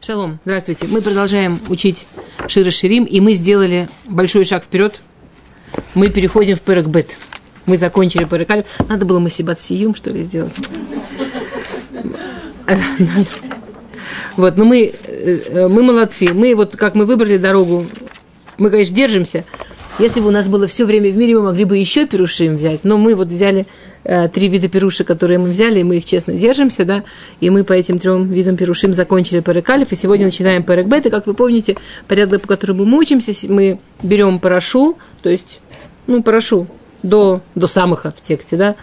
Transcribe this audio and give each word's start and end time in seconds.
Шалом, 0.00 0.38
здравствуйте. 0.44 0.86
Мы 0.88 1.00
продолжаем 1.00 1.60
учить 1.68 2.06
Шира 2.48 2.70
Ширим, 2.70 3.04
и 3.04 3.20
мы 3.20 3.32
сделали 3.32 3.88
большой 4.04 4.44
шаг 4.44 4.64
вперед. 4.64 5.00
Мы 5.94 6.08
переходим 6.08 6.56
в 6.56 6.60
Перекбет. 6.60 7.16
Мы 7.66 7.78
закончили 7.78 8.24
Перекаль. 8.24 8.64
Надо 8.88 9.06
было 9.06 9.18
мы 9.18 9.30
Сиюм, 9.30 9.94
что 9.94 10.10
ли, 10.10 10.22
сделать. 10.22 10.54
Вот, 14.36 14.56
но 14.56 14.64
мы, 14.64 14.92
э, 15.06 15.68
мы 15.68 15.84
молодцы. 15.84 16.34
Мы 16.34 16.56
вот, 16.56 16.76
как 16.76 16.96
мы 16.96 17.06
выбрали 17.06 17.36
дорогу, 17.36 17.86
мы, 18.58 18.68
конечно, 18.68 18.94
держимся. 18.96 19.44
Если 19.98 20.20
бы 20.20 20.26
у 20.26 20.30
нас 20.32 20.48
было 20.48 20.66
все 20.66 20.86
время 20.86 21.10
в 21.10 21.16
мире, 21.16 21.36
мы 21.36 21.42
могли 21.42 21.64
бы 21.64 21.78
еще 21.78 22.04
перушим 22.04 22.56
взять. 22.56 22.82
Но 22.82 22.98
мы 22.98 23.14
вот 23.14 23.28
взяли 23.28 23.64
э, 24.02 24.28
три 24.28 24.48
вида 24.48 24.68
перуши, 24.68 25.04
которые 25.04 25.38
мы 25.38 25.48
взяли, 25.48 25.78
и 25.78 25.84
мы 25.84 25.98
их 25.98 26.04
честно 26.04 26.34
держимся, 26.34 26.84
да. 26.84 27.04
И 27.38 27.48
мы 27.48 27.62
по 27.62 27.74
этим 27.74 28.00
трем 28.00 28.28
видам 28.28 28.56
перушим 28.56 28.92
закончили 28.92 29.38
Перекалиф, 29.38 29.92
и 29.92 29.96
сегодня 29.96 30.26
начинаем 30.26 30.64
Перекбет. 30.64 31.06
И, 31.06 31.10
как 31.10 31.28
вы 31.28 31.34
помните, 31.34 31.76
порядок, 32.08 32.42
по 32.42 32.48
которому 32.48 32.84
мы 32.84 32.98
учимся, 32.98 33.32
мы 33.48 33.78
берем 34.02 34.40
парашу, 34.40 34.98
то 35.22 35.30
есть, 35.30 35.60
ну, 36.08 36.24
парашу 36.24 36.66
до, 37.04 37.40
до 37.54 37.68
самых 37.68 38.04
в 38.04 38.20
тексте, 38.20 38.56
да. 38.56 38.74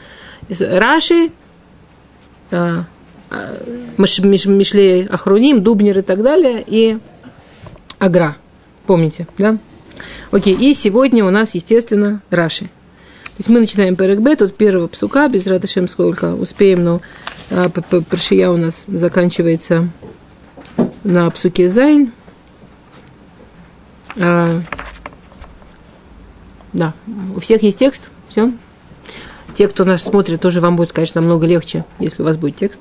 Раши, 0.49 1.31
э, 2.51 2.83
Мишлей 3.97 5.07
Ахруним, 5.07 5.61
Дубнер 5.61 5.99
и 5.99 6.03
так 6.03 6.23
далее, 6.23 6.63
и 6.65 6.97
Агра. 7.99 8.37
Помните, 8.85 9.27
да? 9.37 9.57
Окей, 10.31 10.55
и 10.55 10.73
сегодня 10.73 11.25
у 11.25 11.29
нас, 11.29 11.55
естественно, 11.55 12.21
Раши. 12.29 12.65
То 12.65 13.37
есть 13.37 13.49
мы 13.49 13.59
начинаем 13.59 13.95
Перекбет 13.95 14.41
от 14.41 14.55
первого 14.55 14.87
псука, 14.87 15.27
без 15.27 15.47
радошем 15.47 15.87
сколько 15.87 16.35
успеем, 16.35 16.83
но 16.83 17.01
а, 17.49 17.69
Паршия 17.69 18.49
у 18.49 18.57
нас 18.57 18.83
заканчивается 18.87 19.89
на 21.03 21.29
псуке 21.29 21.69
Зайн. 21.69 22.11
А, 24.17 24.61
да, 26.73 26.93
у 27.35 27.39
всех 27.39 27.63
есть 27.63 27.79
текст, 27.79 28.11
все. 28.29 28.51
Те, 29.53 29.67
кто 29.67 29.83
нас 29.83 30.03
смотрит, 30.03 30.39
тоже 30.41 30.61
вам 30.61 30.75
будет, 30.75 30.93
конечно, 30.93 31.19
намного 31.19 31.45
легче, 31.45 31.83
если 31.99 32.21
у 32.21 32.25
вас 32.25 32.37
будет 32.37 32.55
текст. 32.55 32.79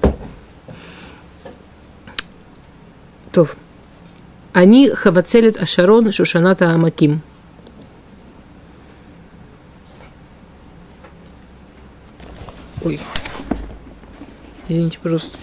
То. 3.32 3.48
Они 4.52 4.88
хавацелит 4.90 5.60
ашарон 5.60 6.12
шушаната 6.12 6.70
амаким. 6.70 7.22
Ой. 12.84 13.00
Извините, 14.68 14.98
пожалуйста. 15.02 15.38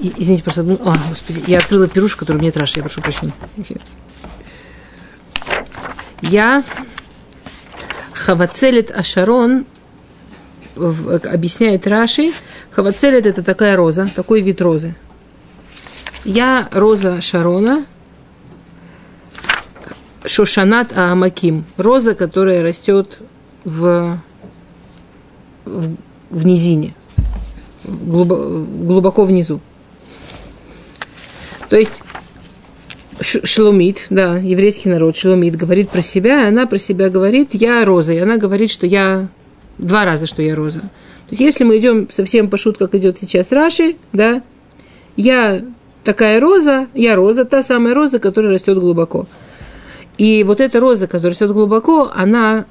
Извините, 0.00 0.44
просто 0.44 0.60
одну... 0.60 0.78
А, 0.84 0.96
господи, 1.08 1.42
я 1.46 1.58
открыла 1.58 1.88
пирушку, 1.88 2.20
которую 2.20 2.40
мне 2.40 2.52
траши, 2.52 2.74
я 2.76 2.82
прошу 2.82 3.00
прощения. 3.00 3.32
Я 6.22 6.64
Хавацелит 8.26 8.90
Ашарон 8.90 9.66
объясняет 10.74 11.86
Раши. 11.86 12.32
Хавацелит 12.72 13.24
это 13.26 13.44
такая 13.44 13.76
роза, 13.76 14.10
такой 14.14 14.42
вид 14.42 14.60
розы. 14.60 14.94
Я 16.26 16.68
роза 16.72 17.20
Шарона, 17.20 17.86
Шошанат 20.24 20.96
Аамаким, 20.98 21.64
роза, 21.76 22.16
которая 22.16 22.64
растет 22.64 23.20
в 23.64 24.18
в, 25.64 25.96
в 26.30 26.46
низине, 26.46 26.94
глубоко, 27.84 28.66
глубоко 28.66 29.22
внизу. 29.22 29.60
То 31.68 31.76
есть 31.76 32.02
Шломит, 33.20 34.06
да, 34.10 34.36
еврейский 34.36 34.88
народ, 34.88 35.16
Шломит 35.16 35.54
говорит 35.54 35.90
про 35.90 36.02
себя, 36.02 36.42
и 36.42 36.48
она 36.48 36.66
про 36.66 36.78
себя 36.78 37.08
говорит, 37.08 37.50
я 37.52 37.84
роза, 37.84 38.14
и 38.14 38.18
она 38.18 38.36
говорит, 38.36 38.72
что 38.72 38.84
я 38.84 39.28
два 39.78 40.04
раза, 40.04 40.26
что 40.26 40.42
я 40.42 40.56
роза. 40.56 40.80
То 40.80 41.30
есть, 41.30 41.40
если 41.40 41.62
мы 41.62 41.78
идем 41.78 42.08
совсем 42.10 42.50
по 42.50 42.56
шут, 42.56 42.78
как 42.78 42.96
идет 42.96 43.16
сейчас 43.18 43.52
Раши, 43.52 43.94
да, 44.12 44.42
я 45.16 45.62
такая 46.06 46.40
роза, 46.40 46.86
я 46.94 47.16
роза, 47.16 47.44
та 47.44 47.62
самая 47.62 47.92
роза, 47.92 48.18
которая 48.18 48.52
растет 48.52 48.78
глубоко. 48.78 49.26
И 50.16 50.44
вот 50.44 50.60
эта 50.60 50.80
роза, 50.80 51.06
которая 51.06 51.30
растет 51.30 51.50
глубоко, 51.50 52.10
она 52.14 52.64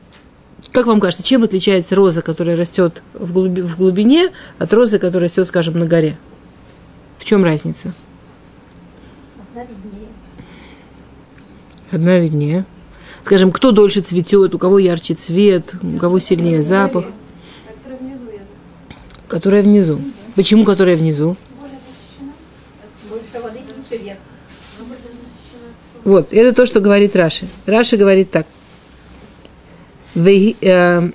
как 0.72 0.88
вам 0.88 1.00
кажется, 1.00 1.24
чем 1.24 1.44
отличается 1.44 1.96
роза, 1.96 2.22
которая 2.22 2.58
растет 2.58 3.04
в, 3.14 3.34
глуби, 3.34 3.62
в 3.62 3.78
глубине, 3.78 4.32
от 4.58 4.74
розы, 4.74 5.00
которая 5.00 5.30
растет, 5.30 5.48
скажем, 5.48 5.78
на 5.78 5.86
горе? 5.86 6.18
В 7.18 7.26
чем 7.26 7.44
разница? 7.44 7.94
Одна 9.38 9.64
виднее. 9.64 10.10
Одна 11.92 12.20
виднее. 12.20 12.66
Скажем, 13.24 13.52
кто 13.52 13.72
дольше 13.72 14.02
цветет, 14.02 14.56
у 14.56 14.58
кого 14.58 14.80
ярче 14.80 15.14
цвет, 15.14 15.76
у 15.82 15.98
кого 15.98 16.20
сильнее 16.20 16.64
запах. 16.64 17.06
Которая 17.68 18.00
внизу. 18.00 18.26
Которая 19.28 19.64
внизу. 19.64 20.00
Почему 20.36 20.66
которая 20.66 20.98
внизу? 20.98 21.38
Больше 23.10 23.42
воды, 23.42 23.60
меньше 23.60 24.04
вверх. 24.04 24.20
Вот, 26.06 26.32
это 26.32 26.54
то, 26.54 26.66
что 26.68 26.80
говорит 26.80 27.16
Раши. 27.16 27.48
Раши 27.66 27.98
говорит 27.98 28.30
так. 28.30 28.46
Э, 30.16 31.10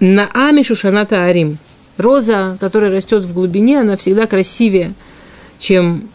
Наами 0.00 0.62
Шушаната 0.62 1.24
Арим. 1.24 1.58
Роза, 1.98 2.56
которая 2.60 2.92
растет 2.94 3.24
в 3.24 3.34
глубине, 3.34 3.80
она 3.80 3.96
всегда 3.96 4.26
красивее, 4.26 4.94
чем 5.58 6.10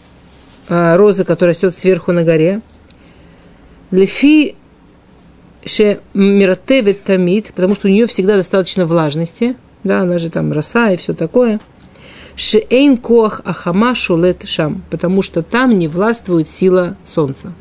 э, 0.69 0.95
роза, 0.95 1.25
которая 1.25 1.53
растет 1.53 1.75
сверху 1.75 2.13
на 2.13 2.23
горе. 2.23 2.61
Лефи 3.89 4.55
ше 5.65 5.99
миротевет 6.13 7.03
тамид, 7.03 7.51
потому 7.53 7.75
что 7.75 7.87
у 7.87 7.91
нее 7.91 8.07
всегда 8.07 8.37
достаточно 8.37 8.85
влажности, 8.85 9.55
да, 9.83 10.01
она 10.01 10.19
же 10.19 10.29
там 10.29 10.53
роса 10.53 10.91
и 10.91 10.97
все 10.97 11.13
такое. 11.13 11.59
Шеэйн 12.35 12.97
коах 12.97 13.41
ахама 13.43 13.93
шулет 13.93 14.47
шам, 14.47 14.83
потому 14.89 15.21
что 15.21 15.43
там 15.43 15.77
не 15.77 15.87
властвует 15.87 16.47
сила 16.47 16.95
солнца. 17.03 17.53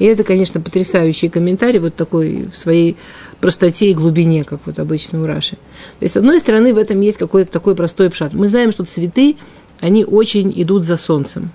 И 0.00 0.06
это, 0.06 0.24
конечно, 0.24 0.60
потрясающий 0.60 1.28
комментарий, 1.28 1.78
вот 1.78 1.94
такой 1.94 2.48
в 2.52 2.56
своей 2.56 2.96
простоте 3.38 3.90
и 3.90 3.94
глубине, 3.94 4.44
как 4.44 4.60
вот 4.64 4.78
обычно 4.78 5.22
у 5.22 5.26
Раши. 5.26 5.52
То 5.52 6.02
есть, 6.02 6.14
с 6.14 6.16
одной 6.16 6.40
стороны, 6.40 6.74
в 6.74 6.78
этом 6.78 7.00
есть 7.02 7.18
какой-то 7.18 7.52
такой 7.52 7.76
простой 7.76 8.08
пшат. 8.10 8.32
Мы 8.32 8.48
знаем, 8.48 8.72
что 8.72 8.84
цветы, 8.84 9.36
они 9.78 10.06
очень 10.06 10.52
идут 10.56 10.84
за 10.84 10.96
солнцем. 10.96 11.50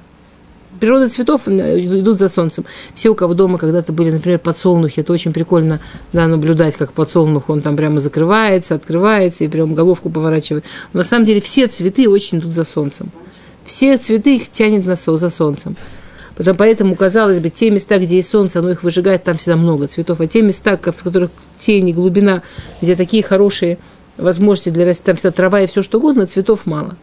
Природа 0.80 1.10
цветов 1.10 1.48
э, 1.48 1.80
идут 1.80 2.20
за 2.20 2.30
солнцем. 2.30 2.66
Все, 2.94 3.10
у 3.10 3.16
кого 3.16 3.34
дома 3.34 3.58
когда-то 3.58 3.92
были, 3.92 4.12
например, 4.12 4.38
подсолнухи, 4.38 5.00
это 5.00 5.12
очень 5.12 5.34
прикольно 5.34 5.80
да, 6.14 6.28
наблюдать, 6.28 6.76
как 6.76 6.94
подсолнух, 6.94 7.50
он 7.50 7.62
там 7.62 7.76
прямо 7.76 8.00
закрывается, 8.00 8.76
открывается 8.76 9.44
и 9.44 9.48
прям 9.48 9.74
головку 9.74 10.12
поворачивает. 10.12 10.66
Но 10.94 11.00
на 11.00 11.04
самом 11.04 11.26
деле 11.26 11.42
все 11.42 11.68
цветы 11.68 12.08
очень 12.08 12.38
идут 12.38 12.52
за 12.52 12.64
солнцем. 12.64 13.10
Все 13.64 13.98
цветы 13.98 14.36
их 14.36 14.50
тянет 14.50 14.86
на 14.86 14.96
сол, 14.96 15.18
за 15.18 15.32
солнцем. 15.32 15.76
Потому, 16.36 16.58
поэтому, 16.58 16.96
казалось 16.96 17.40
бы, 17.40 17.50
те 17.50 17.72
места, 17.72 17.98
где 17.98 18.18
есть 18.18 18.30
солнце, 18.30 18.60
оно 18.60 18.72
их 18.72 18.84
выжигает, 18.84 19.24
там 19.24 19.38
всегда 19.38 19.56
много 19.56 19.88
цветов. 19.88 20.20
А 20.20 20.28
те 20.28 20.42
места, 20.42 20.78
в 20.78 21.04
которых 21.04 21.32
тени, 21.58 21.94
глубина, 21.94 22.44
где 22.82 22.96
такие 22.96 23.24
хорошие 23.24 23.78
возможности 24.18 24.70
для 24.70 24.86
растения, 24.86 25.06
там 25.06 25.16
вся 25.16 25.32
трава 25.32 25.62
и 25.62 25.68
все 25.68 25.82
что 25.82 25.98
угодно, 25.98 26.26
цветов 26.26 26.66
мало. 26.66 26.98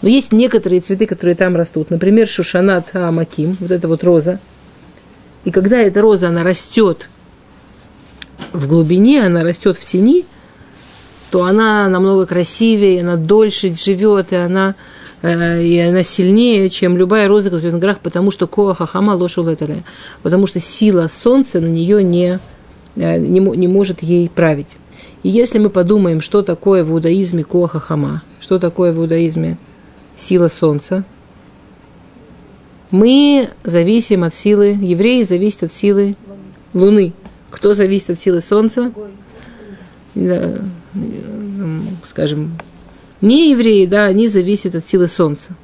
Но 0.00 0.08
есть 0.08 0.32
некоторые 0.32 0.80
цветы, 0.80 1.06
которые 1.06 1.34
там 1.34 1.56
растут. 1.56 1.90
Например, 1.90 2.26
шушанат 2.26 2.94
амаким, 2.94 3.56
вот 3.60 3.70
эта 3.70 3.86
вот 3.86 4.02
роза. 4.04 4.38
И 5.44 5.50
когда 5.50 5.78
эта 5.78 6.00
роза, 6.00 6.28
она 6.28 6.42
растет 6.42 7.08
в 8.52 8.66
глубине, 8.66 9.26
она 9.26 9.42
растет 9.42 9.76
в 9.76 9.84
тени, 9.84 10.24
то 11.30 11.44
она 11.44 11.88
намного 11.88 12.26
красивее, 12.26 13.02
она 13.02 13.16
дольше 13.16 13.74
живет, 13.74 14.32
и 14.32 14.36
она 14.36 14.74
и 15.22 15.78
она 15.78 16.02
сильнее, 16.02 16.68
чем 16.68 16.96
любая 16.96 17.28
роза, 17.28 17.50
которая 17.50 17.72
на 17.72 17.78
горах, 17.78 18.00
потому 18.00 18.30
что 18.30 18.46
коаха 18.46 18.86
хама 18.86 19.12
лошу 19.12 19.48
леталя, 19.48 19.82
потому 20.22 20.46
что 20.46 20.60
сила 20.60 21.08
солнца 21.08 21.60
на 21.60 21.66
нее 21.66 22.04
не, 22.04 22.38
э, 22.96 23.18
не, 23.18 23.40
не 23.40 23.68
может 23.68 24.02
ей 24.02 24.28
править. 24.28 24.76
И 25.24 25.28
если 25.28 25.58
мы 25.58 25.70
подумаем, 25.70 26.20
что 26.20 26.42
такое 26.42 26.84
в 26.84 26.92
иудаизме 26.92 27.42
коаха 27.42 27.80
хама, 27.80 28.22
что 28.40 28.58
такое 28.58 28.92
в 28.92 28.98
иудаизме 28.98 29.58
сила 30.16 30.48
солнца, 30.48 31.04
мы 32.90 33.48
зависим 33.64 34.24
от 34.24 34.34
силы, 34.34 34.76
евреи 34.80 35.22
зависят 35.22 35.64
от 35.64 35.72
силы 35.72 36.16
Луны. 36.74 37.12
Кто 37.50 37.74
зависит 37.74 38.10
от 38.10 38.18
силы 38.18 38.40
Солнца? 38.40 38.92
Скажем, 42.04 42.52
не 43.20 43.50
евреи, 43.50 43.86
да, 43.86 44.04
они 44.04 44.28
зависят 44.28 44.74
от 44.74 44.86
силы 44.86 45.08
Солнца. 45.08 45.56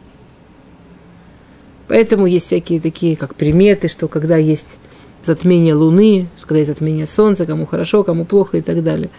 Поэтому 1.89 2.27
есть 2.27 2.47
всякие 2.47 2.81
такие, 2.81 3.17
как 3.17 3.35
приметы, 3.35 3.89
что 3.89 4.09
когда 4.09 4.37
есть 4.37 4.79
затмение 5.23 5.75
Луны, 5.75 6.27
когда 6.41 6.59
есть 6.59 6.71
затмение 6.71 7.07
Солнца, 7.07 7.47
кому 7.47 7.67
хорошо, 7.67 8.05
кому 8.05 8.25
плохо 8.25 8.59
и 8.59 8.61
так 8.63 8.83
далее. 8.83 9.11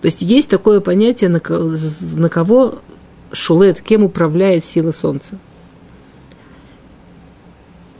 То 0.00 0.06
есть 0.06 0.22
есть 0.22 0.50
такое 0.50 0.80
понятие, 0.80 1.30
на, 1.30 1.40
кого 2.28 2.78
шулет, 3.32 3.80
кем 3.80 4.04
управляет 4.04 4.64
сила 4.64 4.92
Солнца. 4.92 5.38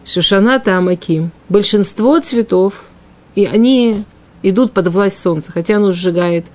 Шушана 0.05 0.61
Тамаким. 0.61 1.33
Большинство 1.49 2.21
цветов, 2.21 2.85
и 3.35 3.45
они 3.45 4.05
идут 4.43 4.73
под 4.73 4.87
власть 4.89 5.19
солнца, 5.19 5.51
хотя 5.51 5.77
оно 5.77 5.93
сжигает, 5.93 6.47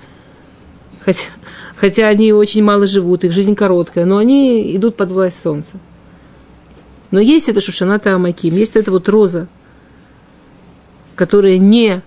хотя, 1.01 1.25
хотя 1.81 2.07
они 2.07 2.31
очень 2.31 2.63
мало 2.63 2.85
живут, 2.85 3.23
их 3.23 3.33
жизнь 3.33 3.55
короткая, 3.55 4.05
но 4.05 4.17
они 4.17 4.75
идут 4.75 4.95
под 4.95 5.09
власть 5.09 5.41
солнца. 5.41 5.79
Но 7.09 7.19
есть 7.19 7.49
это 7.49 7.59
Шушана 7.59 7.97
Тамаким, 7.97 8.55
есть 8.55 8.75
это 8.75 8.91
вот 8.91 9.09
роза, 9.09 9.47
которая 11.15 11.57
не 11.57 12.01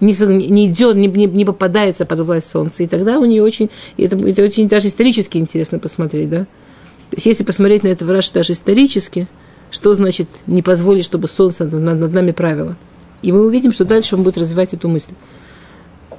не, 0.00 0.12
не 0.48 0.66
идет, 0.66 0.96
не, 0.96 1.08
не, 1.08 1.26
не 1.26 1.44
попадается 1.44 2.04
под 2.04 2.20
власть 2.20 2.50
солнца. 2.50 2.82
И 2.82 2.86
тогда 2.86 3.18
у 3.18 3.24
нее 3.24 3.42
очень, 3.42 3.70
это, 3.96 4.16
это 4.16 4.42
очень 4.42 4.68
даже 4.68 4.88
исторически 4.88 5.38
интересно 5.38 5.78
посмотреть, 5.78 6.28
да. 6.28 6.40
То 7.10 7.16
есть, 7.16 7.26
если 7.26 7.42
посмотреть 7.42 7.84
на 7.84 7.88
это 7.88 8.04
в 8.04 8.10
Раш 8.10 8.30
даже 8.30 8.52
исторически, 8.52 9.28
что 9.70 9.94
значит 9.94 10.28
не 10.46 10.62
позволить, 10.62 11.04
чтобы 11.04 11.26
солнце 11.26 11.64
над, 11.64 11.98
над 11.98 12.12
нами 12.12 12.32
правило. 12.32 12.76
И 13.22 13.32
мы 13.32 13.46
увидим, 13.46 13.72
что 13.72 13.84
дальше 13.84 14.14
он 14.14 14.22
будет 14.22 14.36
развивать 14.36 14.74
эту 14.74 14.88
мысль. 14.88 15.14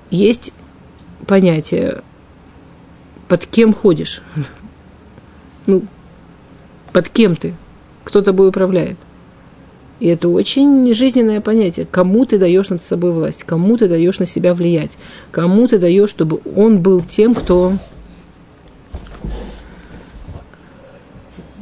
Есть 0.09 0.51
понятие, 1.27 2.01
под 3.27 3.45
кем 3.45 3.73
ходишь. 3.73 4.21
Ну, 5.67 5.81
под 6.93 7.09
кем 7.09 7.35
ты, 7.35 7.55
кто 8.03 8.21
тобой 8.21 8.49
управляет. 8.49 8.99
И 9.99 10.07
это 10.07 10.29
очень 10.29 10.93
жизненное 10.93 11.41
понятие. 11.41 11.87
Кому 11.89 12.25
ты 12.25 12.37
даешь 12.37 12.69
над 12.69 12.83
собой 12.83 13.11
власть, 13.11 13.43
кому 13.43 13.77
ты 13.77 13.87
даешь 13.87 14.19
на 14.19 14.25
себя 14.25 14.53
влиять, 14.53 14.97
кому 15.31 15.67
ты 15.67 15.79
даешь, 15.79 16.09
чтобы 16.09 16.39
он 16.55 16.81
был 16.81 17.01
тем, 17.01 17.33
кто, 17.33 17.73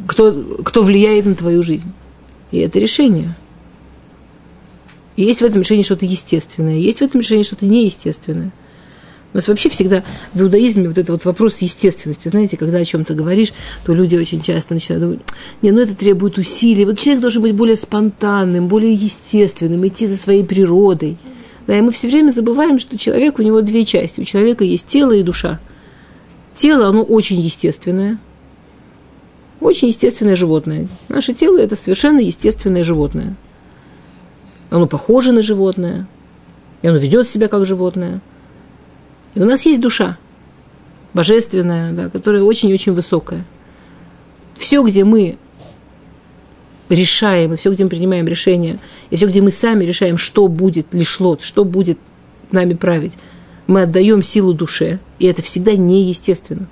кто, 0.07 0.33
кто 0.63 0.83
влияет 0.83 1.25
на 1.25 1.35
твою 1.35 1.63
жизнь. 1.63 1.91
И 2.51 2.57
это 2.59 2.79
решение. 2.79 3.33
Есть 5.15 5.41
в 5.41 5.45
этом 5.45 5.61
решении 5.61 5.83
что-то 5.83 6.05
естественное, 6.05 6.75
есть 6.75 6.99
в 6.99 7.03
этом 7.03 7.21
решении 7.21 7.43
что-то 7.43 7.67
неестественное. 7.67 8.51
У 9.33 9.37
нас 9.37 9.47
вообще 9.47 9.69
всегда 9.69 10.03
в 10.33 10.41
иудаизме 10.41 10.87
вот 10.87 10.97
это 10.99 11.11
вот 11.11 11.25
вопрос 11.25 11.57
естественности. 11.59 12.27
Знаете, 12.27 12.55
когда 12.55 12.77
о 12.77 12.85
чем-то 12.85 13.15
говоришь, 13.15 13.51
то 13.83 13.93
люди 13.93 14.15
очень 14.15 14.41
часто 14.41 14.75
начинают 14.75 15.03
думать, 15.03 15.19
не, 15.63 15.71
ну 15.71 15.79
это 15.79 15.95
требует 15.95 16.37
усилий. 16.37 16.85
Вот 16.85 16.99
человек 16.99 17.21
должен 17.21 17.41
быть 17.41 17.55
более 17.55 17.75
спонтанным, 17.75 18.67
более 18.67 18.93
естественным, 18.93 19.87
идти 19.87 20.05
за 20.05 20.17
своей 20.17 20.43
природой. 20.43 21.17
Да, 21.65 21.75
и 21.75 21.81
мы 21.81 21.91
все 21.91 22.09
время 22.09 22.29
забываем, 22.29 22.77
что 22.77 22.97
человек, 22.97 23.39
у 23.39 23.41
него 23.41 23.61
две 23.61 23.85
части. 23.85 24.21
У 24.21 24.23
человека 24.23 24.63
есть 24.63 24.85
тело 24.85 25.13
и 25.13 25.23
душа. 25.23 25.59
Тело, 26.55 26.87
оно 26.87 27.01
очень 27.01 27.39
естественное. 27.39 28.19
Очень 29.61 29.87
естественное 29.87 30.35
животное. 30.35 30.87
Наше 31.09 31.33
тело– 31.33 31.57
это 31.59 31.75
совершенно 31.75 32.19
естественное 32.19 32.83
животное. 32.83 33.35
Оно 34.69 34.85
похоже 34.85 35.31
на 35.31 35.41
животное. 35.41 36.05
И 36.83 36.87
оно 36.87 36.99
ведет 36.99 37.27
себя 37.27 37.47
как 37.47 37.65
животное– 37.65 38.21
и 39.35 39.41
у 39.41 39.45
нас 39.45 39.65
есть 39.65 39.81
душа, 39.81 40.17
божественная, 41.13 41.91
да, 41.91 42.09
которая 42.09 42.43
очень-очень 42.43 42.93
высокая. 42.93 43.45
Все, 44.55 44.83
где 44.83 45.03
мы 45.03 45.37
решаем, 46.89 47.53
и 47.53 47.57
все, 47.57 47.71
где 47.71 47.83
мы 47.83 47.89
принимаем 47.89 48.27
решения, 48.27 48.79
и 49.09 49.15
все, 49.15 49.27
где 49.27 49.41
мы 49.41 49.51
сами 49.51 49.85
решаем, 49.85 50.17
что 50.17 50.47
будет 50.47 50.93
лишлот, 50.93 51.41
что 51.41 51.65
будет 51.65 51.97
нами 52.51 52.73
править, 52.73 53.13
мы 53.65 53.81
отдаем 53.83 54.21
силу 54.21 54.53
душе, 54.53 54.99
и 55.17 55.25
это 55.25 55.41
всегда 55.41 55.75
неестественно. 55.75 56.67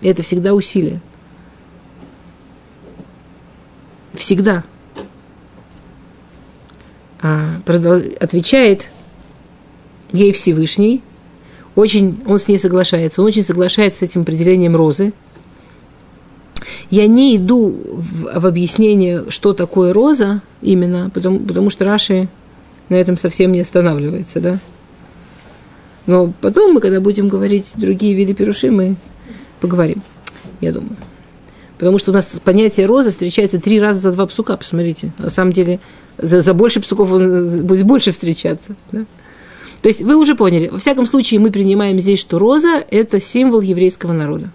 И 0.00 0.08
это 0.08 0.22
всегда 0.22 0.54
усилие. 0.54 1.00
Всегда. 4.14 4.64
А, 7.20 7.60
отвечает 8.20 8.86
ей 10.12 10.32
Всевышний– 10.32 11.02
очень, 11.76 12.22
он 12.26 12.38
с 12.38 12.48
ней 12.48 12.58
соглашается, 12.58 13.20
он 13.20 13.26
очень 13.26 13.42
соглашается 13.42 14.00
с 14.00 14.02
этим 14.02 14.22
определением 14.22 14.76
розы. 14.76 15.12
Я 16.90 17.06
не 17.06 17.36
иду 17.36 17.70
в, 17.70 18.40
в 18.40 18.46
объяснение, 18.46 19.24
что 19.28 19.52
такое 19.52 19.92
роза 19.92 20.40
именно, 20.62 21.10
потому, 21.12 21.40
потому 21.40 21.70
что 21.70 21.84
Раши 21.84 22.28
на 22.88 22.94
этом 22.94 23.16
совсем 23.16 23.52
не 23.52 23.60
останавливается, 23.60 24.40
да. 24.40 24.58
Но 26.06 26.32
потом 26.40 26.72
мы, 26.72 26.80
когда 26.80 27.00
будем 27.00 27.28
говорить 27.28 27.72
другие 27.76 28.14
виды 28.14 28.34
перуши, 28.34 28.70
мы 28.70 28.96
поговорим, 29.60 30.02
я 30.60 30.72
думаю. 30.72 30.96
Потому 31.78 31.98
что 31.98 32.12
у 32.12 32.14
нас 32.14 32.40
понятие 32.44 32.86
розы 32.86 33.10
встречается 33.10 33.60
три 33.60 33.80
раза 33.80 34.00
за 34.00 34.12
два 34.12 34.26
псука, 34.26 34.56
посмотрите. 34.56 35.12
На 35.18 35.30
самом 35.30 35.52
деле, 35.52 35.80
за, 36.18 36.40
за 36.40 36.54
больше 36.54 36.80
псуков 36.80 37.10
он 37.10 37.66
будет 37.66 37.84
больше 37.84 38.12
встречаться. 38.12 38.76
Да? 38.92 39.04
То 39.84 39.88
есть 39.88 40.00
вы 40.00 40.16
уже 40.16 40.34
поняли, 40.34 40.68
во 40.68 40.78
всяком 40.78 41.04
случае 41.04 41.40
мы 41.40 41.50
принимаем 41.50 42.00
здесь, 42.00 42.18
что 42.18 42.38
роза– 42.38 42.82
это 42.90 43.20
символ 43.20 43.60
еврейского 43.60 44.14
народа. 44.14 44.48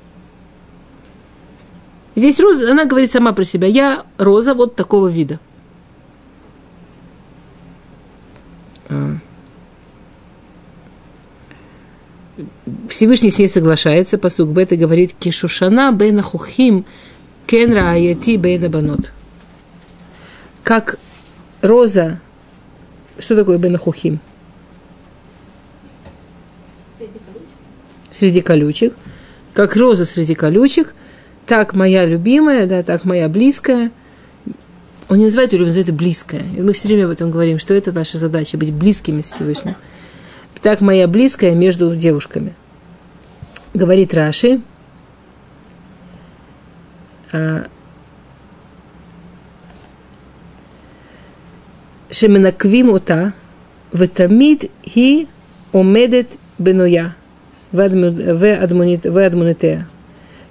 Здесь 2.15 2.39
роза, 2.39 2.71
она 2.71 2.85
говорит 2.85 3.11
сама 3.11 3.31
про 3.31 3.43
себя, 3.43 3.67
я 3.67 4.05
роза 4.17 4.55
вот 4.55 4.75
такого 4.75 5.07
вида. 5.07 5.39
А. 8.89 9.17
Всевышний 12.89 13.29
с 13.29 13.37
ней 13.37 13.49
соглашается, 13.49 14.17
посук 14.17 14.49
Бет 14.49 14.71
и 14.71 14.77
говорит, 14.77 15.13
кишушана 15.13 15.91
бена 15.91 16.23
хухим 16.23 16.85
кенра 17.45 17.91
аяти 17.91 18.35
бена 18.35 18.67
банот. 18.67 19.11
Как 20.63 20.97
роза, 21.61 22.19
что 23.19 23.35
такое 23.35 23.59
бена 23.59 23.77
хухим? 23.77 24.19
среди 28.18 28.40
колючек, 28.40 28.94
как 29.52 29.76
роза 29.76 30.04
среди 30.04 30.34
колючек, 30.34 30.94
так 31.46 31.74
моя 31.74 32.04
любимая, 32.04 32.66
да, 32.66 32.82
так 32.82 33.04
моя 33.04 33.28
близкая. 33.28 33.90
Он 35.08 35.18
не 35.18 35.24
называет 35.24 35.52
ее, 35.52 35.60
он 35.60 35.66
называет 35.66 35.88
это 35.88 35.96
близкая. 35.96 36.42
И 36.56 36.62
мы 36.62 36.72
все 36.72 36.88
время 36.88 37.04
об 37.04 37.10
этом 37.10 37.30
говорим, 37.30 37.58
что 37.58 37.74
это 37.74 37.92
наша 37.92 38.16
задача, 38.16 38.56
быть 38.56 38.72
близкими 38.72 39.20
с 39.20 39.32
Всевышним. 39.32 39.74
Так 40.62 40.80
моя 40.80 41.06
близкая 41.06 41.54
между 41.54 41.94
девушками. 41.94 42.54
Говорит 43.74 44.14
Раши, 44.14 44.60
а, 47.32 47.66
שמנקבים 52.14 52.88
אותה, 52.88 53.24
ותמיד 53.94 54.64
היא 54.94 55.26
עומדת 55.70 56.36
בנויה. 56.58 57.08
Адмунитея. 57.71 59.87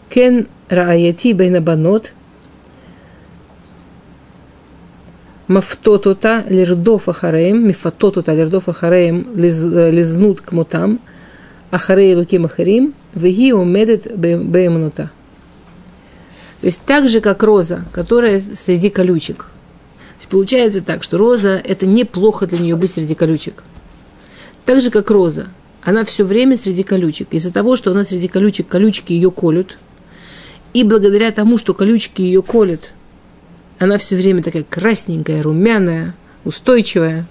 Кен 0.08 0.48
Рааяти 0.68 1.32
Бейнабанот. 1.32 2.12
Мафтотота 5.48 6.44
Лирдов 6.48 7.08
Ахареем. 7.08 7.66
Мифатотота 7.66 8.34
Лирдов 8.34 8.68
Ахареем 8.68 9.28
э, 9.34 9.90
лизнут 9.90 10.40
к 10.40 10.52
мутам. 10.52 11.00
Ахарей 11.70 12.14
Луким 12.14 12.44
Ахарим. 12.44 12.94
Веги 13.14 13.52
умедет 13.52 14.16
Беймнута. 14.16 15.10
То 16.60 16.66
есть 16.66 16.82
так 16.86 17.08
же, 17.08 17.20
как 17.20 17.42
роза, 17.42 17.84
которая 17.92 18.40
среди 18.40 18.90
колючек. 18.90 19.38
То 19.38 20.18
есть 20.18 20.28
получается 20.28 20.82
так, 20.82 21.04
что 21.04 21.18
роза– 21.18 21.60
это 21.64 21.86
неплохо 21.86 22.46
для 22.46 22.58
нее 22.58 22.76
быть 22.76 22.92
среди 22.92 23.14
колючек. 23.14 23.62
Так 24.64 24.80
же, 24.80 24.90
как 24.90 25.10
роза– 25.10 25.48
она 25.88 26.04
все 26.04 26.22
время 26.22 26.58
среди 26.58 26.82
колючек. 26.82 27.28
Из-за 27.30 27.50
того, 27.50 27.74
что 27.74 27.92
она 27.92 28.04
среди 28.04 28.28
колючек, 28.28 28.68
колючки 28.68 29.14
ее 29.14 29.30
колют, 29.30 29.78
и 30.74 30.84
благодаря 30.84 31.32
тому, 31.32 31.56
что 31.56 31.72
колючки 31.72 32.20
ее 32.20 32.42
колют, 32.42 32.90
она 33.78 33.96
все 33.96 34.14
время 34.14 34.42
такая 34.42 34.64
красненькая, 34.68 35.42
румяная, 35.42 36.14
устойчивая. 36.44 37.24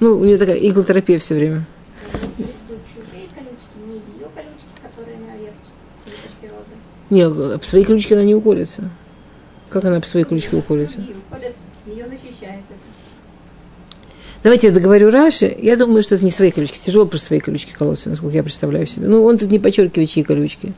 Ну, 0.00 0.18
у 0.18 0.24
нее 0.24 0.36
такая 0.36 0.56
иглотерапия 0.56 1.20
все 1.20 1.36
время. 1.36 1.64
Нет, 7.08 7.36
об 7.36 7.64
свои 7.64 7.84
колючки 7.84 8.14
она 8.14 8.24
не 8.24 8.34
уколется. 8.34 8.90
Как 9.68 9.84
она 9.84 9.98
об 9.98 10.06
свои 10.06 10.24
колючки 10.24 10.56
уколется? 10.56 10.98
Это. 11.30 11.65
Давайте 14.46 14.68
я 14.68 14.72
договорю 14.72 15.10
Раши. 15.10 15.56
Я 15.60 15.76
думаю, 15.76 16.04
что 16.04 16.14
это 16.14 16.24
не 16.24 16.30
свои 16.30 16.52
колючки. 16.52 16.78
Тяжело 16.78 17.04
просто 17.04 17.26
свои 17.26 17.40
колючки 17.40 17.74
колоться, 17.76 18.08
насколько 18.08 18.36
я 18.36 18.44
представляю 18.44 18.86
себе. 18.86 19.08
Ну, 19.08 19.24
он 19.24 19.38
тут 19.38 19.50
не 19.50 19.58
подчеркивает, 19.58 20.08
чьи 20.08 20.22
колючки. 20.22 20.72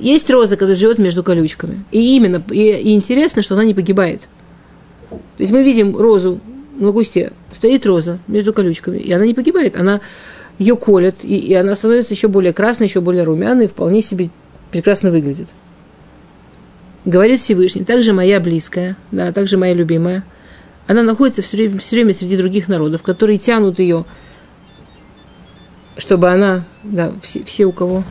Есть 0.00 0.28
роза, 0.28 0.56
которая 0.56 0.74
живет 0.74 0.98
между 0.98 1.22
колючками. 1.22 1.84
И 1.92 2.16
именно, 2.16 2.42
и, 2.50 2.58
и 2.58 2.96
интересно, 2.96 3.42
что 3.42 3.54
она 3.54 3.62
не 3.62 3.74
погибает. 3.74 4.22
То 5.08 5.18
есть 5.38 5.52
мы 5.52 5.62
видим 5.62 5.96
розу 5.96 6.40
на 6.80 6.90
кусте, 6.90 7.32
стоит 7.54 7.86
роза 7.86 8.18
между 8.26 8.52
колючками, 8.52 8.98
и 8.98 9.12
она 9.12 9.24
не 9.24 9.34
погибает. 9.34 9.76
Она 9.76 10.00
ее 10.58 10.74
колет, 10.74 11.18
и, 11.22 11.36
и 11.36 11.54
она 11.54 11.76
становится 11.76 12.12
еще 12.12 12.26
более 12.26 12.52
красной, 12.52 12.88
еще 12.88 13.00
более 13.00 13.22
румяной, 13.22 13.66
и 13.66 13.68
вполне 13.68 14.02
себе 14.02 14.30
прекрасно 14.72 15.12
выглядит. 15.12 15.46
Говорит 17.04 17.38
Всевышний, 17.38 17.84
также 17.84 18.12
моя 18.12 18.40
близкая, 18.40 18.96
да, 19.12 19.30
также 19.30 19.58
моя 19.58 19.74
любимая– 19.74 20.24
она 20.90 21.04
находится 21.04 21.40
все 21.40 21.56
время, 21.56 21.78
все 21.78 21.94
время 21.94 22.12
среди 22.12 22.36
других 22.36 22.66
народов, 22.66 23.04
которые 23.04 23.38
тянут 23.38 23.78
ее, 23.78 24.04
чтобы 25.96 26.28
она, 26.28 26.64
да, 26.82 27.12
все, 27.22 27.44
все 27.44 27.64
у 27.64 27.70
кого 27.70 28.02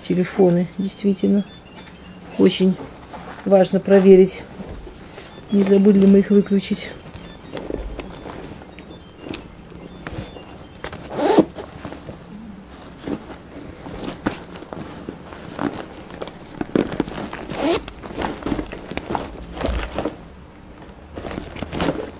телефоны, 0.00 0.68
действительно, 0.78 1.44
очень 2.38 2.76
важно 3.44 3.80
проверить, 3.80 4.44
не 5.50 5.64
забыли 5.64 5.98
ли 5.98 6.06
мы 6.06 6.20
их 6.20 6.30
выключить. 6.30 6.92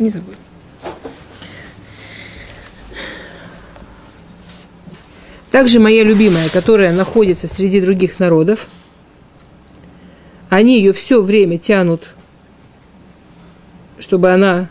Не 0.06 0.10
забудь. 0.10 0.36
Также 5.50 5.80
моя 5.80 6.04
любимая, 6.04 6.48
которая 6.48 6.92
находится 6.92 7.48
среди 7.48 7.80
других 7.80 8.20
народов, 8.20 8.68
они 10.48 10.78
ее 10.78 10.92
все 10.92 11.20
время 11.20 11.58
тянут, 11.58 12.14
чтобы 13.98 14.30
она 14.30 14.70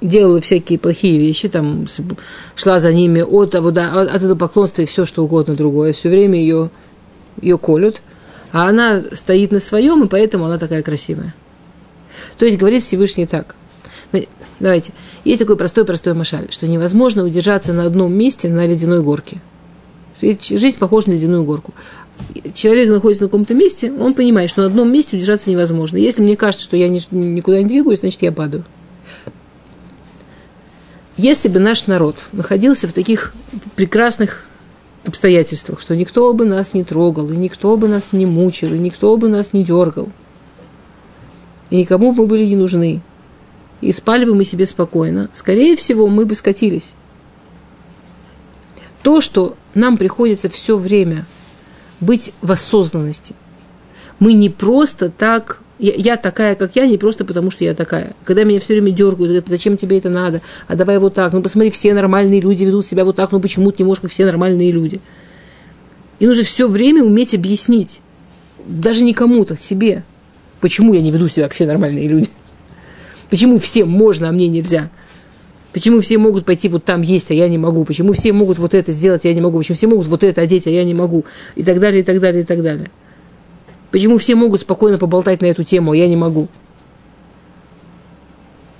делала 0.00 0.40
всякие 0.40 0.78
плохие 0.78 1.18
вещи, 1.18 1.48
там 1.48 1.88
шла 2.54 2.78
за 2.78 2.92
ними 2.92 3.22
от, 3.22 3.56
от, 3.56 3.76
от 3.76 4.14
этого 4.22 4.36
поклонства 4.36 4.82
и 4.82 4.86
все 4.86 5.04
что 5.04 5.24
угодно 5.24 5.56
другое. 5.56 5.92
Все 5.92 6.10
время 6.10 6.38
ее, 6.38 6.70
ее 7.40 7.58
колют– 7.58 8.02
а 8.56 8.70
она 8.70 9.02
стоит 9.12 9.52
на 9.52 9.60
своем, 9.60 10.02
и 10.02 10.08
поэтому 10.08 10.46
она 10.46 10.56
такая 10.56 10.82
красивая. 10.82 11.34
То 12.38 12.46
есть 12.46 12.56
говорит 12.56 12.82
Всевышний 12.82 13.26
так. 13.26 13.54
Давайте. 14.60 14.94
Есть 15.24 15.40
такой 15.40 15.58
простой-простой 15.58 16.14
машаль, 16.14 16.48
что 16.50 16.66
невозможно 16.66 17.22
удержаться 17.22 17.74
на 17.74 17.84
одном 17.84 18.14
месте 18.14 18.48
на 18.48 18.66
ледяной 18.66 19.02
горке. 19.02 19.42
Жизнь 20.22 20.78
похожа 20.78 21.10
на 21.10 21.12
ледяную 21.12 21.44
горку. 21.44 21.74
Человек 22.54 22.88
находится 22.88 23.24
на 23.24 23.28
каком-то 23.28 23.52
месте, 23.52 23.92
он 23.92 24.14
понимает, 24.14 24.48
что 24.48 24.62
на 24.62 24.68
одном 24.68 24.90
месте 24.90 25.18
удержаться 25.18 25.50
невозможно. 25.50 25.98
Если 25.98 26.22
мне 26.22 26.34
кажется, 26.34 26.64
что 26.64 26.78
я 26.78 26.88
никуда 26.88 27.58
не 27.58 27.66
двигаюсь, 27.66 28.00
значит, 28.00 28.22
я 28.22 28.32
падаю. 28.32 28.64
Если 31.18 31.48
бы 31.48 31.58
наш 31.58 31.86
народ 31.88 32.16
находился 32.32 32.88
в 32.88 32.94
таких 32.94 33.34
прекрасных 33.74 34.48
обстоятельствах, 35.06 35.80
что 35.80 35.94
никто 35.94 36.32
бы 36.32 36.44
нас 36.44 36.74
не 36.74 36.84
трогал, 36.84 37.30
и 37.30 37.36
никто 37.36 37.76
бы 37.76 37.88
нас 37.88 38.12
не 38.12 38.26
мучил, 38.26 38.74
и 38.74 38.78
никто 38.78 39.16
бы 39.16 39.28
нас 39.28 39.52
не 39.52 39.64
дергал. 39.64 40.10
И 41.70 41.76
никому 41.76 42.12
бы 42.12 42.22
мы 42.22 42.28
были 42.28 42.44
не 42.44 42.56
нужны. 42.56 43.00
И 43.80 43.92
спали 43.92 44.24
бы 44.24 44.34
мы 44.34 44.44
себе 44.44 44.66
спокойно. 44.66 45.30
Скорее 45.34 45.76
всего, 45.76 46.08
мы 46.08 46.26
бы 46.26 46.34
скатились. 46.34 46.92
То, 49.02 49.20
что 49.20 49.56
нам 49.74 49.96
приходится 49.96 50.48
все 50.48 50.76
время 50.76 51.26
быть 52.00 52.32
в 52.42 52.50
осознанности. 52.50 53.34
Мы 54.18 54.32
не 54.32 54.48
просто 54.48 55.10
так 55.10 55.60
я, 55.78 56.16
такая, 56.16 56.54
как 56.54 56.74
я, 56.74 56.86
не 56.86 56.96
просто 56.96 57.24
потому, 57.24 57.50
что 57.50 57.64
я 57.64 57.74
такая. 57.74 58.14
Когда 58.24 58.44
меня 58.44 58.60
все 58.60 58.74
время 58.74 58.92
дергают, 58.92 59.28
говорят, 59.28 59.44
зачем 59.48 59.76
тебе 59.76 59.98
это 59.98 60.08
надо, 60.08 60.40
а 60.68 60.76
давай 60.76 60.98
вот 60.98 61.14
так, 61.14 61.32
ну 61.32 61.42
посмотри, 61.42 61.70
все 61.70 61.92
нормальные 61.92 62.40
люди 62.40 62.64
ведут 62.64 62.86
себя 62.86 63.04
вот 63.04 63.16
так, 63.16 63.32
ну 63.32 63.40
почему 63.40 63.70
ты 63.70 63.82
не 63.82 63.86
можешь, 63.86 64.00
как 64.00 64.10
все 64.10 64.24
нормальные 64.24 64.72
люди. 64.72 65.00
И 66.18 66.26
нужно 66.26 66.44
все 66.44 66.66
время 66.66 67.04
уметь 67.04 67.34
объяснить, 67.34 68.00
даже 68.64 69.04
не 69.04 69.12
кому-то, 69.12 69.56
себе, 69.56 70.02
почему 70.60 70.94
я 70.94 71.02
не 71.02 71.10
веду 71.10 71.28
себя, 71.28 71.44
как 71.44 71.52
все 71.52 71.66
нормальные 71.66 72.08
люди. 72.08 72.30
Почему 73.28 73.58
всем 73.58 73.88
можно, 73.88 74.28
а 74.28 74.32
мне 74.32 74.48
нельзя. 74.48 74.88
Почему 75.72 76.00
все 76.00 76.16
могут 76.16 76.46
пойти 76.46 76.70
вот 76.70 76.84
там 76.84 77.02
есть, 77.02 77.30
а 77.30 77.34
я 77.34 77.48
не 77.48 77.58
могу? 77.58 77.84
Почему 77.84 78.14
все 78.14 78.32
могут 78.32 78.58
вот 78.58 78.72
это 78.72 78.92
сделать, 78.92 79.26
а 79.26 79.28
я 79.28 79.34
не 79.34 79.42
могу? 79.42 79.58
Почему 79.58 79.76
все 79.76 79.88
могут 79.88 80.06
вот 80.06 80.24
это 80.24 80.40
одеть, 80.40 80.66
а 80.66 80.70
я 80.70 80.84
не 80.84 80.94
могу? 80.94 81.26
И 81.54 81.62
так 81.64 81.80
далее, 81.80 82.00
и 82.00 82.02
так 82.02 82.18
далее, 82.18 82.44
и 82.44 82.46
так 82.46 82.62
далее. 82.62 82.90
Почему 83.90 84.18
все 84.18 84.34
могут 84.34 84.60
спокойно 84.60 84.98
поболтать 84.98 85.40
на 85.40 85.46
эту 85.46 85.64
тему, 85.64 85.92
а 85.92 85.96
я 85.96 86.08
не 86.08 86.16
могу? 86.16 86.48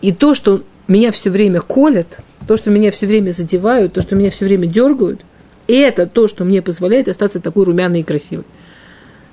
И 0.03 0.13
то, 0.13 0.35
что 0.35 0.63
меня 0.89 1.11
все 1.13 1.31
время 1.31 1.61
колят, 1.61 2.21
то, 2.47 2.57
что 2.57 2.71
меня 2.71 2.91
все 2.91 3.07
время 3.07 3.33
задевают, 3.33 3.95
то, 3.95 4.03
что 4.03 4.15
меня 4.15 4.31
все 4.31 4.45
время 4.45 4.67
дергают, 4.67 5.21
это 5.67 6.07
то, 6.07 6.29
что 6.29 6.45
мне 6.45 6.63
позволяет 6.63 7.09
остаться 7.09 7.41
такой 7.41 7.65
румяной 7.65 8.01
и 8.01 8.05
красивой. 8.05 8.45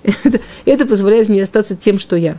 Это, 0.04 0.40
это 0.66 0.86
позволяет 0.86 1.30
мне 1.30 1.44
остаться 1.44 1.76
тем, 1.76 1.98
что 1.98 2.16
я. 2.16 2.38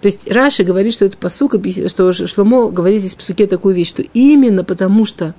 То 0.00 0.06
есть 0.06 0.30
Раши 0.30 0.64
говорит, 0.64 0.92
что 0.92 1.06
это 1.06 1.16
посука, 1.16 1.58
что 1.88 2.12
Шломо 2.12 2.70
говорит 2.70 3.00
здесь 3.00 3.14
в 3.14 3.16
посуке 3.16 3.46
такую 3.46 3.74
вещь, 3.74 3.88
что 3.88 4.02
именно 4.02 4.62
потому 4.64 5.06
что 5.06 5.34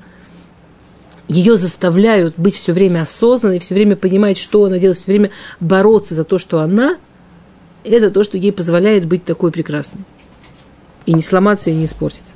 ее 1.28 1.58
заставляют 1.58 2.36
быть 2.38 2.56
все 2.56 2.74
время 2.74 3.02
осознанной, 3.02 3.60
все 3.60 3.74
время 3.74 3.96
понимать, 3.96 4.38
что 4.38 4.66
она 4.66 4.78
делает, 4.78 5.00
все 5.00 5.12
время 5.12 5.32
бороться 5.60 6.14
за 6.14 6.24
то, 6.24 6.38
что 6.38 6.60
она, 6.60 6.98
это 7.84 8.12
то, 8.12 8.24
что 8.24 8.38
ей 8.38 8.52
позволяет 8.52 9.06
быть 9.06 9.24
такой 9.26 9.52
прекрасной. 9.52 10.02
И 11.06 11.14
не 11.14 11.22
сломаться, 11.22 11.70
и 11.70 11.74
не 11.74 11.86
испортиться. 11.86 12.34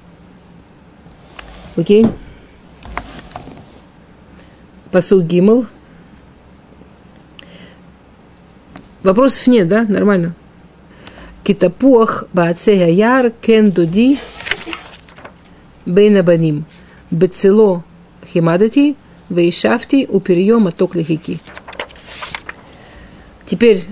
Окей? 1.75 2.05
Посыл 4.91 5.21
Гимл. 5.21 5.65
Вопросов 9.03 9.47
нет, 9.47 9.67
да? 9.67 9.83
Нормально. 9.83 10.35
Китапуах 11.43 12.25
баацея 12.33 12.89
яр 12.89 13.31
кен 13.31 13.71
дуди 13.71 14.19
бейнабаним. 15.85 16.65
Бецело 17.09 17.83
химадати, 18.29 18.95
вейшафти, 19.29 20.07
уперьем 20.09 20.67
аток 20.67 20.95
лихики. 20.95 21.39
Теперь 23.45 23.85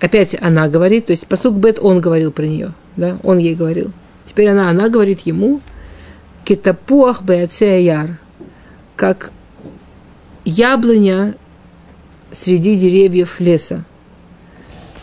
опять 0.00 0.36
она 0.40 0.68
говорит, 0.68 1.06
то 1.06 1.12
есть 1.12 1.26
посук 1.26 1.54
Бет 1.56 1.78
он 1.80 2.00
говорил 2.00 2.32
про 2.32 2.44
нее, 2.44 2.72
да, 2.96 3.18
он 3.22 3.38
ей 3.38 3.54
говорил. 3.54 3.92
Теперь 4.24 4.48
она, 4.48 4.70
она 4.70 4.88
говорит 4.88 5.20
ему, 5.20 5.60
китапуах 6.44 7.22
яр, 7.26 8.18
как 8.96 9.30
яблоня 10.44 11.34
среди 12.30 12.76
деревьев 12.76 13.40
леса. 13.40 13.84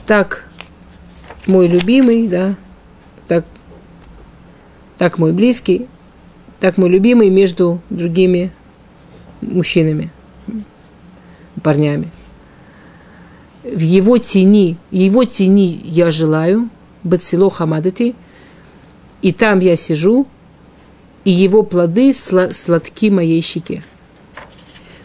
Так 0.05 0.45
мой 1.45 1.67
любимый, 1.67 2.27
да, 2.27 2.55
так, 3.27 3.45
так 4.97 5.17
мой 5.17 5.33
близкий, 5.33 5.87
так 6.59 6.77
мой 6.77 6.89
любимый 6.89 7.29
между 7.29 7.81
другими 7.89 8.51
мужчинами, 9.41 10.11
парнями. 11.61 12.09
В 13.63 13.79
его 13.79 14.17
тени, 14.17 14.77
его 14.91 15.25
тени 15.25 15.79
я 15.83 16.11
желаю, 16.11 16.69
Бацило 17.03 17.49
Хамадати, 17.49 18.15
и 19.21 19.31
там 19.31 19.59
я 19.59 19.75
сижу, 19.75 20.27
и 21.23 21.31
его 21.31 21.63
плоды 21.63 22.13
сладки 22.13 23.09
моей 23.09 23.41
щеке. 23.41 23.83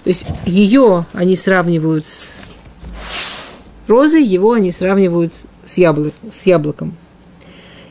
То 0.05 0.11
есть 0.11 0.25
ее 0.45 1.07
они 1.13 1.37
сравнивают 1.37 2.07
с 2.07 2.37
розой, 3.87 4.25
его 4.25 4.53
они 4.53 4.71
сравнивают 4.71 5.33
с, 5.65 5.79
яблок, 5.79 6.13
с 6.31 6.47
яблоком. 6.47 6.95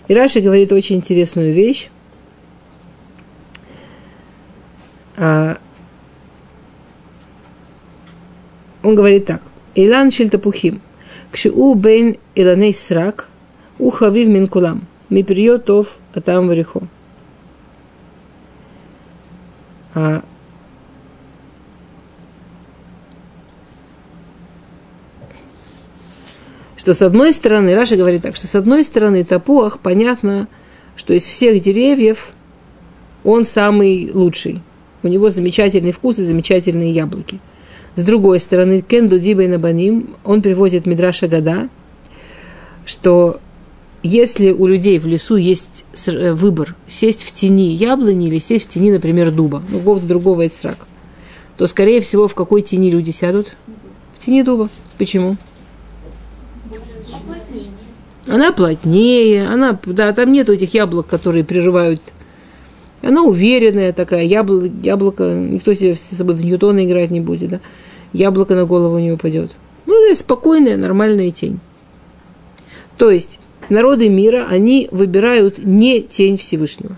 И 0.08 0.14
Раши 0.14 0.42
говорит 0.42 0.72
очень 0.72 0.98
интересную 0.98 1.54
вещь. 1.54 1.90
А, 5.16 5.58
он 8.84 8.96
говорит 8.96 9.26
так. 9.26 9.42
Илан 9.76 10.12
шильтапухим. 10.12 10.82
Кшиу 11.32 11.74
бейн 11.74 12.18
иланей 12.36 12.74
срак. 12.74 13.30
У 13.80 13.90
хавив 13.90 14.28
минкулам. 14.28 14.86
Миприотов 15.10 15.98
атам 16.14 16.48
варихо. 16.48 16.82
А, 19.96 20.24
что 26.76 26.94
с 26.94 27.02
одной 27.04 27.32
стороны, 27.32 27.76
Раша 27.76 27.96
говорит 27.96 28.24
так, 28.24 28.36
что 28.36 28.48
с 28.48 28.56
одной 28.56 28.84
стороны 28.84 29.24
тапуах 29.24 29.80
понятно, 29.80 30.48
что 30.96 31.14
из 31.14 31.24
всех 31.24 31.62
деревьев 31.62 32.32
он 33.24 33.46
самый 33.46 34.12
лучший. 34.12 34.62
У 35.04 35.08
него 35.08 35.30
замечательный 35.30 35.92
вкус 35.92 36.18
и 36.20 36.24
замечательные 36.24 36.92
яблоки– 36.92 37.40
с 37.96 38.04
другой 38.04 38.40
стороны, 38.40 38.82
Кенду 38.82 39.20
Дибай 39.20 39.48
Набаним, 39.48 40.16
он 40.24 40.42
приводит 40.42 40.86
Мидраша 40.86 41.28
Гада, 41.28 41.70
что 42.86 43.40
если 44.02 44.52
у 44.52 44.68
людей 44.68 45.00
в 45.00 45.06
лесу 45.06 45.36
есть 45.36 45.86
э, 46.08 46.34
выбор 46.34 46.76
сесть 46.88 47.24
в 47.24 47.32
тени 47.32 47.72
яблони 47.74 48.28
или 48.28 48.40
сесть 48.40 48.66
в 48.66 48.70
тени, 48.70 48.92
например, 48.92 49.32
дуба, 49.32 49.64
ну, 49.70 49.80
какого-то 49.80 50.06
другого 50.06 50.46
эцрака, 50.46 50.86
то, 51.58 51.68
скорее 51.68 52.02
всего, 52.02 52.28
в 52.28 52.36
какой 52.36 52.62
тени 52.64 52.90
люди 52.90 53.12
сядут? 53.12 53.56
В 54.14 54.20
тени 54.20 54.44
дуба. 54.44 54.70
Почему? 54.98 55.38
Она 58.28 58.52
плотнее, 58.52 59.48
она, 59.48 59.78
да, 59.86 60.12
там 60.14 60.32
нет 60.32 60.50
этих 60.50 60.74
яблок, 60.74 61.08
которые 61.08 61.44
прерывают. 61.44 62.02
Она 63.04 63.24
уверенная 63.24 63.92
такая, 63.92 64.24
яблоко, 64.24 64.72
яблоко 64.82 65.24
никто 65.34 65.74
себе 65.74 65.96
с 65.96 66.02
собой 66.02 66.36
в 66.36 66.46
Ньютона 66.46 66.86
играть 66.86 67.12
не 67.12 67.20
будет, 67.20 67.50
да. 67.50 67.60
Яблоко 68.14 68.56
на 68.56 68.66
голову 68.66 68.98
не 68.98 69.12
упадет. 69.12 69.52
Ну, 69.86 70.10
это 70.10 70.18
спокойная, 70.18 70.78
нормальная 70.78 71.30
тень. 71.32 71.60
То 72.98 73.12
есть, 73.12 73.40
народы 73.68 74.08
мира, 74.08 74.46
они 74.50 74.88
выбирают 74.92 75.58
не 75.58 76.02
тень 76.02 76.38
Всевышнего. 76.38 76.96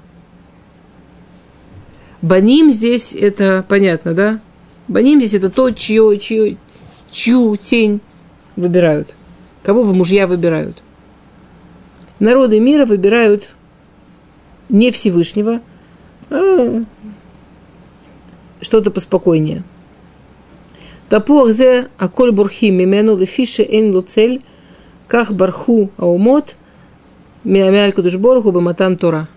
Баним 2.21 2.71
здесь 2.71 3.13
это 3.13 3.65
понятно, 3.67 4.13
да? 4.13 4.39
Баним 4.87 5.19
здесь 5.19 5.33
это 5.33 5.49
то, 5.49 5.71
чье, 5.71 6.19
чье, 6.19 6.57
чью 7.09 7.55
тень 7.57 7.99
выбирают. 8.55 9.15
Кого 9.63 9.81
в 9.81 9.95
мужья 9.95 10.27
выбирают. 10.27 10.77
Народы 12.19 12.59
мира 12.59 12.85
выбирают 12.85 13.53
не 14.69 14.91
Всевышнего, 14.91 15.61
что-то 18.61 18.91
поспокойнее. 18.91 19.63
Тапуах 21.09 21.53
зе 21.53 21.89
аколь 21.97 22.31
бурхи 22.31 22.71
мимену 22.71 23.15
лефише 23.15 23.63
эн 23.63 23.93
луцель 23.93 24.41
ках 25.07 25.31
барху 25.31 25.91
аумот 25.97 26.55
миамяль 27.43 27.93
кудушборху 27.93 28.51
баматан 28.51 28.97
тора. 28.97 29.27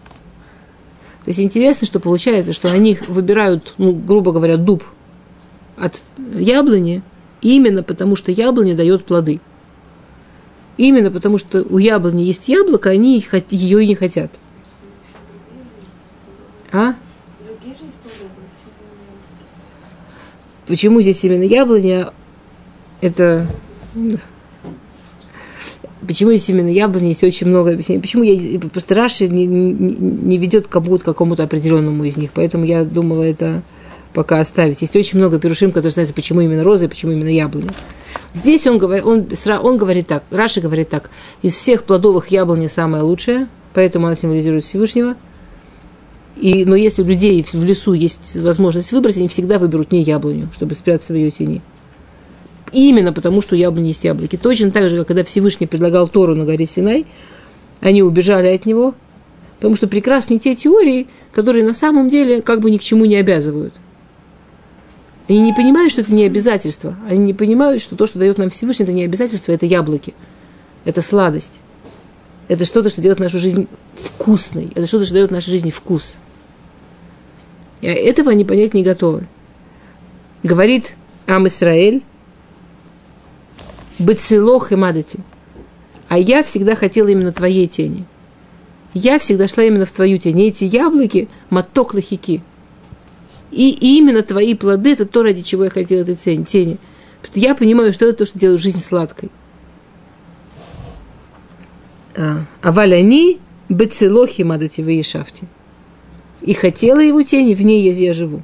То 1.25 1.31
есть 1.31 1.41
интересно, 1.41 1.87
что 1.87 2.01
получается, 2.01 2.55
что 2.55 2.71
они 2.73 2.99
выбирают, 3.07 3.75
ну, 3.77 3.93
грубо 3.93 4.33
говоря, 4.33 4.57
дуб 4.57 4.83
от 5.77 6.03
яблони 6.35 7.03
именно 7.43 7.83
потому, 7.83 8.17
что 8.17 8.33
яблоня 8.33 8.75
дает 8.75 9.05
плоды. 9.05 9.41
Именно 10.79 11.11
потому, 11.11 11.39
что 11.39 11.63
у 11.69 11.77
яблони 11.77 12.23
есть 12.23 12.49
яблоко, 12.49 12.89
они 12.89 13.23
ее 13.51 13.85
и 13.85 13.87
не 13.87 13.95
хотят. 13.95 14.39
А? 16.73 16.95
Почему 20.67 21.01
здесь 21.01 21.25
именно 21.25 21.45
яблоня? 21.45 22.13
Это... 23.01 23.47
Почему 26.07 26.31
здесь 26.33 26.49
именно 26.51 26.69
яблоня? 26.69 27.09
Есть 27.09 27.25
очень 27.25 27.47
много 27.49 27.73
объяснений. 27.73 28.01
Почему 28.01 28.23
я... 28.23 28.61
Просто 28.61 28.95
Раши 28.95 29.29
не, 29.29 29.47
не, 29.47 29.73
не 29.73 30.39
ведет 30.39 30.67
к 30.67 30.71
какому-то 30.71 31.43
определенному 31.43 32.05
из 32.05 32.17
них. 32.17 32.31
Поэтому 32.35 32.65
я 32.65 32.85
думала, 32.85 33.23
это 33.23 33.63
пока 34.13 34.41
оставить. 34.41 34.81
Есть 34.81 34.97
очень 34.97 35.19
много 35.19 35.39
перушим, 35.39 35.71
которые 35.71 35.93
знают, 35.93 36.15
почему 36.15 36.41
именно 36.41 36.65
роза 36.65 36.87
и 36.87 36.89
почему 36.89 37.13
именно 37.13 37.29
яблоня. 37.29 37.71
Здесь 38.35 38.67
он 38.67 38.79
говорит, 38.79 39.05
он, 39.05 39.27
он 39.63 39.77
говорит 39.77 40.07
так, 40.07 40.25
Раши 40.31 40.61
говорит 40.61 40.89
так, 40.89 41.11
из 41.43 41.55
всех 41.55 41.85
плодовых 41.85 42.29
яблоня 42.29 42.69
самая 42.69 43.03
лучшая, 43.03 43.49
поэтому 43.75 44.07
она 44.07 44.17
символизирует 44.17 44.65
Всевышнего. 44.65 45.17
И, 46.41 46.65
но 46.65 46.77
если 46.77 47.03
у 47.03 47.05
людей 47.05 47.43
в 47.43 47.65
лесу 47.65 47.93
есть 47.93 48.37
возможность 48.37 48.93
выбрать, 48.93 49.17
они 49.17 49.29
всегда 49.29 49.59
выберут 49.59 49.93
не 49.93 50.03
яблоню, 50.03 50.49
чтобы 50.55 50.75
спрятаться 50.75 51.13
в 51.13 51.17
ее 51.17 51.31
тени. 51.31 51.63
Именно 52.73 53.13
потому, 53.13 53.43
что 53.43 53.57
яблони 53.57 53.89
есть 53.89 54.05
яблоки. 54.05 54.37
Точно 54.37 54.71
так 54.71 54.91
же, 54.91 54.99
как 54.99 55.09
когда 55.09 55.25
Всевышний 55.25 55.67
предлагал 55.67 56.07
Тору 56.07 56.35
на 56.35 56.45
горе 56.45 56.67
Синай, 56.67 57.07
они 57.81 58.03
убежали 58.03 58.49
от 58.49 58.67
него, 58.67 58.95
потому 59.57 59.75
что 59.75 59.89
прекрасны 59.89 60.39
те 60.39 60.55
теории, 60.55 61.09
которые 61.33 61.65
на 61.65 61.75
самом 61.75 62.09
деле 62.09 62.43
как 62.43 62.61
бы 62.61 62.71
ни 62.71 62.77
к 62.77 62.83
чему 62.83 63.05
не 63.05 63.17
обязывают– 63.17 63.75
они 65.29 65.41
не 65.41 65.53
понимают, 65.53 65.93
что 65.93 66.01
это 66.01 66.13
не 66.13 66.25
обязательство. 66.25 66.97
Они 67.07 67.19
не 67.19 67.35
понимают, 67.35 67.83
что 67.83 67.97
то, 67.97 68.07
что 68.07 68.19
дает 68.19 68.39
нам 68.39 68.49
Всевышний, 68.49 68.85
это 68.85 68.93
не 68.93 69.05
обязательство, 69.05 69.53
это 69.53 69.67
яблоки. 69.67 70.15
Это 70.87 71.03
сладость. 71.03 71.61
Это 72.49 72.65
что-то, 72.65 72.89
что 72.89 73.03
делает 73.03 73.21
нашу 73.21 73.39
жизнь 73.39 73.69
вкусной. 73.93 74.71
Это 74.75 74.87
что-то, 74.87 75.05
что 75.05 75.13
дает 75.13 75.31
нашей 75.31 75.51
жизни 75.51 75.71
вкус. 75.71 76.17
И 77.81 77.87
этого 77.87 78.33
они 78.33 78.45
понять 78.45 78.75
не 78.75 78.83
готовы. 78.83 79.27
Говорит 80.43 80.95
Ам 81.27 81.47
Исраэль, 81.47 82.03
Бацилох 83.99 84.73
и 84.73 84.77
Мадати. 84.77 85.21
А 86.09 86.19
я 86.19 86.43
всегда 86.43 86.75
хотела 86.75 87.09
именно 87.09 87.33
твоей 87.33 87.69
тени. 87.69 88.05
Я 88.95 89.19
всегда 89.19 89.47
шла 89.47 89.65
именно 89.65 89.85
в 89.85 89.93
твою 89.93 90.19
тень. 90.19 90.41
И 90.41 90.49
эти 90.49 90.65
яблоки, 90.65 91.29
маток 91.51 91.95
лахики– 91.95 92.43
и, 93.51 93.71
именно 93.99 94.23
твои 94.23 94.55
плоды– 94.55 94.93
это 94.93 95.07
то, 95.07 95.23
ради 95.23 95.43
чего 95.43 95.65
я 95.65 95.71
хотела 95.71 96.03
этой 96.03 96.15
тени. 96.17 96.45
тени. 96.45 96.77
Что 97.23 97.41
я 97.41 97.55
понимаю, 97.55 97.93
что 97.93 98.07
это 98.07 98.19
то, 98.19 98.27
что 98.27 98.39
делает 98.39 98.61
жизнь 98.61 98.81
сладкой. 98.81 99.31
А, 102.17 102.45
а 102.63 102.73
валяни 102.73 103.39
бецелохи 103.69 104.43
мадати 104.43 105.03
шафти. 105.03 105.47
И 106.43 106.55
хотела 106.55 107.01
его 107.01 107.23
тени, 107.23 107.55
в 107.55 107.63
ней 107.65 107.83
я, 107.83 107.93
я 107.93 108.13
живу. 108.13 108.43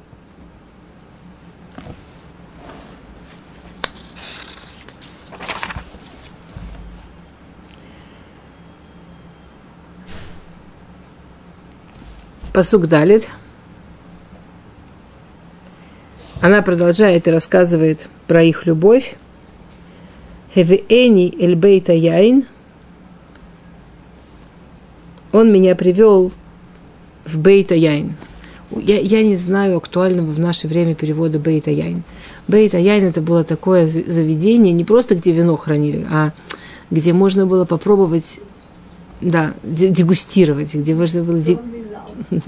Посук 12.53 12.87
далит– 12.87 13.27
она 16.45 16.61
продолжает 16.61 17.27
и 17.27 17.31
рассказывает 17.31 18.07
про 18.27 18.43
их 18.43 18.67
любовь. 18.67 19.15
Хевиэни 20.53 21.33
эльбейта 21.43 21.91
яин. 21.91 22.45
Он 25.31 25.51
меня 25.51 25.75
привел 25.75 26.31
в 27.25 27.37
Бейта 27.37 27.75
Яин. 27.75 28.15
Я, 28.71 28.99
я 28.99 29.23
не 29.23 29.35
знаю 29.35 29.77
актуального 29.77 30.31
в 30.31 30.39
наше 30.39 30.67
время 30.67 30.95
перевода 30.95 31.39
Бейта 31.39 31.71
Яин. 31.71 32.03
Бейта 32.47 32.77
Яин 32.77 33.05
это 33.05 33.21
было 33.21 33.43
такое 33.43 33.87
заведение, 33.87 34.73
не 34.73 34.83
просто 34.83 35.15
где 35.15 35.31
вино 35.31 35.55
хранили, 35.55 36.05
а 36.09 36.31
где 36.91 37.13
можно 37.13 37.45
было 37.45 37.65
попробовать, 37.65 38.39
да, 39.21 39.53
дегустировать, 39.63 40.73
где 40.73 40.95
можно 40.95 41.23
было... 41.23 41.39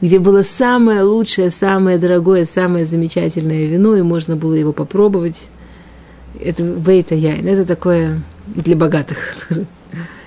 где 0.00 0.18
было 0.18 0.42
самое 0.42 1.02
лучшее, 1.02 1.50
самое 1.50 1.98
дорогое, 1.98 2.46
самое 2.46 2.84
замечательное 2.86 3.66
вино, 3.66 3.96
и 3.96 4.02
можно 4.02 4.36
было 4.36 4.54
его 4.54 4.72
попробовать. 4.72 5.48
Это 6.40 6.62
бейта 6.62 7.14
яйн, 7.14 7.46
это 7.46 7.64
такое 7.64 8.22
для 8.46 8.76
богатых. 8.76 9.18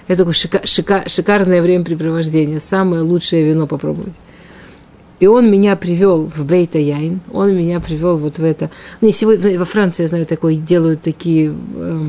Это 0.07 0.19
такое 0.19 0.33
шика, 0.33 0.65
шика, 0.65 1.03
шикарное 1.07 1.61
времяпрепровождение, 1.61 2.59
самое 2.59 3.03
лучшее 3.03 3.45
вино 3.45 3.67
попробовать. 3.67 4.15
И 5.19 5.27
он 5.27 5.49
меня 5.49 5.75
привел 5.75 6.25
в 6.25 6.45
Бейта 6.45 6.79
Яйн, 6.79 7.21
он 7.31 7.55
меня 7.55 7.79
привел 7.79 8.17
вот 8.17 8.39
в 8.39 8.43
это. 8.43 8.69
Ну, 8.99 9.07
и 9.07 9.11
сегодня 9.11 9.57
во 9.57 9.65
Франции, 9.65 10.03
я 10.03 10.09
знаю, 10.09 10.25
такое 10.25 10.55
делают 10.55 11.01
такие 11.01 11.53
э, 11.75 12.01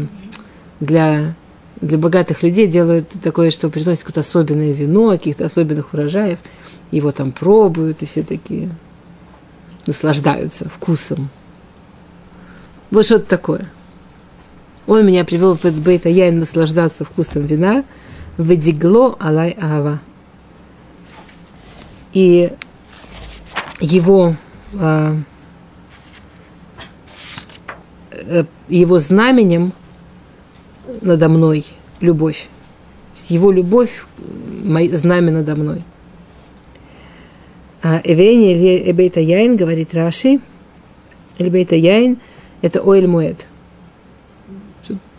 для, 0.81 1.35
для 1.81 1.99
богатых 1.99 2.43
людей 2.43 2.67
делают 2.67 3.09
такое, 3.23 3.53
что 3.53 3.69
приносят 3.69 4.03
какое-то 4.03 4.21
особенное 4.21 4.73
вино, 4.73 5.11
каких-то 5.11 5.45
особенных 5.45 5.93
урожаев 5.95 6.41
его 6.91 7.13
там 7.13 7.33
пробуют, 7.33 8.03
и 8.03 8.07
все 8.07 8.23
такие 8.23 8.71
наслаждаются 9.87 10.69
вкусом. 10.69 11.29
Вот 12.91 13.05
что-то 13.05 13.27
такое. 13.27 13.71
Он 14.87 15.07
меня 15.07 15.25
привел 15.25 15.57
в 15.57 15.64
Бейт 15.83 16.07
я 16.07 16.29
им 16.29 16.40
наслаждаться 16.40 17.05
вкусом 17.05 17.47
вина. 17.47 17.85
Ведигло 18.37 19.16
алай 19.18 19.57
ава. 19.61 20.01
И 22.12 22.53
его, 23.81 24.37
э, 24.75 25.14
его 28.68 28.99
знаменем 28.99 29.73
надо 31.01 31.29
мной 31.29 31.64
любовь. 32.01 32.49
Его 33.29 33.51
любовь 33.51 34.05
знамя 34.92 35.33
надо 35.33 35.57
мной. 35.57 35.83
А 37.83 38.01
Эвени 38.03 38.90
Эбейта 38.90 39.20
Яин, 39.20 39.57
говорит 39.57 39.94
Раши, 39.94 40.40
Эбейта 41.38 41.75
Яин– 41.75 42.18
это 42.62 42.81
Оэль 42.81 43.07
Муэд. 43.07 43.47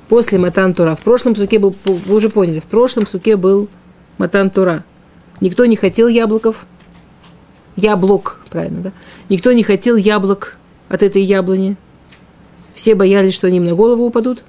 После 0.08 0.38
Матан 0.38 0.74
Тура. 0.74 0.96
В 0.96 1.02
прошлом 1.02 1.36
суке 1.36 1.58
был, 1.58 1.76
вы 1.86 2.16
уже 2.16 2.30
поняли, 2.30 2.60
в 2.60 2.66
прошлом 2.66 3.08
суке 3.08 3.38
был 3.38 3.70
Матан 4.18 4.50
Тура. 4.50 4.84
Никто 5.42 5.66
не 5.66 5.76
хотел 5.76 6.08
яблоков, 6.08 6.66
яблок, 7.76 8.40
правильно, 8.50 8.82
да? 8.82 8.92
Никто 9.30 9.52
не 9.52 9.64
хотел 9.64 9.96
яблок 9.96 10.58
от 10.90 11.04
этой 11.04 11.24
яблони. 11.24 11.76
Все 12.76 12.94
боялись, 12.94 13.34
что 13.34 13.48
они 13.48 13.58
им 13.58 13.66
на 13.66 13.74
голову 13.74 14.06
упадут. 14.06 14.44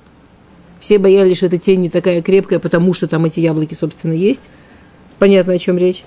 Все 0.79 0.99
боялись, 0.99 1.38
что 1.38 1.47
эта 1.47 1.59
тень 1.59 1.81
не 1.81 1.90
такая 1.90 2.21
крепкая, 2.21 2.59
потому 2.59 2.92
что 2.92 3.09
там 3.09 3.25
эти 3.25 3.40
яблоки, 3.40 3.75
собственно, 3.75 4.12
есть. 4.12 4.51
Понятно, 5.19 5.55
о 5.55 5.59
чем 5.59 5.79
речь. 5.79 6.05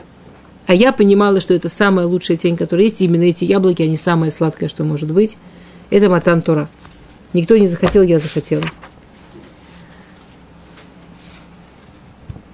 А 0.68 0.76
я 0.76 0.92
понимала, 0.94 1.42
что 1.42 1.56
это 1.56 1.70
самая 1.70 2.06
лучшая 2.06 2.38
тень, 2.38 2.56
которая 2.56 2.86
есть. 2.86 3.02
Именно 3.02 3.24
эти 3.24 3.46
яблоки, 3.46 3.82
они 3.82 3.98
самое 3.98 4.32
сладкое, 4.32 4.70
что 4.70 4.84
может 4.84 5.12
быть. 5.12 5.38
Это 5.90 6.10
матан 6.10 6.44
Тора. 6.44 6.70
Никто 7.34 7.58
не 7.58 7.68
захотел, 7.68 8.04
я 8.04 8.20
захотела. 8.20 8.64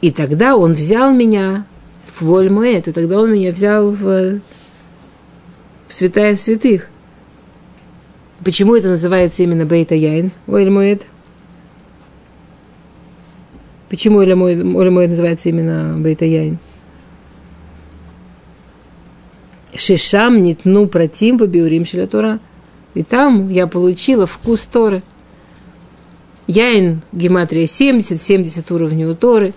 И 0.01 0.11
тогда 0.11 0.55
он 0.55 0.73
взял 0.73 1.11
меня 1.13 1.65
в 2.05 2.21
Вольмуэт, 2.23 2.87
и 2.87 2.91
тогда 2.91 3.19
он 3.19 3.33
меня 3.33 3.51
взял 3.51 3.91
в, 3.91 4.39
в 5.87 5.93
святая 5.93 6.35
святых. 6.35 6.89
Почему 8.43 8.75
это 8.75 8.89
называется 8.89 9.43
именно 9.43 9.65
Бейта 9.65 9.95
Яин, 9.95 10.31
Вольмуэт? 10.45 11.05
Почему 13.89 14.17
Вольмуэт 14.17 15.09
называется 15.09 15.49
именно 15.49 15.95
Бейта 15.97 16.25
Яин? 16.25 16.59
Шишам 19.75 20.41
нитну 20.41 20.87
протим 20.87 21.37
в 21.37 21.47
биурим 21.47 21.85
Тора. 22.07 22.39
И 22.93 23.03
там 23.03 23.49
я 23.49 23.67
получила 23.67 24.25
вкус 24.25 24.65
Торы. 24.65 25.03
Яин, 26.47 27.01
гематрия 27.11 27.67
70, 27.67 28.21
70 28.21 28.71
уровней 28.71 29.05
у 29.05 29.15
Торы. 29.15 29.53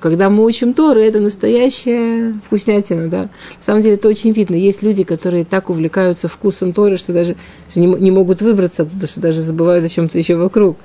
Когда 0.00 0.30
мы 0.30 0.44
учим 0.44 0.72
Торы, 0.72 1.02
это 1.02 1.20
настоящая 1.20 2.34
вкуснятина, 2.46 3.08
да. 3.08 3.22
На 3.22 3.62
самом 3.62 3.82
деле 3.82 3.96
это 3.96 4.08
очень 4.08 4.32
видно. 4.32 4.54
Есть 4.54 4.82
люди, 4.82 5.04
которые 5.04 5.44
так 5.44 5.68
увлекаются 5.68 6.26
вкусом 6.26 6.72
Торы, 6.72 6.96
что 6.96 7.12
даже 7.12 7.36
что 7.68 7.80
не, 7.80 7.86
не 7.86 8.10
могут 8.10 8.40
выбраться 8.40 8.82
оттуда, 8.82 9.06
что 9.06 9.20
даже 9.20 9.40
забывают 9.40 9.84
о 9.84 9.88
чем-то 9.90 10.18
еще 10.18 10.36
вокруг. 10.36 10.78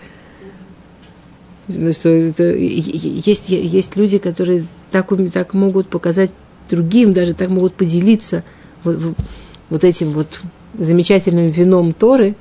Что 1.70 2.10
это, 2.10 2.44
есть, 2.44 3.50
есть 3.50 3.96
люди, 3.96 4.18
которые 4.18 4.66
так, 4.92 5.10
так 5.34 5.54
могут 5.54 5.88
показать 5.88 6.32
другим, 6.70 7.14
даже 7.14 7.34
так 7.34 7.50
могут 7.50 7.74
поделиться 7.74 8.44
вот, 8.84 8.98
вот 9.70 9.84
этим 9.84 10.12
вот 10.12 10.42
замечательным 10.74 11.50
вином 11.50 11.94
Торы. 11.94 12.36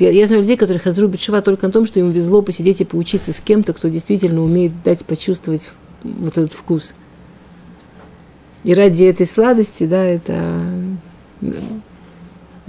Я, 0.00 0.10
я 0.10 0.26
знаю 0.26 0.42
людей, 0.42 0.56
которые 0.56 0.80
хазру 0.80 1.08
бетшива 1.08 1.42
только 1.42 1.66
на 1.66 1.72
том, 1.72 1.86
что 1.86 2.00
им 2.00 2.10
везло 2.10 2.42
посидеть 2.42 2.80
и 2.80 2.84
поучиться 2.84 3.32
с 3.32 3.40
кем-то, 3.40 3.72
кто 3.72 3.88
действительно 3.88 4.42
умеет 4.42 4.72
дать 4.82 5.04
почувствовать 5.04 5.68
вот 6.02 6.36
этот 6.36 6.52
вкус. 6.52 6.94
И 8.64 8.74
ради 8.74 9.04
этой 9.04 9.26
сладости, 9.26 9.84
да, 9.84 10.04
это... 10.04 10.62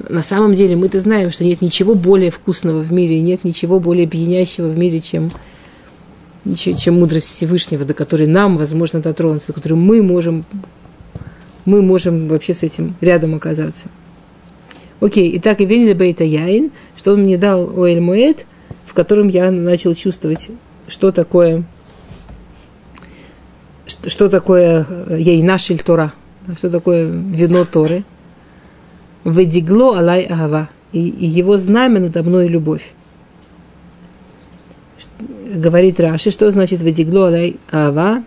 На 0.09 0.21
самом 0.21 0.53
деле 0.53 0.75
мы-то 0.75 0.99
знаем, 0.99 1.31
что 1.31 1.45
нет 1.45 1.61
ничего 1.61 1.95
более 1.95 2.29
вкусного 2.29 2.81
в 2.81 2.91
мире, 2.91 3.21
нет 3.21 3.45
ничего 3.45 3.79
более 3.79 4.07
пьянящего 4.07 4.67
в 4.67 4.77
мире, 4.77 4.99
чем, 4.99 5.31
чем 6.53 6.99
мудрость 6.99 7.29
Всевышнего, 7.29 7.85
до 7.85 7.93
которой 7.93 8.27
нам, 8.27 8.57
возможно, 8.57 8.99
дотронуться, 8.99 9.47
до 9.47 9.53
которой 9.53 9.75
мы 9.75 10.03
можем, 10.03 10.43
мы 11.63 11.81
можем 11.81 12.27
вообще 12.27 12.53
с 12.53 12.63
этим 12.63 12.95
рядом 12.99 13.35
оказаться. 13.35 13.87
Окей, 15.01 15.37
итак, 15.37 15.59
и 15.59 15.65
Венли 15.65 15.93
Бейта 15.93 16.23
Яин, 16.23 16.71
что 16.95 17.13
он 17.13 17.23
мне 17.23 17.37
дал 17.37 17.83
Оэль 17.83 17.99
Муэт, 17.99 18.45
в 18.85 18.93
котором 18.93 19.27
я 19.27 19.51
начал 19.51 19.93
чувствовать, 19.93 20.49
что 20.87 21.11
такое, 21.11 21.63
что, 23.85 24.09
что 24.09 24.29
такое 24.29 24.87
Яйна 25.09 25.57
Тора, 25.85 26.13
что 26.57 26.69
такое 26.69 27.05
вино 27.07 27.65
Торы. 27.65 28.03
Ведигло 29.25 29.97
Алай 29.99 30.27
Ава, 30.29 30.69
и, 30.93 31.07
и 31.09 31.25
его 31.25 31.57
знамя 31.57 31.99
надо 31.99 32.23
мной 32.23 32.47
любовь. 32.47 32.93
Говорит 35.53 35.99
Раши, 35.99 36.31
что 36.31 36.49
значит 36.51 36.81
Ведигло 36.81 37.27
Алай 37.27 37.57
Ава? 37.71 38.23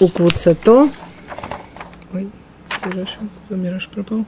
Уквуцато, 0.00 0.90
где 2.12 2.28
Куда 2.84 3.60
мне 3.60 3.70
Раши 3.70 3.88
пропал? 3.88 4.26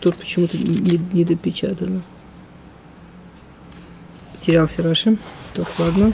Тут 0.00 0.16
почему-то 0.16 0.58
не, 0.58 0.98
не 0.98 1.24
допечатано. 1.24 2.02
Потерялся 4.32 4.82
Раши. 4.82 5.16
Так, 5.54 5.66
ладно. 5.78 6.12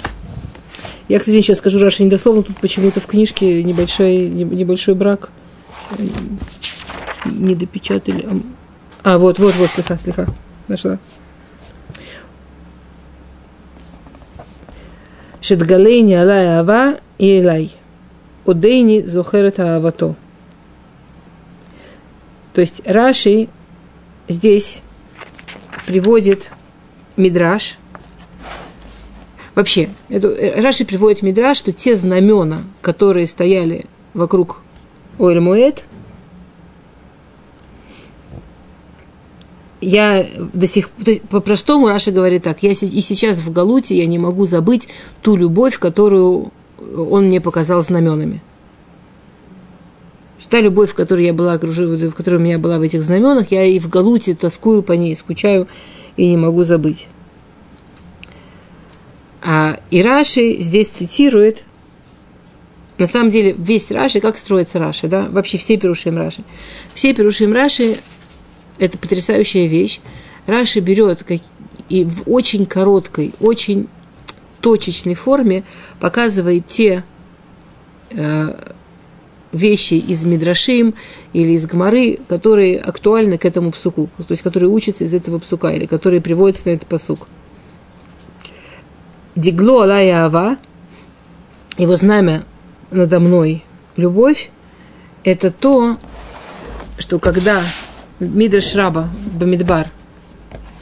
Я, 1.08 1.18
к 1.18 1.24
сожалению, 1.24 1.42
сейчас 1.42 1.58
скажу 1.58 1.80
Раши 1.80 2.04
недословно. 2.04 2.44
Тут 2.44 2.58
почему-то 2.58 3.00
в 3.00 3.06
книжке 3.06 3.64
небольшой, 3.64 4.28
небольшой 4.28 4.94
брак. 4.94 5.30
Не 7.24 7.56
допечатали. 7.56 8.28
А, 9.02 9.18
вот, 9.18 9.40
вот, 9.40 9.56
вот, 9.56 9.70
слегка, 9.70 9.98
слегка. 9.98 10.26
Нашла. 10.68 11.00
Шедгалейни 15.40 16.14
алай 16.14 16.58
ава 16.58 17.00
и 17.18 17.40
элай. 17.40 17.74
Одейни 18.46 19.00
зухерет 19.00 19.60
авато. 19.60 20.14
То 22.52 22.60
есть 22.60 22.82
Раши 22.86 23.48
здесь 24.28 24.82
приводит 25.86 26.50
Мидраш. 27.16 27.78
Вообще, 29.54 29.90
это, 30.08 30.28
э, 30.28 30.60
Раши 30.60 30.84
приводит 30.84 31.22
Мидраш, 31.22 31.58
что 31.58 31.72
те 31.72 31.94
знамена, 31.94 32.62
которые 32.80 33.26
стояли 33.26 33.86
вокруг 34.14 34.62
Ойль 35.18 35.40
я 39.80 40.26
до 40.52 40.66
сих 40.66 40.90
по-простому 41.30 41.88
Раша 41.88 42.10
говорит 42.10 42.44
так, 42.44 42.62
я 42.62 42.72
и 42.72 42.74
сейчас 42.74 43.38
в 43.38 43.52
Галуте 43.52 43.96
я 43.96 44.06
не 44.06 44.18
могу 44.18 44.46
забыть 44.46 44.88
ту 45.22 45.36
любовь, 45.36 45.78
которую 45.78 46.52
он 46.78 47.26
мне 47.26 47.40
показал 47.40 47.80
знаменами. 47.82 48.42
Та 50.48 50.60
любовь, 50.60 50.90
в 50.90 50.94
которой 50.94 51.26
я 51.26 51.32
была 51.32 51.52
окружена, 51.52 52.10
в 52.10 52.14
которой 52.14 52.36
у 52.36 52.40
меня 52.40 52.58
была 52.58 52.78
в 52.78 52.82
этих 52.82 53.04
знаменах, 53.04 53.52
я 53.52 53.64
и 53.64 53.78
в 53.78 53.88
Галуте 53.88 54.34
тоскую 54.34 54.82
по 54.82 54.92
ней, 54.92 55.14
скучаю 55.14 55.68
и 56.16 56.26
не 56.26 56.36
могу 56.36 56.64
забыть. 56.64 57.06
А 59.42 59.78
и 59.90 60.02
Раши 60.02 60.56
здесь 60.60 60.88
цитирует, 60.88 61.64
на 62.98 63.06
самом 63.06 63.30
деле, 63.30 63.54
весь 63.56 63.92
Раши, 63.92 64.20
как 64.20 64.38
строится 64.38 64.80
Раши, 64.80 65.06
да, 65.06 65.28
вообще 65.30 65.56
все 65.56 65.76
пирушим 65.76 66.18
Раши. 66.18 66.42
Все 66.94 67.14
пирушим 67.14 67.52
Раши 67.52 67.98
это 68.80 68.98
потрясающая 68.98 69.66
вещь. 69.66 70.00
Раши 70.46 70.80
берет 70.80 71.22
как, 71.22 71.40
и 71.88 72.04
в 72.04 72.24
очень 72.26 72.66
короткой, 72.66 73.32
очень 73.40 73.88
точечной 74.60 75.14
форме 75.14 75.64
показывает 76.00 76.66
те 76.66 77.04
э, 78.10 78.72
вещи 79.52 79.94
из 79.94 80.24
Мидрашим 80.24 80.94
или 81.32 81.52
из 81.52 81.66
Гмары, 81.66 82.18
которые 82.28 82.78
актуальны 82.78 83.38
к 83.38 83.44
этому 83.44 83.70
псуку, 83.70 84.08
то 84.16 84.32
есть 84.32 84.42
которые 84.42 84.70
учатся 84.70 85.04
из 85.04 85.14
этого 85.14 85.38
псука 85.38 85.68
или 85.68 85.86
которые 85.86 86.20
приводятся 86.20 86.68
на 86.68 86.72
этот 86.72 86.88
посук. 86.88 87.28
Дигло 89.36 89.84
Алая 89.84 90.24
Ава, 90.24 90.56
его 91.78 91.96
знамя 91.96 92.42
надо 92.90 93.20
мной, 93.20 93.64
любовь, 93.96 94.50
это 95.22 95.50
то, 95.50 95.96
что 96.98 97.18
когда 97.18 97.60
Мидраш 98.20 98.74
Раба 98.74 99.08
Бамидбар. 99.32 99.88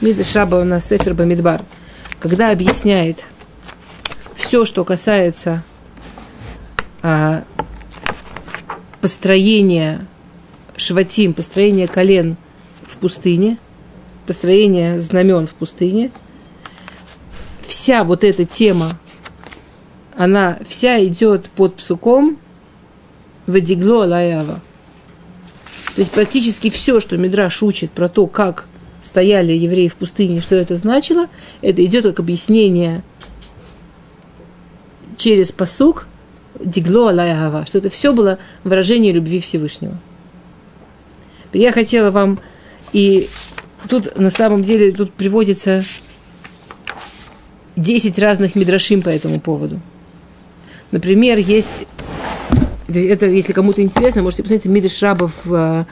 Мидраш 0.01 0.35
Раба 0.35 0.59
у 0.59 0.65
нас 0.65 0.87
Сефер 0.89 1.13
Бамидбар. 1.13 1.61
Когда 2.19 2.51
объясняет 2.51 3.23
все, 4.35 4.65
что 4.65 4.83
касается 4.83 5.63
а, 7.01 7.45
построения 8.99 10.05
шватим, 10.75 11.33
построения 11.33 11.87
колен 11.87 12.35
в 12.81 12.97
пустыне, 12.97 13.57
построения 14.27 14.99
знамен 14.99 15.47
в 15.47 15.53
пустыне, 15.53 16.11
вся 17.65 18.03
вот 18.03 18.25
эта 18.25 18.43
тема, 18.43 18.99
она 20.17 20.59
вся 20.67 21.01
идет 21.05 21.45
под 21.51 21.75
псуком 21.75 22.37
Вадигло 23.47 24.03
Алаява– 24.03 24.59
то 25.95 26.01
есть 26.01 26.11
практически 26.11 26.69
все, 26.69 26.99
что 26.99 27.17
Мидраш 27.17 27.63
учит 27.63 27.91
про 27.91 28.07
то, 28.07 28.27
как 28.27 28.67
стояли 29.01 29.53
евреи 29.53 29.87
в 29.87 29.95
пустыне, 29.95 30.41
что 30.41 30.55
это 30.55 30.75
значило, 30.75 31.27
это 31.61 31.83
идет 31.83 32.03
как 32.03 32.19
объяснение 32.19 33.03
через 35.17 35.51
посук 35.51 36.07
Дигло 36.59 37.09
Алая 37.09 37.65
что 37.65 37.77
это 37.77 37.89
все 37.89 38.11
было 38.11 38.37
выражение 38.63 39.13
любви 39.13 39.39
Всевышнего. 39.39 39.97
Я 41.53 41.71
хотела 41.71 42.11
вам 42.11 42.39
и 42.91 43.29
тут 43.87 44.17
на 44.17 44.29
самом 44.29 44.63
деле 44.63 44.91
тут 44.91 45.13
приводится 45.13 45.83
10 47.77 48.19
разных 48.19 48.55
мидрашим 48.55 49.01
по 49.01 49.09
этому 49.09 49.39
поводу. 49.39 49.79
Например, 50.91 51.37
есть 51.37 51.87
это, 52.89 53.25
если 53.25 53.53
кому-то 53.53 53.81
интересно, 53.81 54.21
можете 54.21 54.43
посмотреть 54.43 54.71
Мидыш 54.71 55.01
Раба 55.01 55.31
в 55.43 55.53
э, 55.53 55.85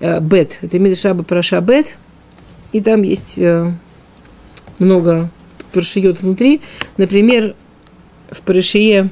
э, 0.00 0.20
Бет. 0.20 0.58
Это 0.62 0.78
Мидыш 0.78 1.04
Раба 1.04 1.24
Параша 1.24 1.60
Бет. 1.60 1.96
И 2.72 2.80
там 2.80 3.02
есть 3.02 3.38
э, 3.38 3.72
много 4.78 5.30
парашиот 5.72 6.20
внутри. 6.20 6.60
Например, 6.96 7.54
в 8.30 8.40
парашие 8.40 9.10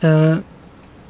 э, 0.00 0.40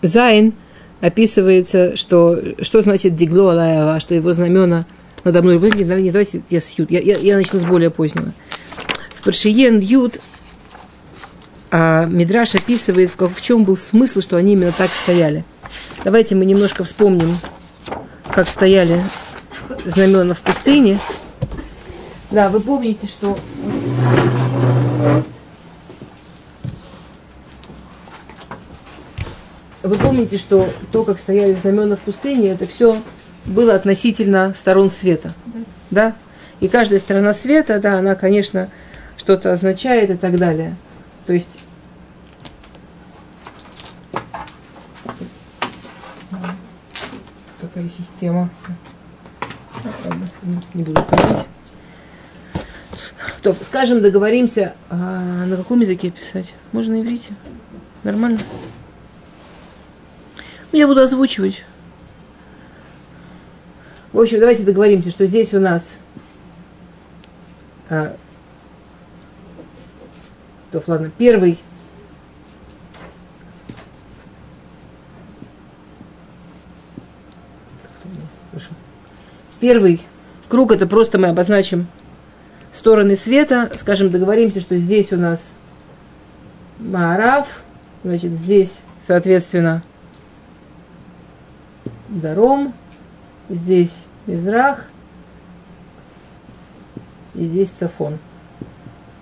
Зайн 0.02 0.54
описывается, 1.00 1.96
что, 1.96 2.40
что 2.62 2.80
значит 2.82 3.16
Дигло 3.16 3.52
Алаева, 3.52 4.00
что 4.00 4.14
его 4.14 4.32
знамена 4.32 4.86
надо 5.24 5.42
мной. 5.42 5.58
Не, 5.58 5.84
не, 6.02 6.10
давайте 6.10 6.42
я 6.50 6.60
с. 6.60 6.74
Я, 6.78 7.00
я, 7.00 7.18
я 7.18 7.36
начну 7.36 7.58
с 7.58 7.64
более 7.64 7.90
позднего. 7.90 8.32
В 9.14 9.24
Паршиен 9.24 9.78
Юд 9.78 10.18
а 11.74 12.04
Мидраш 12.04 12.54
описывает, 12.54 13.10
в, 13.10 13.16
как, 13.16 13.34
в 13.34 13.40
чем 13.40 13.64
был 13.64 13.78
смысл, 13.78 14.20
что 14.20 14.36
они 14.36 14.52
именно 14.52 14.72
так 14.72 14.90
стояли. 14.90 15.42
Давайте 16.04 16.34
мы 16.34 16.44
немножко 16.44 16.84
вспомним, 16.84 17.34
как 18.30 18.46
стояли 18.46 19.02
знамена 19.86 20.34
в 20.34 20.42
пустыне. 20.42 20.98
Да, 22.30 22.50
вы 22.50 22.60
помните, 22.60 23.06
что 23.06 23.38
Вы 29.82 29.96
помните, 29.96 30.36
что 30.36 30.68
то, 30.92 31.04
как 31.04 31.18
стояли 31.18 31.54
знамена 31.54 31.96
в 31.96 32.00
пустыне, 32.00 32.50
это 32.50 32.66
все 32.66 32.98
было 33.46 33.74
относительно 33.74 34.52
сторон 34.54 34.90
света. 34.90 35.32
Да. 35.46 35.60
да? 35.90 36.16
И 36.60 36.68
каждая 36.68 37.00
сторона 37.00 37.32
света, 37.32 37.80
да, 37.80 37.98
она, 37.98 38.14
конечно, 38.14 38.68
что-то 39.16 39.52
означает 39.52 40.10
и 40.10 40.16
так 40.16 40.36
далее. 40.36 40.76
То 41.26 41.32
есть 41.32 41.58
такая 47.72 47.88
система. 47.88 48.50
Не 50.74 50.82
буду 50.82 51.02
говорить. 51.02 51.46
То, 53.42 53.54
скажем, 53.54 54.02
договоримся, 54.02 54.74
а 54.90 55.46
на 55.46 55.56
каком 55.56 55.80
языке 55.80 56.10
писать? 56.10 56.54
Можно 56.72 56.96
на 56.96 57.00
иврите? 57.00 57.32
Нормально? 58.04 58.38
Ну, 60.70 60.78
я 60.78 60.86
буду 60.86 61.00
озвучивать. 61.00 61.64
В 64.12 64.20
общем, 64.20 64.38
давайте 64.38 64.62
договоримся, 64.62 65.10
что 65.10 65.26
здесь 65.26 65.54
у 65.54 65.60
нас 65.60 65.98
а, 67.88 68.16
то, 70.70 70.82
ладно, 70.86 71.10
первый 71.16 71.58
Первый 79.62 80.00
круг 80.48 80.72
это 80.72 80.88
просто 80.88 81.18
мы 81.18 81.28
обозначим 81.28 81.86
стороны 82.72 83.14
света. 83.14 83.70
Скажем, 83.78 84.10
договоримся, 84.10 84.60
что 84.60 84.76
здесь 84.76 85.12
у 85.12 85.16
нас 85.16 85.52
Маараф, 86.80 87.62
значит, 88.02 88.32
здесь, 88.32 88.80
соответственно, 89.00 89.84
Даром, 92.08 92.74
здесь 93.48 94.02
Мизрах, 94.26 94.86
и 97.36 97.44
здесь 97.44 97.70
Цафон. 97.70 98.18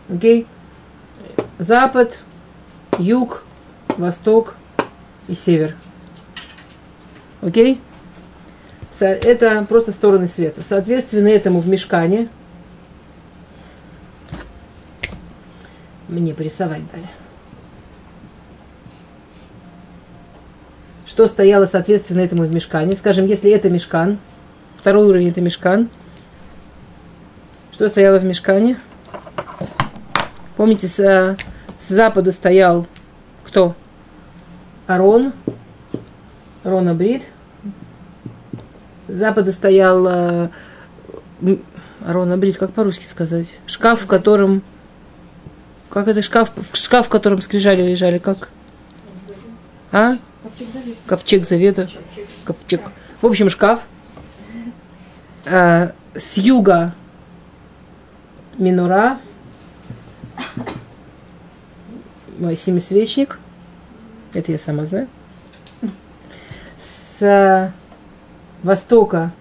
Окей? 0.09 0.47
Запад, 1.59 2.19
юг, 2.99 3.45
восток 3.99 4.55
и 5.29 5.35
север. 5.35 5.77
Окей? 7.43 7.79
Это 9.07 9.65
просто 9.69 9.93
стороны 9.93 10.29
света. 10.29 10.63
Соответственно, 10.67 11.29
этому 11.29 11.61
в 11.61 11.69
мешкане 11.69 12.29
мне 16.09 16.35
порисовать 16.35 16.83
дали. 16.91 17.07
что 21.21 21.27
стояло 21.27 21.67
соответственно 21.67 22.21
этому 22.21 22.45
в 22.45 22.55
мешкане. 22.55 22.97
Скажем, 22.97 23.27
если 23.27 23.51
это 23.51 23.69
мешкан, 23.69 24.17
второй 24.77 25.07
уровень 25.07 25.29
это 25.29 25.43
мешкан, 25.43 25.91
что 27.73 27.91
стояло 27.91 28.19
в 28.19 28.25
мешкане? 28.25 28.79
Помните, 30.57 30.87
с, 30.87 31.37
с 31.79 31.89
запада 31.89 32.33
стоял 32.33 32.87
кто? 33.45 33.75
Арон, 34.87 35.33
Арон 36.63 36.89
Абрид. 36.89 37.25
Запада 39.13 39.53
стоял 39.53 40.07
э, 40.07 40.49
Арон 42.05 42.33
Абрид, 42.33 42.57
как 42.57 42.73
по-русски 42.73 43.05
сказать? 43.05 43.59
Шкаф, 43.67 44.03
в 44.03 44.07
котором... 44.07 44.63
Как 45.89 46.07
это 46.07 46.23
шкаф? 46.23 46.53
Шкаф, 46.73 47.07
в 47.07 47.09
котором 47.11 47.43
скрижали 47.43 47.83
лежали, 47.83 48.19
как? 48.19 48.51
А? 49.91 50.17
Ковчег 51.07 51.47
завета. 51.47 51.89
Ковчег. 52.45 52.81
В 53.21 53.27
общем, 53.27 53.51
шкаф. 53.51 53.83
А, 55.47 55.93
с 56.15 56.37
юга 56.39 56.95
минура. 58.57 59.19
Семисвечник. 62.57 63.39
Это 64.33 64.53
я 64.53 64.59
сама 64.59 64.85
знаю. 64.85 65.09
С 66.81 67.73
востока 68.63 69.33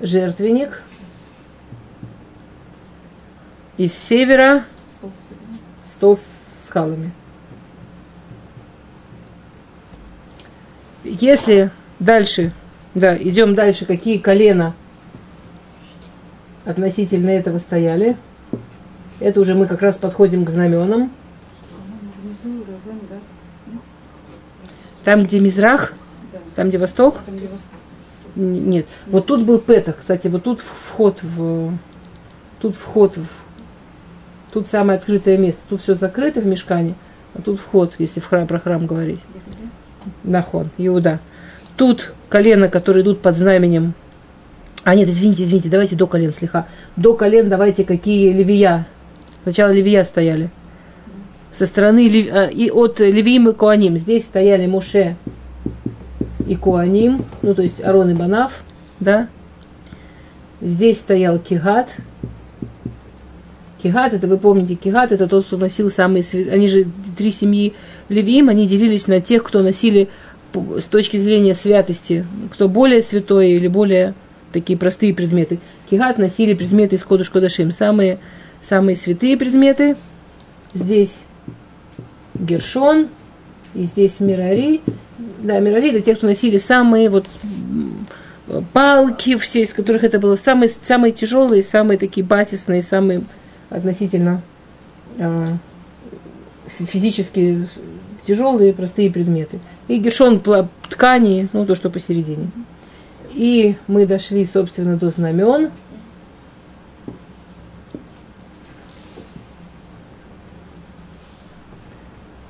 жертвенник. 0.00 0.82
Из 3.78 3.94
севера 3.94 4.64
стол 5.82 6.16
с 6.16 6.66
скалами. 6.66 7.12
если 11.04 11.70
дальше, 11.98 12.52
да, 12.94 13.16
идем 13.16 13.54
дальше, 13.54 13.86
какие 13.86 14.18
колена 14.18 14.74
относительно 16.64 17.30
этого 17.30 17.58
стояли, 17.58 18.16
это 19.20 19.40
уже 19.40 19.54
мы 19.54 19.66
как 19.66 19.82
раз 19.82 19.96
подходим 19.96 20.44
к 20.44 20.50
знаменам. 20.50 21.12
Там, 25.04 25.24
где 25.24 25.40
Мизрах, 25.40 25.94
там, 26.54 26.68
где 26.68 26.78
Восток? 26.78 27.16
Нет. 28.34 28.86
Вот 29.06 29.26
тут 29.26 29.44
был 29.44 29.58
Петах. 29.58 29.98
Кстати, 29.98 30.28
вот 30.28 30.42
тут 30.44 30.60
вход 30.60 31.22
в... 31.22 31.72
Тут 32.60 32.74
вход 32.74 33.16
в... 33.16 33.26
Тут 34.52 34.68
самое 34.68 34.98
открытое 34.98 35.36
место. 35.38 35.60
Тут 35.68 35.80
все 35.80 35.94
закрыто 35.94 36.40
в 36.40 36.46
мешкане, 36.46 36.94
а 37.34 37.40
тут 37.40 37.58
вход, 37.58 37.94
если 37.98 38.20
в 38.20 38.26
храм, 38.26 38.46
про 38.46 38.58
храм 38.58 38.86
говорить. 38.86 39.20
Нахон, 40.24 40.68
Иуда. 40.78 41.20
Тут 41.76 42.12
колено, 42.28 42.68
которые 42.68 43.02
идут 43.02 43.20
под 43.20 43.36
знаменем. 43.36 43.94
А 44.84 44.94
нет, 44.94 45.08
извините, 45.08 45.44
извините, 45.44 45.70
давайте 45.70 45.96
до 45.96 46.06
колен 46.06 46.32
слегка. 46.32 46.66
До 46.96 47.14
колен 47.14 47.48
давайте 47.48 47.84
какие 47.84 48.32
левия. 48.32 48.86
Сначала 49.42 49.70
левия 49.70 50.04
стояли. 50.04 50.50
Со 51.52 51.66
стороны 51.66 52.28
а, 52.30 52.46
и 52.46 52.70
от 52.70 53.00
Левиим 53.00 53.48
и 53.48 53.52
Куаним. 53.52 53.98
Здесь 53.98 54.24
стояли 54.24 54.66
Муше 54.66 55.16
и 56.46 56.56
Куаним, 56.56 57.24
ну 57.42 57.54
то 57.54 57.62
есть 57.62 57.82
Арон 57.82 58.10
и 58.10 58.14
Банав, 58.14 58.64
да. 59.00 59.28
Здесь 60.60 60.98
стоял 60.98 61.38
Кигат. 61.38 61.96
Кигат, 63.82 64.12
это 64.12 64.28
вы 64.28 64.38
помните, 64.38 64.76
Кигат 64.76 65.10
это 65.12 65.26
тот, 65.26 65.44
кто 65.44 65.56
носил 65.56 65.90
самые 65.90 66.22
святые, 66.22 66.54
они 66.54 66.68
же 66.68 66.86
три 67.16 67.30
семьи 67.30 67.74
Левиим, 68.08 68.48
они 68.48 68.66
делились 68.66 69.08
на 69.08 69.20
тех, 69.20 69.42
кто 69.42 69.62
носили 69.62 70.08
с 70.54 70.84
точки 70.84 71.16
зрения 71.16 71.54
святости, 71.54 72.26
кто 72.52 72.68
более 72.68 73.02
святой 73.02 73.52
или 73.52 73.66
более 73.66 74.14
такие 74.52 74.78
простые 74.78 75.14
предметы. 75.14 75.58
Кигат 75.90 76.18
носили 76.18 76.54
предметы 76.54 76.96
из 76.96 77.04
Кодуш 77.04 77.30
Кодашим, 77.30 77.72
самые, 77.72 78.18
самые 78.60 78.96
святые 78.96 79.36
предметы. 79.36 79.96
Здесь 80.74 81.22
Гершон, 82.34 83.08
и 83.74 83.84
здесь 83.84 84.20
Мирари. 84.20 84.80
Да, 85.38 85.58
Мирари 85.58 85.90
это 85.90 86.00
те, 86.00 86.14
кто 86.14 86.26
носили 86.26 86.56
самые 86.56 87.10
вот 87.10 87.26
палки, 88.72 89.36
все 89.36 89.62
из 89.62 89.72
которых 89.72 90.04
это 90.04 90.18
было 90.18 90.36
самые, 90.36 90.68
самые 90.68 91.12
тяжелые, 91.12 91.62
самые 91.62 91.98
такие 91.98 92.24
басисные, 92.24 92.82
самые 92.82 93.24
относительно 93.70 94.42
э, 95.16 95.46
физически 96.78 97.66
тяжелые, 98.26 98.72
простые 98.72 99.10
предметы. 99.10 99.58
И 99.88 99.98
гершон 99.98 100.40
ткани, 100.88 101.48
ну 101.52 101.66
то, 101.66 101.74
что 101.74 101.90
посередине. 101.90 102.50
И 103.32 103.76
мы 103.86 104.06
дошли, 104.06 104.44
собственно, 104.44 104.96
до 104.96 105.10
знамен. 105.10 105.70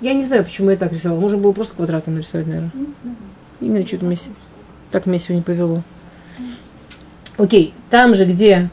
Я 0.02 0.12
не 0.12 0.24
знаю, 0.24 0.44
почему 0.44 0.68
я 0.68 0.76
так 0.76 0.92
рисовала. 0.92 1.18
Можно 1.18 1.38
было 1.38 1.52
просто 1.52 1.74
квадратом 1.74 2.14
нарисовать, 2.14 2.46
наверное. 2.46 2.72
Именно 3.60 3.86
что-то 3.86 4.04
мне, 4.04 4.16
так 4.90 5.06
меня 5.06 5.18
сегодня 5.18 5.42
повело. 5.42 5.82
Окей, 7.38 7.72
там 7.88 8.14
же, 8.14 8.26
где 8.26 8.68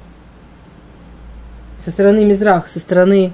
со 1.79 1.91
стороны 1.91 2.25
Мизрах, 2.25 2.67
со 2.67 2.79
стороны 2.79 3.33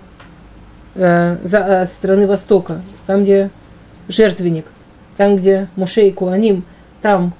Э, 0.95 1.37
за, 1.43 1.57
э, 1.57 1.85
со 1.87 1.93
стороны 1.93 2.25
востока, 2.25 2.81
там, 3.05 3.23
где 3.23 3.49
жертвенник, 4.07 4.65
там, 5.17 5.35
где 5.35 5.67
Муше 5.75 6.07
и 6.07 6.11
Куаним, 6.11 6.63
там 7.01 7.33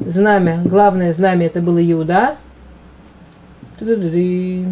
знамя, 0.00 0.62
главное 0.64 1.12
знамя 1.12 1.46
это 1.46 1.60
было 1.60 1.78
Иуда. 1.92 2.36
И 3.80 4.66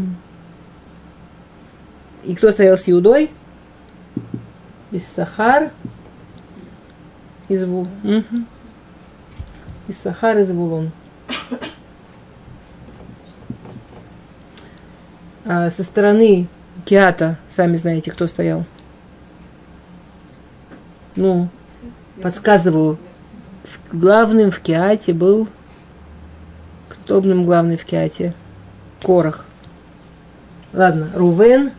кто 2.35 2.51
стоял 2.51 2.79
с 2.79 2.89
Иудой? 2.89 3.31
Иссахар. 4.93 5.71
Из 7.49 7.65
Ву. 7.65 7.89
Мгм. 8.03 8.47
Иссахар 9.89 10.39
из 10.39 10.51
Вулун. 10.51 10.93
А 15.45 15.71
со 15.71 15.83
стороны 15.83 16.47
Киата, 16.85 17.39
сами 17.49 17.77
знаете, 17.77 18.11
кто 18.11 18.27
стоял. 18.27 18.65
Ну, 21.17 21.49
подсказываю. 22.23 22.99
Главным 23.93 24.51
в 24.51 24.61
Киате 24.61 25.13
был... 25.13 25.49
Кто 26.89 27.21
был 27.21 27.45
главный 27.45 27.77
в 27.77 27.85
Киате? 27.85 28.35
Корах. 29.03 29.47
Ладно, 30.73 31.11
Рувен. 31.15 31.73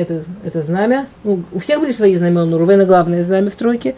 Это, 0.00 0.24
это 0.44 0.62
знамя. 0.62 1.06
Ну, 1.24 1.44
у 1.52 1.58
всех 1.58 1.78
были 1.78 1.92
свои 1.92 2.16
знамена, 2.16 2.46
но 2.46 2.56
Рувена 2.56 2.86
главное 2.86 3.22
знамя 3.22 3.50
в 3.50 3.54
тройке. 3.54 3.96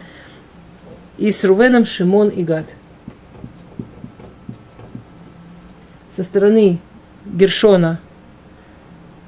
И 1.17 1.31
с 1.31 1.45
Рувеном 1.45 1.85
Шимон 1.85 2.27
и 2.27 2.43
Гад. 2.43 2.65
Со 6.13 6.23
стороны 6.23 6.79
Гершона 7.25 8.01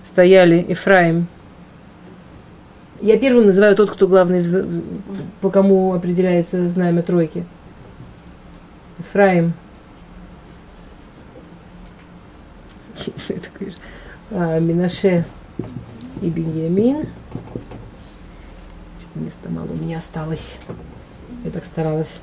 стояли 0.03 0.65
Ефраим. 0.67 1.27
Я 2.99 3.17
первым 3.17 3.45
называю 3.45 3.77
тот, 3.77 3.89
кто 3.89 4.09
главный, 4.09 4.43
по 5.39 5.49
кому 5.49 5.93
определяется 5.93 6.67
знамя 6.67 7.03
тройки. 7.03 7.45
Ефраим. 8.99 9.53
А, 14.31 14.59
Минаше 14.59 15.23
и 16.21 16.29
Беньямин. 16.29 17.07
Места 19.15 19.49
мало 19.49 19.71
у 19.71 19.75
меня 19.75 19.99
осталось. 19.99 20.57
Я 21.43 21.51
так 21.51 21.65
старалась. 21.65 22.19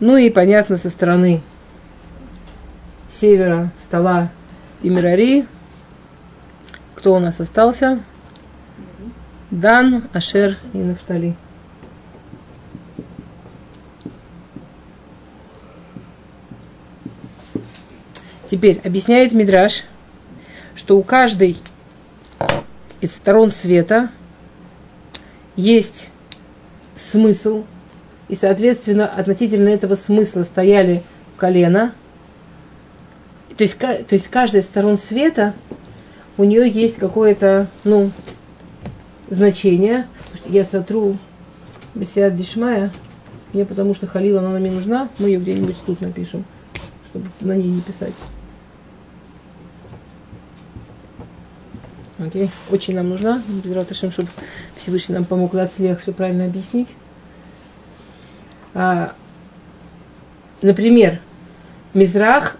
Ну 0.00 0.16
и, 0.16 0.30
понятно, 0.30 0.76
со 0.76 0.90
стороны 0.90 1.42
севера 3.08 3.70
стола 3.78 4.30
и 4.82 4.90
Мирари. 4.90 5.46
Кто 6.94 7.14
у 7.14 7.18
нас 7.20 7.40
остался? 7.40 8.00
Дан, 9.50 10.04
Ашер 10.12 10.56
и 10.72 10.78
Нафтали. 10.78 11.36
Теперь 18.50 18.80
объясняет 18.82 19.32
Мидраш, 19.32 19.84
что 20.74 20.98
у 20.98 21.02
каждой 21.02 21.58
из 23.00 23.12
сторон 23.12 23.50
света 23.50 24.10
есть 25.56 26.10
смысл, 26.96 27.64
и, 28.28 28.36
соответственно, 28.36 29.06
относительно 29.06 29.68
этого 29.68 29.94
смысла 29.94 30.42
стояли 30.42 31.02
колена. 31.36 31.92
То 33.56 33.62
есть, 33.62 33.78
то 33.78 34.06
есть 34.10 34.28
каждая 34.28 34.62
из 34.62 34.66
сторон 34.66 34.98
света, 34.98 35.54
у 36.36 36.44
нее 36.44 36.68
есть 36.68 36.96
какое-то, 36.96 37.66
ну, 37.84 38.10
значение. 39.30 40.06
Я 40.46 40.64
сотру 40.64 41.16
Бесиат 41.94 42.36
Дишмая, 42.36 42.90
мне 43.52 43.64
потому 43.64 43.94
что 43.94 44.06
Халила 44.06 44.40
она 44.40 44.50
нам 44.50 44.62
не 44.62 44.70
нужна, 44.70 45.08
мы 45.18 45.28
ее 45.28 45.40
где-нибудь 45.40 45.76
тут 45.84 46.00
напишем, 46.00 46.44
чтобы 47.10 47.26
на 47.40 47.56
ней 47.56 47.68
не 47.68 47.80
писать. 47.80 48.14
Окей. 52.18 52.50
Очень 52.70 52.96
нам 52.96 53.08
нужна, 53.10 53.40
Безрат 53.64 53.90
Ашем, 53.92 54.10
чтобы 54.10 54.28
Всевышний 54.76 55.14
нам 55.14 55.24
помог 55.24 55.54
Лацлех 55.54 56.00
все 56.00 56.12
правильно 56.12 56.46
объяснить. 56.46 56.94
А, 58.74 59.12
например, 60.60 61.20
Мизрах 61.94 62.56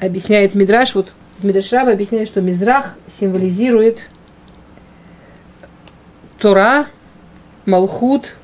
объясняет 0.00 0.54
Мидраш, 0.54 0.94
вот 0.94 1.12
Мидраш 1.42 1.72
Раба 1.72 1.92
объясняет, 1.92 2.28
что 2.28 2.40
Мизрах 2.40 2.96
символизирует 3.08 4.08
Тора, 6.38 6.86
Малхут, 7.66 8.34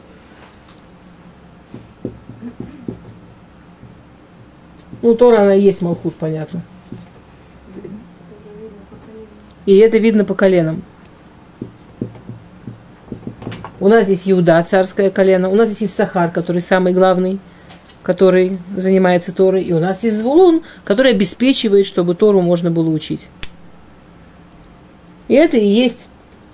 ну, 5.02 5.14
Тора, 5.14 5.42
она 5.42 5.54
и 5.54 5.62
есть 5.62 5.80
Малхут, 5.82 6.14
понятно. 6.16 6.62
И 9.70 9.76
это 9.76 9.98
видно 9.98 10.24
по 10.24 10.34
коленам. 10.34 10.82
У 13.78 13.86
нас 13.86 14.06
здесь 14.06 14.22
Иуда, 14.24 14.60
царское 14.64 15.10
колено. 15.10 15.48
У 15.48 15.54
нас 15.54 15.68
здесь 15.68 15.82
есть 15.82 15.94
Сахар, 15.94 16.32
который 16.32 16.60
самый 16.60 16.92
главный, 16.92 17.38
который 18.02 18.58
занимается 18.76 19.32
Торой. 19.32 19.62
И 19.62 19.72
у 19.72 19.78
нас 19.78 20.02
есть 20.02 20.18
Звулун, 20.18 20.62
который 20.82 21.12
обеспечивает, 21.12 21.86
чтобы 21.86 22.16
Тору 22.16 22.42
можно 22.42 22.72
было 22.72 22.90
учить. 22.90 23.28
И 25.28 25.34
это 25.34 25.56
и 25.56 25.68
есть 25.68 26.08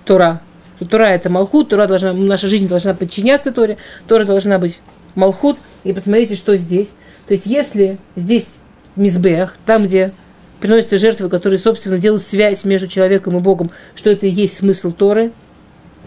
Тора. 0.05 0.39
Тора 0.87 1.05
это 1.05 1.31
Малхут, 1.31 1.69
Тора 1.69 1.87
должна, 1.87 2.13
наша 2.13 2.47
жизнь 2.47 2.67
должна 2.67 2.93
подчиняться 2.93 3.51
Торе, 3.51 3.77
Тора 4.07 4.25
должна 4.25 4.59
быть 4.59 4.79
Малхут. 5.15 5.57
И 5.83 5.91
посмотрите, 5.91 6.35
что 6.35 6.55
здесь. 6.55 6.93
То 7.27 7.31
есть, 7.31 7.47
если 7.47 7.97
здесь 8.15 8.57
Мизбех, 8.95 9.55
там, 9.65 9.85
где 9.85 10.13
приносятся 10.59 10.97
жертвы, 10.97 11.29
которые, 11.29 11.59
собственно, 11.59 11.97
делают 11.97 12.21
связь 12.21 12.63
между 12.65 12.87
человеком 12.87 13.37
и 13.37 13.39
Богом, 13.39 13.71
что 13.95 14.09
это 14.09 14.27
и 14.27 14.29
есть 14.29 14.57
смысл 14.57 14.91
Торы. 14.91 15.31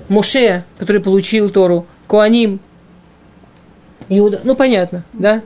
Моше, 0.09 0.65
который 0.79 1.01
получил 1.01 1.51
Тору, 1.51 1.87
Куаним, 2.09 2.61
Иуда, 4.09 4.41
ну 4.43 4.57
понятно, 4.57 5.05
да? 5.13 5.43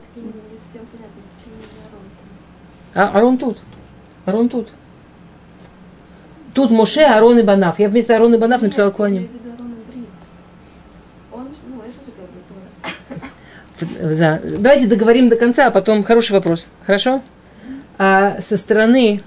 А 2.95 3.09
Арон 3.09 3.37
тут. 3.37 3.59
Арон 4.25 4.49
тут. 4.49 4.69
Тут 6.55 6.71
Моше, 6.71 7.03
Арон 7.03 7.37
и 7.37 7.43
Банав. 7.43 7.77
Я 7.79 7.89
вместо 7.89 8.15
Арон 8.15 8.33
и 8.33 8.37
Банав 8.37 8.61
написала 8.63 8.89
Куаним. 8.89 9.29
Он, 11.31 11.49
ну, 11.67 11.83
Давайте 14.57 14.87
договорим 14.87 15.29
до 15.29 15.35
конца, 15.35 15.67
а 15.67 15.71
потом 15.71 16.01
хороший 16.01 16.31
вопрос. 16.31 16.67
Хорошо? 16.85 17.21
А 17.97 18.41
со 18.41 18.57
стороны 18.57 19.21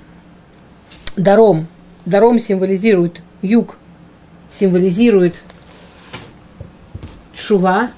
Даром. 1.16 1.66
Даром 2.04 2.38
символизирует 2.38 3.22
юг, 3.42 3.76
символизирует 4.48 5.42
Шува. 7.34 7.90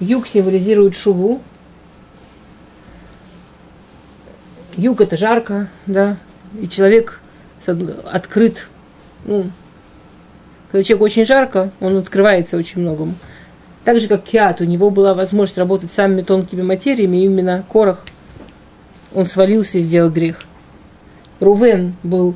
Юг 0.00 0.26
символизирует 0.26 0.96
Шуву. 0.96 1.42
Юг 4.76 5.00
это 5.00 5.16
жарко, 5.16 5.68
да, 5.86 6.16
и 6.60 6.68
человек 6.68 7.20
открыт, 8.12 8.68
ну, 9.24 9.50
когда 10.70 10.84
человеку 10.84 11.04
очень 11.04 11.24
жарко, 11.24 11.72
он 11.80 11.96
открывается 11.96 12.56
очень 12.56 12.82
многому. 12.82 13.14
Так 13.88 14.00
же, 14.00 14.08
как 14.08 14.24
Киат, 14.24 14.60
у 14.60 14.64
него 14.64 14.90
была 14.90 15.14
возможность 15.14 15.56
работать 15.56 15.90
самыми 15.90 16.20
тонкими 16.20 16.60
материями, 16.60 17.24
именно 17.24 17.64
Корах, 17.72 18.04
он 19.14 19.24
свалился 19.24 19.78
и 19.78 19.80
сделал 19.80 20.10
грех. 20.10 20.42
Рувен 21.40 21.94
был 22.02 22.34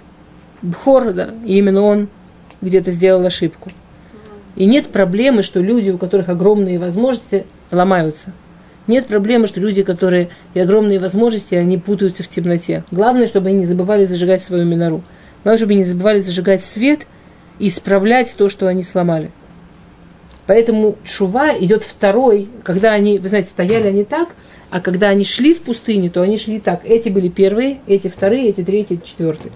Бхор, 0.63 1.13
да, 1.13 1.29
и 1.45 1.59
именно 1.59 1.83
он 1.83 2.09
где-то 2.63 2.91
сделал 2.91 3.27
ошибку. 3.27 3.69
И 4.57 4.65
нет 4.65 4.89
проблемы, 4.89 5.43
что 5.43 5.61
люди, 5.61 5.91
у 5.91 5.99
которых 5.99 6.31
огромные 6.31 6.79
возможности, 6.79 7.45
ломаются. 7.71 8.33
Нет 8.87 9.07
проблемы, 9.07 9.47
что 9.47 9.61
люди, 9.61 9.83
которые 9.83 10.31
и 10.55 10.61
огромные 10.61 11.01
возможности, 11.01 11.55
они 11.55 11.77
путаются 11.77 12.23
в 12.23 12.29
темноте. 12.29 12.83
Главное, 12.91 13.27
чтобы 13.27 13.51
они 13.51 13.59
не 13.59 13.67
забывали 13.67 14.07
зажигать 14.07 14.43
свою 14.43 14.65
минору. 14.65 15.03
Главное, 15.45 15.59
чтобы 15.59 15.73
они 15.73 15.81
не 15.81 15.87
забывали 15.87 16.19
зажигать 16.19 16.65
свет 16.65 17.07
и 17.59 17.69
исправлять 17.69 18.35
то, 18.39 18.49
что 18.49 18.69
они 18.69 18.83
сломали. 18.83 19.31
Поэтому 20.47 20.97
чува 21.05 21.57
идет 21.59 21.85
второй, 21.85 22.49
когда 22.65 22.93
они, 22.93 23.19
вы 23.19 23.29
знаете, 23.29 23.49
стояли 23.49 23.89
они 23.89 24.05
так, 24.05 24.31
а 24.71 24.81
когда 24.81 25.09
они 25.09 25.25
шли 25.25 25.55
в 25.55 25.63
пустыне, 25.63 26.11
то 26.11 26.23
они 26.23 26.37
шли 26.37 26.59
так. 26.59 26.81
Эти 26.85 27.09
были 27.09 27.29
первые, 27.29 27.81
эти 27.87 28.09
вторые, 28.09 28.49
эти 28.49 28.65
третьи, 28.65 28.97
эти 28.97 29.07
четвертые. 29.07 29.53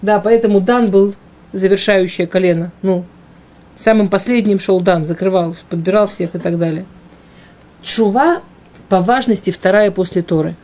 Да, 0.00 0.20
поэтому 0.20 0.60
Дан 0.60 0.90
был 0.90 1.14
завершающее 1.52 2.26
колено. 2.26 2.72
Ну, 2.82 3.04
самым 3.76 4.08
последним 4.08 4.58
шел 4.58 4.80
Дан, 4.80 5.04
закрывал, 5.04 5.56
подбирал 5.68 6.06
всех 6.06 6.34
и 6.34 6.38
так 6.38 6.58
далее. 6.58 6.86
Чува 7.82 8.42
по 8.88 9.00
важности 9.00 9.50
вторая 9.50 9.90
после 9.90 10.22
Торы. 10.22 10.54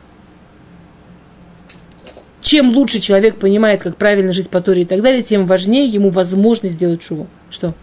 Чем 2.41 2.70
лучше 2.70 3.01
человек 3.01 3.37
понимает, 3.37 3.83
как 3.83 3.97
правильно 3.97 4.33
жить 4.33 4.49
по 4.49 4.61
Торе 4.61 4.83
и 4.83 4.87
так 4.87 5.03
далее, 5.03 5.22
тем 5.22 5.47
важнее 5.47 5.87
ему 5.87 6.11
возможность 6.11 6.76
сделать 6.76 7.03
шуву. 7.03 7.26
Что? 7.51 7.74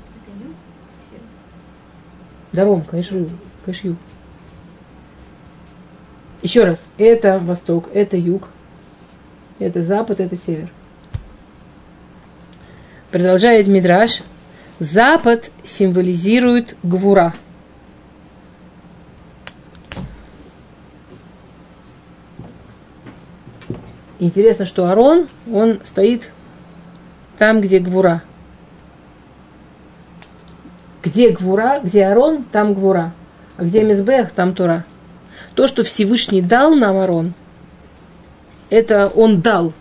Даром, 2.56 2.84
конечно, 2.84 3.18
юг. 3.84 3.98
Еще 6.42 6.64
раз, 6.64 6.88
это 6.98 7.40
восток, 7.40 7.90
это 7.94 8.16
юг, 8.16 8.48
это 9.60 9.84
запад, 9.84 10.20
это 10.22 10.38
север. 10.38 10.70
Продолжает 13.12 13.68
Мидраш. 13.68 14.22
Запад 14.80 15.52
символизирует 15.64 16.76
гвура. 16.84 17.34
Интересно, 24.20 24.66
что 24.66 24.90
Арон, 24.90 25.28
он 25.52 25.80
стоит 25.84 26.32
там, 27.38 27.62
где 27.62 27.80
гвура. 27.80 28.24
Где 31.16 31.30
гвура, 31.30 31.80
где 31.82 32.08
Арон, 32.08 32.44
там 32.44 32.74
гвура. 32.74 33.14
А 33.56 33.64
где 33.64 33.84
Мизбех, 33.84 34.32
там 34.32 34.54
Тура. 34.54 34.84
То, 35.54 35.66
что 35.66 35.86
Всевышний 35.86 36.42
дал 36.42 36.76
нам 36.76 36.98
Арон, 36.98 37.34
это 38.70 39.10
он 39.16 39.40
дал. 39.40 39.72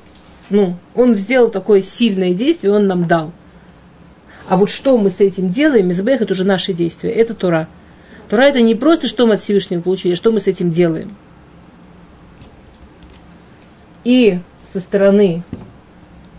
Ну, 0.49 0.77
он 0.95 1.17
сделал 1.17 1.51
такое 1.51 1.81
сильное 1.81 2.35
действие, 2.35 2.73
он 2.73 2.87
нам 2.87 3.09
дал. 3.09 3.33
А 4.49 4.57
вот 4.57 4.71
что 4.71 4.97
мы 4.97 5.11
с 5.11 5.21
этим 5.21 5.49
делаем, 5.49 5.89
Мизбех, 5.89 6.23
это 6.23 6.35
уже 6.35 6.45
наши 6.45 6.73
действия, 6.73 7.11
это 7.11 7.35
Тура. 7.35 7.67
Тура 8.29 8.43
это 8.43 8.61
не 8.61 8.77
просто, 8.77 9.09
что 9.09 9.27
мы 9.27 9.35
от 9.35 9.41
Всевышнего 9.41 9.81
получили, 9.81 10.13
а 10.13 10.17
что 10.17 10.31
мы 10.31 10.39
с 10.39 10.47
этим 10.47 10.71
делаем. 10.71 11.17
И 14.05 14.39
со 14.63 14.79
стороны 14.79 15.43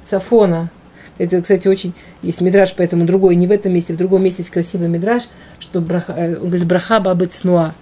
Цафона, 0.05 0.69
это, 1.17 1.41
кстати, 1.41 1.67
очень, 1.67 1.93
есть 2.21 2.41
мидраж, 2.41 2.73
поэтому 2.75 3.05
другой, 3.05 3.35
не 3.35 3.47
в 3.47 3.51
этом 3.51 3.73
месте, 3.73 3.93
в 3.93 3.97
другом 3.97 4.23
месте 4.23 4.41
есть 4.41 4.51
красивый 4.51 4.89
мидраж, 4.89 5.23
что 5.59 5.79
браха, 5.79 6.13
э, 6.17 6.35
он 6.35 6.47
говорит, 6.47 6.67
браха 6.67 6.99
бабы 6.99 7.25
цнуа, 7.27 7.73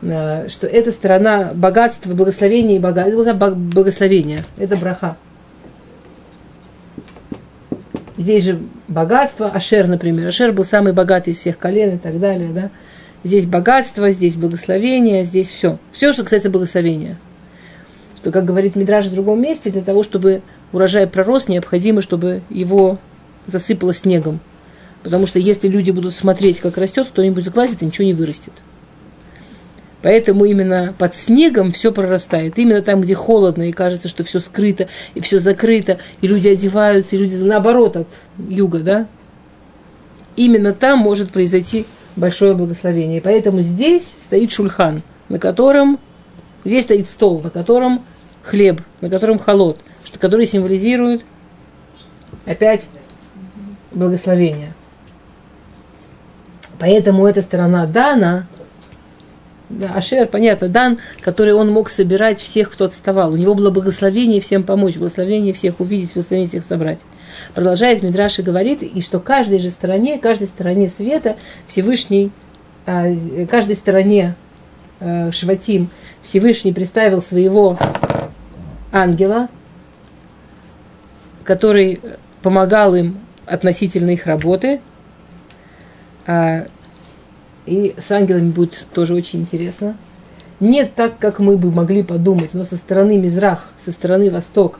э, 0.00 0.48
что 0.48 0.66
это 0.66 0.90
сторона 0.90 1.52
богатства, 1.54 2.14
благословения 2.14 2.76
и 2.76 2.78
богатства, 2.78 3.50
благословения, 3.54 4.44
это 4.56 4.76
браха. 4.76 5.16
Здесь 8.16 8.44
же 8.44 8.58
богатство, 8.88 9.46
Ашер, 9.46 9.86
например. 9.86 10.26
Ашер 10.26 10.52
был 10.52 10.64
самый 10.64 10.92
богатый 10.92 11.30
из 11.30 11.38
всех 11.38 11.56
колен 11.56 11.96
и 11.96 11.98
так 11.98 12.18
далее, 12.18 12.48
да. 12.52 12.70
Здесь 13.22 13.46
богатство, 13.46 14.10
здесь 14.10 14.36
благословение, 14.36 15.24
здесь 15.24 15.48
все. 15.48 15.78
Все, 15.92 16.12
что 16.12 16.24
касается 16.24 16.50
благословения. 16.50 17.16
Что, 18.16 18.32
как 18.32 18.44
говорит 18.44 18.74
Мидраж 18.74 19.06
в 19.06 19.14
другом 19.14 19.40
месте, 19.40 19.70
для 19.70 19.82
того, 19.82 20.02
чтобы 20.02 20.42
урожай 20.72 21.06
пророс, 21.06 21.48
необходимо, 21.48 22.02
чтобы 22.02 22.42
его 22.50 22.98
засыпало 23.46 23.94
снегом. 23.94 24.40
Потому 25.02 25.26
что 25.26 25.38
если 25.38 25.68
люди 25.68 25.90
будут 25.90 26.14
смотреть, 26.14 26.60
как 26.60 26.76
растет, 26.76 27.08
кто-нибудь 27.08 27.44
заглазит 27.44 27.82
и 27.82 27.86
ничего 27.86 28.06
не 28.06 28.14
вырастет. 28.14 28.52
Поэтому 30.02 30.44
именно 30.44 30.94
под 30.96 31.14
снегом 31.14 31.72
все 31.72 31.90
прорастает. 31.92 32.58
Именно 32.58 32.82
там, 32.82 33.00
где 33.00 33.14
холодно, 33.14 33.68
и 33.68 33.72
кажется, 33.72 34.08
что 34.08 34.22
все 34.22 34.38
скрыто, 34.38 34.88
и 35.14 35.20
все 35.20 35.38
закрыто, 35.38 35.98
и 36.20 36.26
люди 36.26 36.48
одеваются, 36.48 37.16
и 37.16 37.18
люди 37.18 37.36
наоборот 37.36 37.96
от 37.96 38.08
юга, 38.38 38.80
да? 38.80 39.06
Именно 40.36 40.72
там 40.72 41.00
может 41.00 41.32
произойти 41.32 41.84
большое 42.14 42.54
благословение. 42.54 43.20
Поэтому 43.20 43.60
здесь 43.60 44.04
стоит 44.22 44.52
шульхан, 44.52 45.02
на 45.28 45.38
котором, 45.40 45.98
здесь 46.64 46.84
стоит 46.84 47.08
стол, 47.08 47.40
на 47.40 47.50
котором 47.50 48.02
хлеб, 48.42 48.80
на 49.00 49.10
котором 49.10 49.38
холод, 49.38 49.78
что, 50.08 50.18
который 50.18 50.46
символизирует 50.46 51.22
опять 52.46 52.88
благословение. 53.92 54.72
Поэтому 56.78 57.26
эта 57.26 57.42
сторона 57.42 57.84
Дана, 57.86 58.46
да, 59.68 59.92
Ашер, 59.94 60.26
понятно, 60.26 60.68
Дан, 60.68 60.98
который 61.20 61.52
он 61.52 61.70
мог 61.70 61.90
собирать 61.90 62.40
всех, 62.40 62.70
кто 62.70 62.86
отставал. 62.86 63.34
У 63.34 63.36
него 63.36 63.54
было 63.54 63.68
благословение 63.68 64.40
всем 64.40 64.62
помочь, 64.62 64.96
благословение 64.96 65.52
всех 65.52 65.80
увидеть, 65.80 66.14
благословение 66.14 66.48
всех 66.48 66.64
собрать. 66.64 67.00
Продолжает 67.54 68.02
Мидраш 68.02 68.38
и 68.38 68.42
говорит, 68.42 68.82
и 68.82 69.02
что 69.02 69.20
каждой 69.20 69.58
же 69.58 69.68
стороне, 69.68 70.18
каждой 70.18 70.46
стороне 70.46 70.88
света 70.88 71.36
Всевышний, 71.66 72.30
а, 72.86 73.12
каждой 73.50 73.76
стороне 73.76 74.36
а, 75.00 75.30
Шватим 75.32 75.90
Всевышний 76.22 76.72
представил 76.72 77.20
своего 77.20 77.76
ангела, 78.90 79.48
который 81.48 81.98
помогал 82.42 82.94
им 82.94 83.16
относительно 83.46 84.10
их 84.10 84.26
работы. 84.26 84.82
А, 86.26 86.66
и 87.64 87.94
с 87.96 88.10
ангелами 88.10 88.50
будет 88.50 88.86
тоже 88.92 89.14
очень 89.14 89.40
интересно. 89.40 89.96
Не 90.60 90.84
так, 90.84 91.18
как 91.18 91.38
мы 91.38 91.56
бы 91.56 91.70
могли 91.72 92.02
подумать, 92.02 92.52
но 92.52 92.64
со 92.64 92.76
стороны 92.76 93.16
Мизрах, 93.16 93.70
со 93.82 93.92
стороны 93.92 94.30
Восток, 94.30 94.78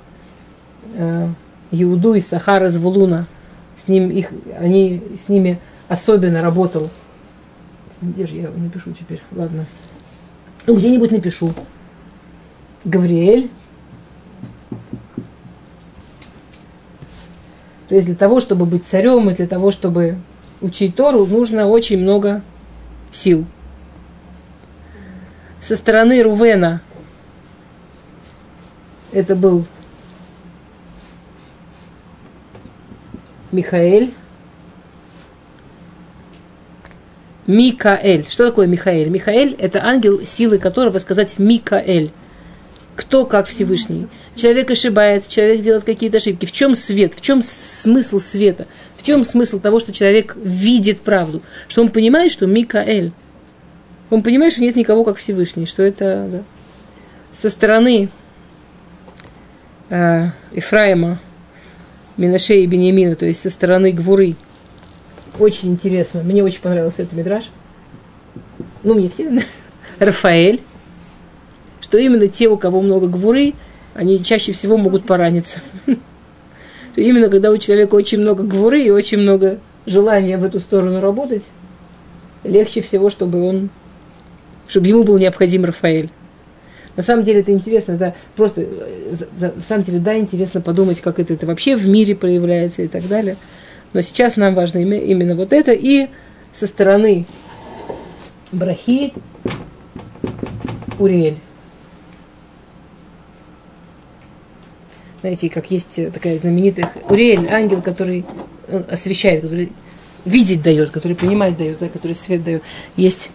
э, 0.94 1.28
Иуду 1.70 2.12
и 2.12 2.20
Сахара 2.20 2.68
Звулуна, 2.68 3.26
с, 3.74 3.88
ним 3.88 4.10
их, 4.10 4.28
они, 4.60 5.02
с 5.16 5.30
ними 5.30 5.58
особенно 5.88 6.42
работал. 6.42 6.90
Где 8.02 8.26
же 8.26 8.34
я 8.34 8.50
напишу 8.50 8.92
теперь? 8.92 9.22
Ладно. 9.34 9.64
Ну, 10.66 10.76
где-нибудь 10.76 11.12
напишу. 11.12 11.54
Гавриэль. 12.84 13.48
То 17.88 17.94
есть 17.94 18.06
для 18.06 18.16
того, 18.16 18.40
чтобы 18.40 18.66
быть 18.66 18.86
царем 18.86 19.30
и 19.30 19.34
для 19.34 19.46
того, 19.46 19.70
чтобы 19.70 20.18
учить 20.60 20.94
Тору, 20.94 21.26
нужно 21.26 21.66
очень 21.66 21.98
много 21.98 22.42
сил. 23.10 23.46
Со 25.60 25.74
стороны 25.74 26.22
Рувена 26.22 26.82
это 29.12 29.34
был 29.34 29.64
Михаэль. 33.50 34.12
Микаэль. 37.46 38.26
Что 38.28 38.46
такое 38.46 38.66
Михаэль? 38.66 39.08
Михаэль– 39.08 39.54
это 39.58 39.82
ангел, 39.82 40.20
силы 40.20 40.58
которого 40.58 40.98
сказать 40.98 41.38
Микаэль. 41.38 42.12
Кто 42.98 43.26
как 43.26 43.46
Всевышний. 43.46 44.08
Человек 44.34 44.72
ошибается, 44.72 45.32
человек 45.32 45.60
делает 45.60 45.84
какие-то 45.84 46.16
ошибки. 46.16 46.46
В 46.46 46.52
чем 46.52 46.74
свет? 46.74 47.14
В 47.14 47.20
чем 47.20 47.42
смысл 47.42 48.18
света? 48.18 48.66
В 48.96 49.04
чем 49.04 49.24
смысл 49.24 49.60
того, 49.60 49.78
что 49.78 49.92
человек 49.92 50.36
видит 50.36 51.00
правду? 51.02 51.40
Что 51.68 51.82
он 51.82 51.90
понимает, 51.90 52.32
что 52.32 52.46
Микаэль. 52.46 53.12
Он 54.10 54.24
понимает, 54.24 54.52
что 54.52 54.62
нет 54.62 54.74
никого, 54.74 55.04
как 55.04 55.16
Всевышний, 55.16 55.64
что 55.64 55.84
это 55.84 56.28
да. 56.28 56.42
со 57.40 57.50
стороны 57.50 58.08
э, 59.90 60.24
Ефраима, 60.50 61.20
Минаше 62.16 62.56
и 62.56 62.66
Бениамина, 62.66 63.14
то 63.14 63.26
есть 63.26 63.42
со 63.42 63.50
стороны 63.50 63.92
Гвуры. 63.92 64.34
Очень 65.38 65.70
интересно. 65.70 66.24
Мне 66.24 66.42
очень 66.42 66.62
понравился 66.62 67.02
этот 67.02 67.14
мидраж. 67.14 67.44
Ну, 68.82 68.94
мне 68.94 69.08
все. 69.08 69.40
Рафаэль. 70.00 70.60
Что 71.88 71.96
именно 71.96 72.28
те, 72.28 72.48
у 72.48 72.58
кого 72.58 72.82
много 72.82 73.08
Гвуры, 73.08 73.54
они 73.94 74.22
чаще 74.22 74.52
всего 74.52 74.76
могут 74.76 75.06
пораниться. 75.06 75.60
Именно 76.96 77.28
когда 77.30 77.50
у 77.50 77.56
человека 77.56 77.94
очень 77.94 78.18
много 78.18 78.42
гвуры 78.42 78.82
и 78.82 78.90
очень 78.90 79.18
много 79.18 79.58
желания 79.86 80.36
в 80.36 80.44
эту 80.44 80.60
сторону 80.60 81.00
работать, 81.00 81.44
легче 82.44 82.82
всего, 82.82 83.08
чтобы 83.08 83.42
он, 83.42 83.70
чтобы 84.66 84.88
ему 84.88 85.04
был 85.04 85.16
необходим 85.16 85.64
Рафаэль. 85.64 86.10
На 86.96 87.02
самом 87.02 87.24
деле 87.24 87.40
это 87.40 87.52
интересно, 87.52 87.96
да, 87.96 88.14
просто, 88.36 88.66
на 89.40 89.52
самом 89.66 89.84
деле, 89.84 90.00
да, 90.00 90.18
интересно 90.18 90.60
подумать, 90.60 91.00
как 91.00 91.20
это, 91.20 91.32
это 91.32 91.46
вообще 91.46 91.76
в 91.76 91.86
мире 91.86 92.14
проявляется 92.14 92.82
и 92.82 92.88
так 92.88 93.06
далее. 93.08 93.36
Но 93.92 94.00
сейчас 94.02 94.36
нам 94.36 94.54
важно 94.54 94.78
именно 94.78 95.34
вот 95.34 95.52
это. 95.52 95.72
И 95.72 96.08
со 96.52 96.66
стороны 96.66 97.24
Брахи 98.52 99.12
Уриэль. 100.98 101.38
Знаете, 105.28 105.50
как 105.50 105.70
есть 105.70 106.00
такая 106.12 106.38
знаменитая 106.38 106.90
Уриэль, 107.10 107.48
ангел, 107.50 107.82
который 107.82 108.24
э, 108.66 108.82
освещает, 108.88 109.42
который 109.42 109.72
видеть 110.24 110.62
дает, 110.62 110.90
который 110.90 111.14
понимать 111.14 111.56
дает, 111.58 111.78
да, 111.80 111.88
который 111.88 112.14
свет 112.14 112.42
дает. 112.44 112.62
Есть 112.96 113.30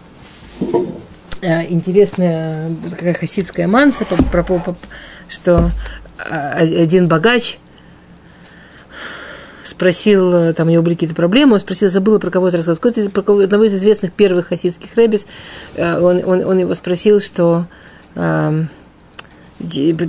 э, 1.40 1.66
интересная 1.68 2.72
такая 2.90 3.14
хасидская 3.14 3.68
манса, 3.68 4.04
про, 4.06 4.16
про, 4.42 4.42
про, 4.42 4.76
что 5.28 5.70
э, 6.18 6.82
один 6.82 7.06
богач 7.06 7.58
спросил, 9.64 10.32
э, 10.32 10.52
там 10.52 10.66
у 10.66 10.70
него 10.72 10.82
были 10.82 10.94
какие-то 10.94 11.14
проблемы, 11.14 11.54
он 11.54 11.60
спросил, 11.60 11.90
забыла 11.90 12.18
про 12.18 12.32
кого-то 12.32 12.56
рассказать, 12.56 12.80
какой-то, 12.80 13.08
про 13.08 13.22
кого 13.22 13.38
одного 13.38 13.64
из 13.64 13.74
известных 13.74 14.12
первых 14.12 14.48
хасидских 14.48 14.96
рэбис, 14.96 15.26
он, 15.76 16.24
он, 16.24 16.44
он 16.44 16.58
его 16.58 16.74
спросил, 16.74 17.20
что 17.20 17.66
э, 18.16 18.64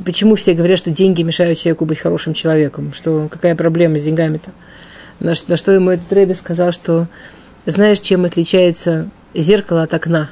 почему 0.05 0.35
все 0.35 0.53
говорят, 0.53 0.77
что 0.77 0.91
деньги 0.91 1.21
мешают 1.21 1.57
человеку 1.57 1.85
быть 1.85 1.99
хорошим 1.99 2.33
человеком, 2.33 2.93
что 2.93 3.27
какая 3.31 3.55
проблема 3.55 3.97
с 3.97 4.03
деньгами-то? 4.03 4.51
На, 5.19 5.33
на 5.47 5.57
что 5.57 5.71
ему 5.71 5.91
этот 5.91 6.11
Рэби 6.11 6.33
сказал, 6.33 6.71
что 6.71 7.07
знаешь, 7.65 7.99
чем 7.99 8.25
отличается 8.25 9.09
зеркало 9.33 9.83
от 9.83 9.93
окна? 9.93 10.29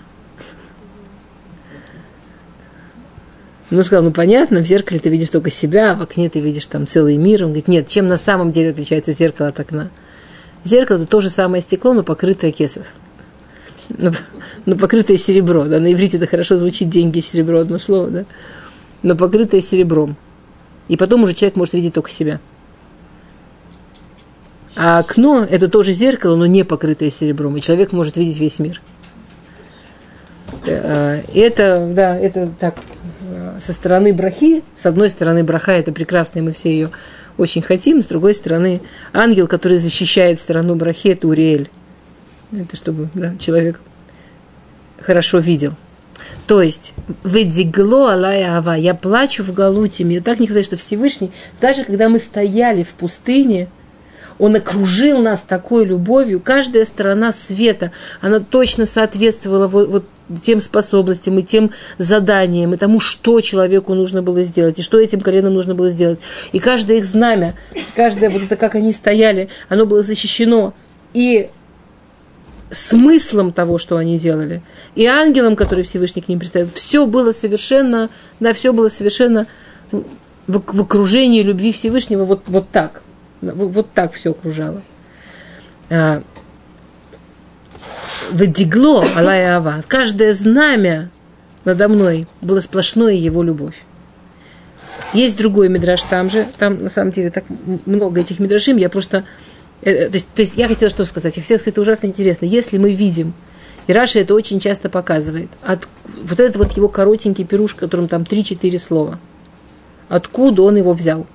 Ну, 3.70 3.82
сказал, 3.82 4.04
ну, 4.04 4.12
понятно, 4.12 4.60
в 4.60 4.68
зеркале 4.68 5.00
ты 5.00 5.10
видишь 5.10 5.30
только 5.30 5.50
себя, 5.50 5.94
а 5.94 5.96
в 5.96 6.02
окне 6.04 6.30
ты 6.30 6.40
видишь 6.40 6.68
там 6.68 6.86
целый 6.86 7.18
мир. 7.18 7.44
Он 7.44 7.50
говорит, 7.50 7.68
нет, 7.68 7.88
чем 7.88 8.08
на 8.08 8.18
самом 8.18 8.52
деле 8.52 8.70
отличается 8.70 9.14
зеркало 9.14 9.48
от 9.48 9.60
окна? 9.60 9.90
Зеркало– 10.64 10.98
это 10.98 11.08
то 11.08 11.22
же 11.22 11.32
самое 11.32 11.64
стекло, 11.64 11.94
но 11.94 12.04
покрытое 12.04 12.52
кесов. 12.52 12.86
«Ну, 13.90 13.96
но, 13.98 14.10
но 14.12 14.16
ну, 14.66 14.76
покрытое 14.78 15.18
серебро, 15.18 15.66
да, 15.66 15.80
на 15.80 15.92
иврите 15.92 16.18
это 16.18 16.28
хорошо 16.28 16.58
звучит, 16.58 16.90
деньги, 16.90 17.20
серебро, 17.20 17.60
одно 17.60 17.80
слово, 17.80 18.10
да 18.10 18.26
но 19.04 19.16
покрытое 19.16 19.62
серебром. 19.62 20.16
И 20.88 20.98
потом 20.98 21.24
уже 21.24 21.34
человек 21.34 21.56
может 21.56 21.74
видеть 21.74 21.94
только 21.94 22.10
себя. 22.10 22.40
А 24.76 25.00
окно– 25.00 25.46
это 25.50 25.68
тоже 25.68 25.92
зеркало, 25.92 26.36
но 26.36 26.46
не 26.46 26.64
покрытое 26.64 27.12
серебром, 27.12 27.56
и 27.58 27.62
человек 27.62 27.92
может 27.92 28.18
видеть 28.18 28.40
весь 28.40 28.58
мир. 28.58 28.82
Э, 30.66 31.22
это, 31.34 31.92
да, 31.94 32.18
это 32.18 32.50
так, 32.60 32.80
э, 33.22 33.60
со 33.62 33.72
стороны 33.72 34.14
брахи, 34.14 34.64
с 34.76 34.88
одной 34.88 35.12
стороны 35.12 35.44
браха– 35.44 35.72
это 35.74 35.92
прекрасно, 35.92 36.40
и 36.40 36.42
мы 36.42 36.54
все 36.54 36.72
ее 36.72 36.90
очень 37.38 37.62
хотим, 37.62 38.02
с 38.02 38.08
другой 38.08 38.34
стороны 38.34 38.82
ангел, 39.12 39.48
который 39.48 39.78
защищает 39.78 40.40
сторону 40.40 40.76
брахи, 40.76 41.10
это 41.10 41.28
Уриэль. 41.28 41.70
Это 42.52 42.76
чтобы 42.76 43.10
да, 43.14 43.36
человек 43.40 43.80
хорошо 45.00 45.40
видел. 45.40 45.74
То 46.48 46.62
есть, 46.62 46.94
«Ведигло 47.24 48.14
алая 48.14 48.58
ава»– 48.58 48.76
«Я 48.78 48.96
плачу 48.96 49.44
в 49.44 49.54
галуте». 49.54 50.04
Мне 50.04 50.22
так 50.22 50.40
не 50.40 50.48
хватает, 50.48 50.66
что 50.66 50.78
Всевышний, 50.78 51.32
даже 51.62 51.84
когда 51.84 52.10
мы 52.10 52.20
стояли 52.20 52.84
в 52.84 52.90
пустыне, 52.90 53.70
он 54.40 54.56
окружил 54.56 55.20
нас 55.20 55.42
такой 55.42 55.86
любовью. 55.86 56.40
Каждая 56.40 56.86
сторона 56.86 57.32
света, 57.32 57.92
она 58.20 58.40
точно 58.40 58.86
соответствовала 58.86 59.68
вот, 59.68 59.90
вот 59.90 60.06
тем 60.42 60.62
способностям 60.62 61.38
и 61.40 61.44
тем 61.44 61.72
заданиям, 61.98 62.74
и 62.74 62.78
тому, 62.78 63.00
что 63.00 63.42
человеку 63.42 63.94
нужно 63.94 64.22
было 64.22 64.44
сделать, 64.44 64.80
и 64.80 64.82
что 64.82 65.00
этим 65.00 65.22
коленам 65.22 65.54
нужно 65.54 65.76
было 65.76 65.90
сделать. 65.90 66.20
И 66.52 66.60
каждое 66.60 66.98
их 66.98 67.06
знамя, 67.06 67.56
каждое 67.96 68.30
вот 68.30 68.44
это, 68.44 68.56
как 68.56 68.76
они 68.76 68.92
стояли, 68.92 69.50
оно 69.70 69.86
было 69.86 70.02
защищено. 70.02 70.74
И 71.14 71.50
смыслом 72.74 73.54
того, 73.54 73.78
что 73.78 73.98
они 73.98 74.20
делали, 74.20 74.62
и 74.96 75.06
ангелом, 75.06 75.56
который 75.56 75.84
Всевышний 75.84 76.22
к 76.22 76.28
ним 76.28 76.40
представил, 76.40 76.70
все 76.74 77.06
было 77.06 77.32
совершенно, 77.32 78.10
да, 78.40 78.54
все 78.54 78.74
было 78.74 78.90
совершенно 78.90 79.48
в, 79.92 80.02
в 80.48 80.82
окружении 80.82 81.44
любви 81.44 81.72
Всевышнего 81.72 82.26
вот, 82.26 82.44
вот 82.48 82.70
так. 82.70 83.02
Вот, 83.42 83.72
вот 83.72 83.94
так 83.94 84.14
все 84.14 84.32
окружало. 84.32 84.82
А, 85.90 86.24
Ведигло 88.32 89.06
Алая 89.16 89.58
Ава. 89.58 89.84
Каждое 89.88 90.34
знамя 90.34 91.10
надо 91.66 91.88
мной 91.88 92.28
было 92.42 92.60
сплошное 92.60 93.14
его 93.14 93.44
любовь. 93.44 93.76
Есть 95.14 95.38
другой 95.38 95.70
мидраж 95.70 96.02
там 96.04 96.30
же, 96.30 96.48
там 96.58 96.84
на 96.84 96.90
самом 96.90 97.12
деле 97.12 97.30
так 97.30 97.44
много 97.86 98.22
этих 98.22 98.40
мидрашим, 98.40 98.78
я 98.78 98.90
просто... 98.90 99.26
Э, 99.84 99.92
э, 99.92 100.10
то 100.10 100.14
есть, 100.14 100.28
то 100.34 100.42
есть 100.42 100.58
я 100.58 100.68
хотела 100.68 100.90
что 100.90 101.06
сказать? 101.06 101.36
Я 101.36 101.42
хотела 101.42 101.58
сказать, 101.58 101.74
это 101.74 101.82
ужасно 101.82 102.08
интересно. 102.08 102.46
Если 102.46 102.78
мы 102.78 102.94
видим, 102.94 103.34
и 103.88 103.94
Раша 103.94 104.20
это 104.20 104.34
очень 104.34 104.60
часто 104.60 104.90
показывает, 104.90 105.50
от, 105.62 105.88
вот 106.24 106.40
этот 106.40 106.56
вот 106.56 106.72
его 106.78 106.88
коротенький 106.88 107.46
пируш, 107.46 107.74
в 107.74 107.76
котором 107.78 108.08
там 108.08 108.24
3-4 108.24 108.80
слова, 108.80 109.20
откуда 110.08 110.64
он 110.64 110.78
его 110.78 110.94
взял. 110.94 111.28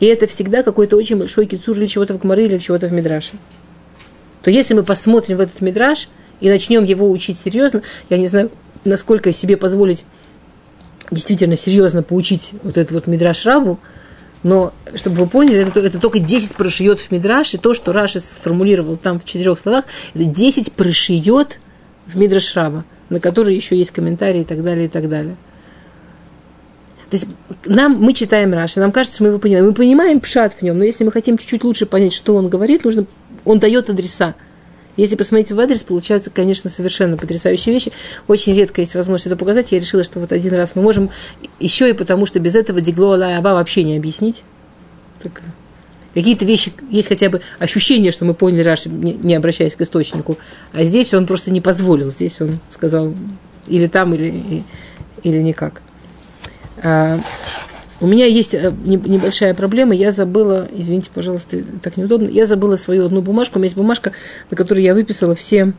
И 0.00 0.06
это 0.06 0.26
всегда 0.26 0.62
какой-то 0.62 0.96
очень 0.96 1.18
большой 1.18 1.46
кицур 1.46 1.78
или 1.78 1.86
чего-то 1.86 2.14
в 2.14 2.18
Гмары, 2.18 2.46
или 2.46 2.58
чего-то 2.58 2.88
в 2.88 2.92
Мидраше. 2.92 3.32
То 4.42 4.50
если 4.50 4.74
мы 4.74 4.82
посмотрим 4.82 5.36
в 5.36 5.40
этот 5.40 5.60
Мидраш 5.60 6.08
и 6.40 6.48
начнем 6.48 6.84
его 6.84 7.10
учить 7.10 7.38
серьезно, 7.38 7.82
я 8.10 8.18
не 8.18 8.26
знаю, 8.26 8.50
насколько 8.84 9.32
себе 9.32 9.56
позволить 9.56 10.04
действительно 11.10 11.56
серьезно 11.56 12.02
поучить 12.02 12.52
вот 12.62 12.76
этот 12.76 12.92
вот 12.92 13.06
Мидраш 13.06 13.44
Рабу, 13.46 13.78
но, 14.44 14.74
чтобы 14.94 15.16
вы 15.16 15.26
поняли, 15.26 15.66
это, 15.66 15.80
это 15.80 15.98
только 15.98 16.20
10 16.20 16.54
прошиет 16.54 17.00
в 17.00 17.10
Мидраше, 17.10 17.56
то, 17.56 17.72
что 17.72 17.92
Раши 17.92 18.20
сформулировал 18.20 18.98
там 18.98 19.18
в 19.18 19.24
четырех 19.24 19.58
словах, 19.58 19.86
это 20.14 20.24
10 20.24 20.72
прошиет 20.72 21.58
в 22.06 22.16
Мидраш 22.16 22.54
Раба, 22.54 22.84
на 23.08 23.20
который 23.20 23.56
еще 23.56 23.76
есть 23.76 23.90
комментарии 23.90 24.42
и 24.42 24.44
так 24.44 24.62
далее, 24.62 24.84
и 24.84 24.88
так 24.88 25.08
далее. 25.08 25.36
То 27.08 27.16
есть 27.16 27.26
нам, 27.64 27.96
мы 28.00 28.12
читаем 28.12 28.52
Раши, 28.52 28.80
нам 28.80 28.92
кажется, 28.92 29.22
мы 29.22 29.30
его 29.30 29.38
понимаем. 29.38 29.66
Мы 29.66 29.72
понимаем 29.72 30.20
пшат 30.20 30.52
в 30.52 30.62
нем, 30.62 30.76
но 30.76 30.84
если 30.84 31.04
мы 31.04 31.12
хотим 31.12 31.38
чуть-чуть 31.38 31.64
лучше 31.64 31.86
понять, 31.86 32.12
что 32.12 32.34
он 32.34 32.50
говорит, 32.50 32.84
нужно, 32.84 33.06
он 33.46 33.58
дает 33.58 33.88
адреса. 33.88 34.34
Если 34.96 35.16
посмотреть 35.16 35.50
в 35.50 35.58
адрес, 35.58 35.82
получаются, 35.82 36.30
конечно, 36.30 36.70
совершенно 36.70 37.16
потрясающие 37.16 37.74
вещи. 37.74 37.92
Очень 38.28 38.54
редко 38.54 38.80
есть 38.80 38.94
возможность 38.94 39.26
это 39.26 39.36
показать. 39.36 39.72
Я 39.72 39.80
решила, 39.80 40.04
что 40.04 40.20
вот 40.20 40.32
один 40.32 40.54
раз 40.54 40.72
мы 40.74 40.82
можем, 40.82 41.10
еще 41.58 41.90
и 41.90 41.92
потому, 41.92 42.26
что 42.26 42.38
без 42.38 42.54
этого 42.54 42.80
Дигло 42.80 43.36
Аба 43.36 43.48
вообще 43.48 43.82
не 43.82 43.96
объяснить. 43.96 44.44
Так, 45.22 45.42
какие-то 46.14 46.44
вещи, 46.44 46.72
есть 46.90 47.08
хотя 47.08 47.28
бы 47.28 47.40
ощущение, 47.58 48.12
что 48.12 48.24
мы 48.24 48.34
поняли 48.34 48.62
Раши, 48.62 48.88
не, 48.88 49.34
обращаясь 49.34 49.74
к 49.74 49.80
источнику. 49.80 50.38
А 50.72 50.84
здесь 50.84 51.12
он 51.12 51.26
просто 51.26 51.50
не 51.50 51.60
позволил. 51.60 52.10
Здесь 52.10 52.40
он 52.40 52.60
сказал 52.70 53.14
или 53.66 53.86
там, 53.86 54.14
или, 54.14 54.62
или 55.22 55.38
никак. 55.38 55.82
У 58.04 58.06
меня 58.06 58.26
есть 58.26 58.52
э, 58.52 58.70
небольшая 58.84 59.54
проблема, 59.54 59.94
я 59.94 60.12
забыла, 60.12 60.68
извините, 60.76 61.08
пожалуйста, 61.14 61.64
так 61.80 61.96
неудобно, 61.96 62.28
я 62.28 62.44
забыла 62.44 62.76
свою 62.76 63.06
одну 63.06 63.22
бумажку, 63.22 63.56
у 63.56 63.60
меня 63.60 63.64
есть 63.64 63.78
бумажка, 63.78 64.12
на 64.50 64.58
которой 64.58 64.84
я 64.84 64.92
выписала 64.92 65.34
все, 65.34 65.72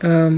э, 0.00 0.32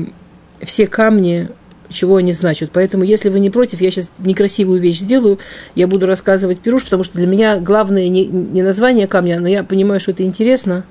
все 0.61 0.89
камни, 0.89 1.51
чего 1.89 2.17
они 2.17 2.33
значат. 2.33 2.71
Поэтому, 2.73 3.05
если 3.05 3.29
вы 3.29 3.39
не 3.39 3.51
против, 3.51 3.81
я 3.81 3.93
сейчас 3.93 4.11
некрасивую 4.19 4.81
вещь 4.81 4.99
сделаю, 4.99 5.39
я 5.77 5.87
буду 5.87 6.07
рассказывать 6.07 6.59
пируш, 6.59 6.83
потому 6.83 7.05
что 7.05 7.17
для 7.17 7.29
меня 7.29 7.61
главное 7.61 8.09
не, 8.09 8.27
не 8.27 8.63
название 8.63 9.07
камня, 9.07 9.39
но 9.39 9.47
я 9.47 9.63
понимаю, 9.63 10.01
что 10.01 10.11
это 10.11 10.25
интересно. 10.25 10.85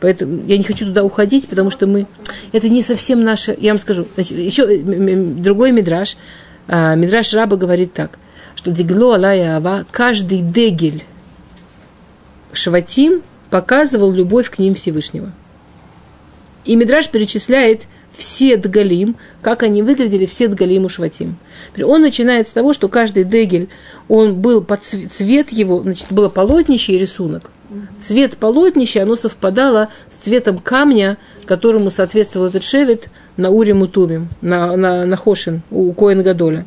Поэтому 0.00 0.46
я 0.46 0.56
не 0.56 0.64
хочу 0.64 0.86
туда 0.86 1.04
уходить, 1.04 1.46
потому 1.46 1.70
что 1.70 1.86
мы... 1.86 2.06
Это 2.52 2.70
не 2.70 2.80
совсем 2.80 3.22
наше... 3.22 3.54
Я 3.60 3.72
вам 3.72 3.78
скажу. 3.78 4.06
Значит, 4.14 4.38
еще 4.38 4.78
другой 4.78 5.72
мидраж. 5.72 6.16
А, 6.68 6.94
мидраж 6.94 7.34
Раба 7.34 7.56
говорит 7.56 7.92
так 7.92 8.18
что 8.62 8.70
Дигло 8.70 9.16
Алая 9.16 9.56
Ава, 9.56 9.84
каждый 9.90 10.38
дегель 10.38 11.02
Шватим 12.52 13.22
показывал 13.50 14.12
любовь 14.12 14.50
к 14.50 14.58
ним 14.58 14.74
Всевышнего. 14.76 15.32
И 16.64 16.76
Мидраш 16.76 17.08
перечисляет 17.08 17.82
все 18.16 18.56
дгалим, 18.56 19.16
как 19.40 19.64
они 19.64 19.82
выглядели, 19.82 20.26
все 20.26 20.46
дгалим 20.46 20.84
у 20.84 20.88
Шватим. 20.88 21.38
Он 21.82 22.02
начинает 22.02 22.46
с 22.46 22.52
того, 22.52 22.72
что 22.72 22.88
каждый 22.88 23.24
дегель, 23.24 23.68
он 24.06 24.36
был 24.36 24.62
под 24.62 24.84
цвет 24.84 25.50
его, 25.50 25.80
значит, 25.80 26.06
было 26.10 26.28
полотнище 26.28 26.92
и 26.92 26.98
рисунок. 26.98 27.50
Цвет 28.00 28.36
полотнища, 28.36 29.02
оно 29.02 29.16
совпадало 29.16 29.88
с 30.10 30.18
цветом 30.18 30.58
камня, 30.58 31.16
которому 31.46 31.90
соответствовал 31.90 32.46
этот 32.46 32.62
шевет 32.62 33.08
на 33.36 33.50
Уриму 33.50 33.88
Тумим, 33.88 34.28
на, 34.40 34.76
на, 34.76 35.04
на 35.04 35.16
Хошин, 35.16 35.62
у 35.70 35.92
Коэн 35.94 36.22
Гадоля. 36.22 36.66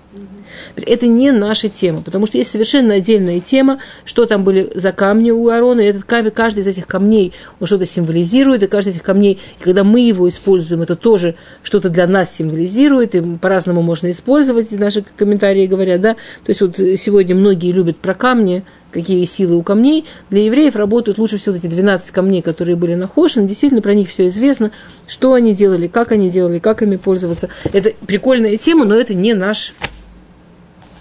Это 0.75 1.07
не 1.07 1.31
наша 1.31 1.69
тема, 1.69 2.01
потому 2.01 2.27
что 2.27 2.37
есть 2.37 2.51
совершенно 2.51 2.95
отдельная 2.95 3.39
тема, 3.39 3.79
что 4.05 4.25
там 4.25 4.43
были 4.43 4.71
за 4.75 4.91
камни 4.91 5.31
у 5.31 5.47
Аарона, 5.49 5.81
и 5.81 5.85
этот 5.85 6.03
камень, 6.03 6.31
каждый 6.31 6.61
из 6.61 6.67
этих 6.67 6.87
камней, 6.87 7.33
он 7.59 7.67
что-то 7.67 7.85
символизирует, 7.85 8.63
и 8.63 8.67
каждый 8.67 8.89
из 8.89 8.95
этих 8.95 9.03
камней, 9.03 9.39
когда 9.59 9.83
мы 9.83 10.01
его 10.01 10.27
используем, 10.29 10.81
это 10.81 10.95
тоже 10.95 11.35
что-то 11.63 11.89
для 11.89 12.07
нас 12.07 12.33
символизирует, 12.35 13.15
и 13.15 13.21
по-разному 13.37 13.81
можно 13.81 14.09
использовать, 14.11 14.71
наши 14.71 15.03
комментарии 15.15 15.67
говорят, 15.67 16.01
да, 16.01 16.13
то 16.13 16.49
есть 16.49 16.61
вот 16.61 16.77
сегодня 16.77 17.35
многие 17.35 17.71
любят 17.71 17.97
про 17.97 18.13
камни, 18.13 18.63
какие 18.95 19.25
силы 19.25 19.57
у 19.57 19.61
камней. 19.61 20.05
Для 20.29 20.43
евреев 20.45 20.75
работают 20.77 21.17
лучше 21.17 21.37
всего 21.37 21.53
эти 21.55 21.67
12 21.67 22.11
камней, 22.11 22.41
которые 22.41 22.77
были 22.77 22.95
на 22.95 23.07
Хошин. 23.07 23.45
Действительно, 23.45 23.81
про 23.81 23.93
них 23.93 24.09
все 24.09 24.27
известно, 24.27 24.71
что 25.05 25.33
они 25.33 25.53
делали, 25.53 25.87
как 25.87 26.13
они 26.13 26.29
делали, 26.29 26.59
как 26.59 26.81
ими 26.81 26.95
пользоваться. 26.95 27.49
Это 27.73 27.91
прикольная 28.07 28.55
тема, 28.55 28.85
но 28.85 28.95
это 28.95 29.13
не 29.13 29.33
наш 29.33 29.73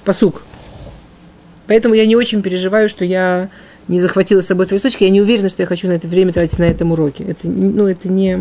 посук. 0.05 0.43
Поэтому 1.67 1.95
я 1.95 2.07
не 2.07 2.17
очень 2.17 2.43
переживаю, 2.43 2.89
что 2.89 3.05
я 3.05 3.49
не 3.89 4.01
захватила 4.01 4.41
с 4.41 4.47
собой 4.47 4.67
твои 4.67 4.79
сучки. 4.79 5.05
Я 5.05 5.11
не 5.11 5.21
уверена, 5.21 5.49
что 5.49 5.63
я 5.63 5.67
хочу 5.67 5.89
на 5.89 5.93
это 5.93 6.09
время 6.09 6.33
тратить 6.33 6.59
на 6.59 6.65
этом 6.65 6.93
уроке. 6.93 7.25
Это, 7.25 7.49
ну, 7.49 7.87
это 7.87 8.09
не... 8.09 8.39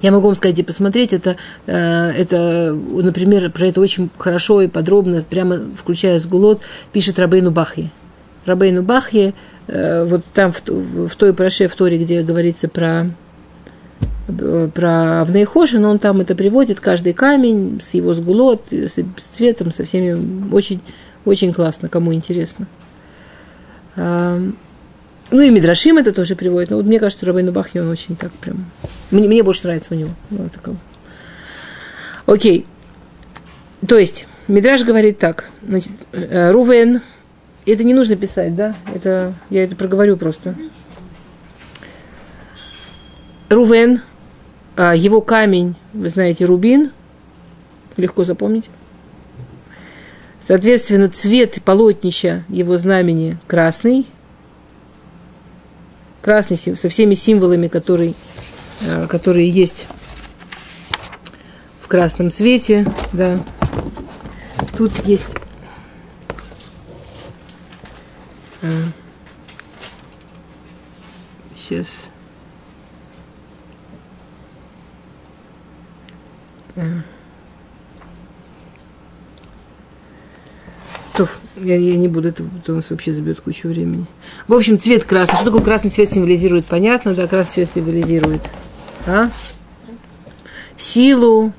Я 0.00 0.12
могу 0.12 0.26
вам 0.26 0.36
сказать 0.36 0.58
и 0.58 0.62
посмотреть, 0.62 1.12
это, 1.12 1.36
э, 1.66 1.72
это, 1.72 2.72
например, 2.72 3.50
про 3.50 3.66
это 3.66 3.80
очень 3.80 4.10
хорошо 4.16 4.60
и 4.60 4.68
подробно, 4.68 5.24
прямо 5.28 5.60
включая 5.76 6.20
сгулот, 6.20 6.60
пишет 6.92 7.18
Рабейну 7.18 7.50
Бахи. 7.50 7.90
Рабейну 8.46 8.84
Бахи, 8.84 9.34
э, 9.66 10.04
вот 10.04 10.24
там 10.32 10.52
в, 10.52 11.08
в 11.08 11.16
той 11.16 11.34
проше 11.34 11.66
в 11.66 11.74
Торе, 11.74 11.98
где 11.98 12.22
говорится 12.22 12.68
про 12.68 13.06
про 14.74 15.22
Авнейхошин, 15.22 15.84
он 15.84 15.98
там 15.98 16.20
это 16.20 16.34
приводит, 16.34 16.80
каждый 16.80 17.14
камень 17.14 17.80
с 17.82 17.94
его 17.94 18.12
сгулот, 18.12 18.66
с, 18.70 18.98
с 18.98 19.26
цветом, 19.32 19.72
со 19.72 19.84
всеми, 19.84 20.52
очень, 20.52 20.80
очень 21.24 21.52
классно, 21.54 21.88
кому 21.88 22.12
интересно. 22.12 22.66
А, 23.96 24.38
ну 25.30 25.40
и 25.40 25.50
Мидрашим 25.50 25.96
это 25.96 26.12
тоже 26.12 26.36
приводит, 26.36 26.70
но 26.70 26.76
вот 26.76 26.86
мне 26.86 26.98
кажется, 26.98 27.24
Рабейну 27.24 27.52
Бахи 27.52 27.78
он 27.78 27.88
очень 27.88 28.16
так 28.16 28.30
прям, 28.32 28.66
мне, 29.10 29.26
мне 29.26 29.42
больше 29.42 29.64
нравится 29.64 29.94
у 29.94 29.96
него. 29.96 30.10
Ну, 30.30 30.48
такой. 30.50 30.74
Окей, 32.26 32.66
то 33.86 33.96
есть, 33.96 34.26
Мидраж 34.48 34.82
говорит 34.82 35.18
так. 35.18 35.50
Значит, 35.62 35.92
э, 36.12 36.50
Рувен, 36.50 37.00
это 37.64 37.84
не 37.84 37.94
нужно 37.94 38.16
писать, 38.16 38.54
да? 38.54 38.74
Это, 38.92 39.34
я 39.50 39.62
это 39.64 39.76
проговорю 39.76 40.16
просто. 40.16 40.54
Рувен, 43.48 44.02
а, 44.76 44.94
его 44.94 45.20
камень, 45.20 45.74
вы 45.92 46.10
знаете, 46.10 46.44
рубин, 46.44 46.92
легко 47.96 48.24
запомнить. 48.24 48.70
Соответственно, 50.46 51.08
цвет 51.08 51.62
полотнища 51.62 52.44
его 52.48 52.76
знамени 52.76 53.38
красный. 53.46 54.06
Красный 56.22 56.56
со 56.56 56.88
всеми 56.88 57.14
символами, 57.14 57.68
которые, 57.68 58.14
а, 58.86 59.06
которые 59.06 59.48
есть 59.48 59.86
в 61.80 61.88
красном 61.88 62.30
цвете. 62.30 62.86
Да. 63.12 63.40
Тут 64.76 64.92
есть 65.06 65.34
сейчас. 71.56 72.07
То, 81.16 81.28
я, 81.56 81.76
я 81.76 81.96
не 81.96 82.06
буду, 82.06 82.28
это, 82.28 82.44
это 82.62 82.72
у 82.72 82.76
нас 82.76 82.90
вообще 82.90 83.12
забьет 83.12 83.40
кучу 83.40 83.68
времени. 83.68 84.06
В 84.46 84.54
общем, 84.54 84.78
цвет 84.78 85.04
красный. 85.04 85.34
Что 85.34 85.46
такое 85.46 85.62
красный 85.62 85.90
цвет 85.90 86.08
символизирует? 86.08 86.66
Понятно, 86.66 87.14
да, 87.14 87.26
красный 87.26 87.64
цвет 87.64 87.70
символизирует. 87.70 88.42
А? 89.06 89.30
Силу, 90.76 91.52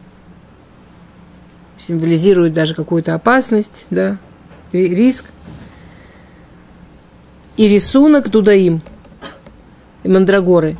символизирует 1.78 2.53
даже 2.53 2.74
какую-то 2.74 3.15
опасность, 3.15 3.86
да, 3.89 4.17
риск. 4.72 5.26
И 7.57 7.67
рисунок 7.67 8.30
Дудаим, 8.30 8.82
и 10.03 10.07
Мандрагоры. 10.07 10.78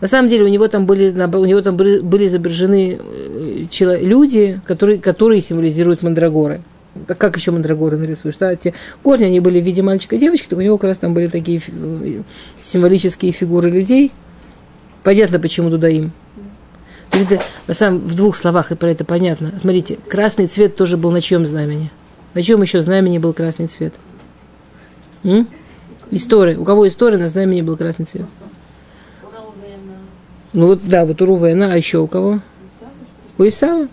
На 0.00 0.08
самом 0.08 0.28
деле 0.28 0.44
у 0.44 0.48
него 0.48 0.66
там 0.68 0.86
были, 0.86 1.10
у 1.10 1.44
него 1.44 1.60
там 1.60 1.76
были, 1.76 2.00
были 2.00 2.26
изображены 2.26 2.98
э, 2.98 3.41
люди, 3.80 4.60
которые, 4.66 4.98
которые 4.98 5.40
символизируют 5.40 6.02
Мандрагоры 6.02 6.62
как 7.06 7.36
еще 7.36 7.50
мандрагоры 7.52 7.96
нарисуешь, 7.96 8.36
да, 8.36 8.54
те 8.54 8.74
корни, 9.02 9.24
они 9.24 9.40
были 9.40 9.60
в 9.60 9.64
виде 9.64 9.82
мальчика 9.82 10.16
и 10.16 10.18
девочки, 10.18 10.48
так 10.48 10.58
у 10.58 10.62
него 10.62 10.78
как 10.78 10.88
раз 10.88 10.98
там 10.98 11.14
были 11.14 11.26
такие 11.26 11.60
символические 12.60 13.32
фигуры 13.32 13.70
людей. 13.70 14.12
Понятно, 15.02 15.40
почему 15.40 15.70
туда 15.70 15.88
им. 15.88 16.12
Это, 17.10 17.42
на 17.66 17.74
самом, 17.74 18.00
в 18.00 18.14
двух 18.14 18.36
словах 18.36 18.72
и 18.72 18.74
про 18.74 18.90
это 18.90 19.04
понятно. 19.04 19.52
Смотрите, 19.60 19.98
красный 20.08 20.46
цвет 20.46 20.76
тоже 20.76 20.96
был 20.96 21.10
на 21.10 21.20
чьем 21.20 21.46
знамени? 21.46 21.90
На 22.34 22.42
чем 22.42 22.62
еще 22.62 22.80
знамени 22.80 23.18
был 23.18 23.32
красный 23.32 23.66
цвет? 23.66 23.94
М? 25.22 25.46
История. 26.10 26.56
У 26.56 26.64
кого 26.64 26.88
история 26.88 27.18
на 27.18 27.28
знамени 27.28 27.60
был 27.60 27.76
красный 27.76 28.06
цвет? 28.06 28.26
Ну 30.54 30.66
вот, 30.66 30.80
да, 30.84 31.04
вот 31.04 31.20
у 31.20 31.26
Рувена, 31.26 31.72
а 31.72 31.76
еще 31.76 31.98
у 31.98 32.06
кого? 32.06 32.40
У 33.42 33.48
Исава. 33.48 33.88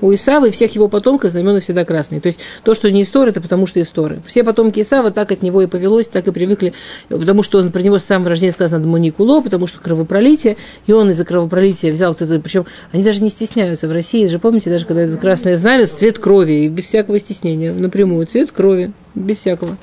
У 0.00 0.14
Исава 0.14 0.46
и 0.46 0.50
всех 0.50 0.74
его 0.74 0.88
потомков 0.88 1.30
знамена 1.30 1.60
всегда 1.60 1.84
красные. 1.84 2.22
То 2.22 2.28
есть 2.28 2.40
то, 2.62 2.72
что 2.72 2.90
не 2.90 3.02
история, 3.02 3.32
это 3.32 3.42
потому 3.42 3.66
что 3.66 3.82
история. 3.82 4.22
Все 4.26 4.44
потомки 4.44 4.80
Исава 4.80 5.10
так 5.10 5.30
от 5.30 5.42
него 5.42 5.60
и 5.60 5.66
повелось, 5.66 6.06
так 6.06 6.26
и 6.26 6.30
привыкли, 6.30 6.72
потому 7.10 7.42
что 7.42 7.58
он 7.58 7.70
про 7.70 7.82
него 7.82 7.98
с 7.98 8.04
самого 8.04 8.30
рождения 8.30 8.52
сказано 8.52 8.86
Муникуло, 8.86 9.42
потому 9.42 9.66
что 9.66 9.80
кровопролитие, 9.80 10.56
и 10.86 10.92
он 10.92 11.10
из-за 11.10 11.26
кровопролития 11.26 11.92
взял 11.92 12.12
вот 12.12 12.22
это, 12.22 12.38
причем 12.40 12.64
они 12.92 13.02
даже 13.02 13.22
не 13.22 13.28
стесняются 13.28 13.88
в 13.88 13.92
России, 13.92 14.24
же 14.24 14.38
помните, 14.38 14.70
даже 14.70 14.86
когда 14.86 15.02
это 15.02 15.18
красное 15.18 15.58
знамя, 15.58 15.86
цвет 15.86 16.18
крови, 16.18 16.64
и 16.64 16.68
без 16.68 16.86
всякого 16.86 17.18
стеснения, 17.20 17.74
напрямую, 17.74 18.24
цвет 18.26 18.52
крови, 18.52 18.92
без 19.14 19.36
всякого. 19.38 19.76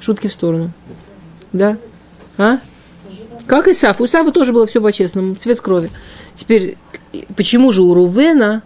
Шутки 0.00 0.26
в 0.26 0.32
сторону. 0.32 0.72
Да? 1.52 1.78
А? 2.36 2.58
Как 3.46 3.68
Исав. 3.68 4.00
У 4.00 4.04
Исава 4.06 4.32
тоже 4.32 4.52
было 4.52 4.66
все 4.66 4.80
по-честному, 4.80 5.36
цвет 5.36 5.60
крови. 5.60 5.88
Теперь, 6.34 6.76
почему 7.36 7.72
же 7.72 7.82
у 7.82 7.94
Рувена 7.94 8.62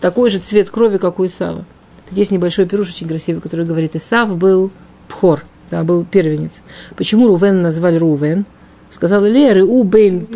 такой 0.00 0.30
же 0.30 0.38
цвет 0.38 0.70
крови, 0.70 0.98
как 0.98 1.18
у 1.18 1.26
Исава. 1.26 1.64
Есть 2.10 2.30
небольшой 2.30 2.66
пируш 2.66 2.90
очень 2.90 3.08
красивый, 3.08 3.42
который 3.42 3.66
говорит, 3.66 3.96
Исав 3.96 4.36
был 4.36 4.70
пхор, 5.08 5.44
да, 5.70 5.82
был 5.84 6.04
первенец. 6.04 6.62
Почему 6.96 7.26
Рувен 7.26 7.62
назвали 7.62 7.96
Рувен? 7.96 8.46
Сказал 8.90 9.26
Илея, 9.26 9.54
Ру 9.54 9.84
Бейн. 9.84 10.26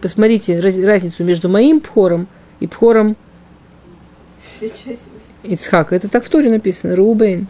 Посмотрите 0.00 0.60
разницу 0.60 1.24
между 1.24 1.48
моим 1.48 1.80
пхором 1.80 2.26
и 2.60 2.66
пхором 2.66 3.16
Ицхака. 5.42 5.94
Это 5.94 6.08
так 6.08 6.24
в 6.24 6.28
Торе 6.28 6.50
написано, 6.50 6.96
Рубейн. 6.96 7.46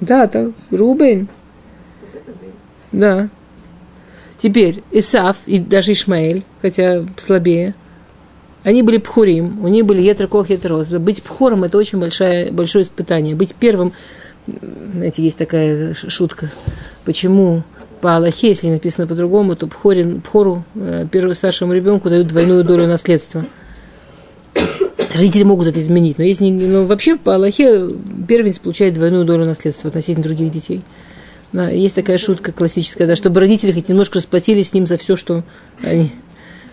Да, 0.00 0.28
так, 0.28 0.52
Рубейн. 0.70 1.28
Да. 2.92 3.28
Теперь 4.38 4.82
Исав 4.92 5.36
и 5.46 5.58
даже 5.58 5.92
Ишмаэль, 5.92 6.44
хотя 6.62 7.04
слабее– 7.18 7.74
они 8.64 8.82
были 8.82 8.98
пхурим, 8.98 9.64
у 9.64 9.68
них 9.68 9.86
были 9.86 10.02
етрокох 10.02 10.50
етрос. 10.50 10.88
Быть 10.88 11.22
пхором– 11.22 11.64
это 11.64 11.78
очень 11.78 11.98
большое, 11.98 12.50
большое 12.50 12.82
испытание. 12.82 13.34
Быть 13.34 13.54
первым, 13.54 13.92
знаете, 14.46 15.22
есть 15.22 15.38
такая 15.38 15.94
шутка, 15.94 16.50
почему 17.04 17.62
по 18.00 18.16
Аллахе, 18.16 18.48
если 18.48 18.68
написано 18.68 19.06
по-другому, 19.06 19.56
то 19.56 19.66
пхорин, 19.66 20.20
пхору, 20.20 20.64
э, 20.74 21.06
первому 21.10 21.34
старшему 21.34 21.72
ребенку 21.72 22.10
дают 22.10 22.28
двойную 22.28 22.62
долю 22.62 22.86
наследства. 22.86 23.44
Родители 25.14 25.44
могут 25.44 25.68
это 25.68 25.80
изменить, 25.80 26.18
но, 26.18 26.24
если, 26.24 26.50
но 26.50 26.84
вообще 26.84 27.16
по 27.16 27.34
Аллахе 27.34 27.88
первенец 28.28 28.58
получает 28.58 28.94
двойную 28.94 29.24
долю 29.24 29.46
наследства 29.46 29.88
относительно 29.88 30.24
других 30.24 30.50
детей. 30.50 30.82
Да, 31.52 31.70
есть 31.70 31.94
такая 31.94 32.18
шутка 32.18 32.52
классическая, 32.52 33.06
да, 33.06 33.16
чтобы 33.16 33.40
родители 33.40 33.72
хоть 33.72 33.88
немножко 33.88 34.18
расплатились 34.18 34.68
с 34.68 34.72
ним 34.74 34.86
за 34.86 34.98
все, 34.98 35.16
что 35.16 35.44
они 35.82 36.12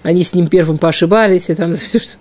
они 0.05 0.21
с 0.21 0.35
ним 0.35 0.47
первым 0.47 0.77
поошибались, 0.77 1.49
и 1.49 1.55
там 1.55 1.73
все, 1.73 1.99
что... 1.99 2.17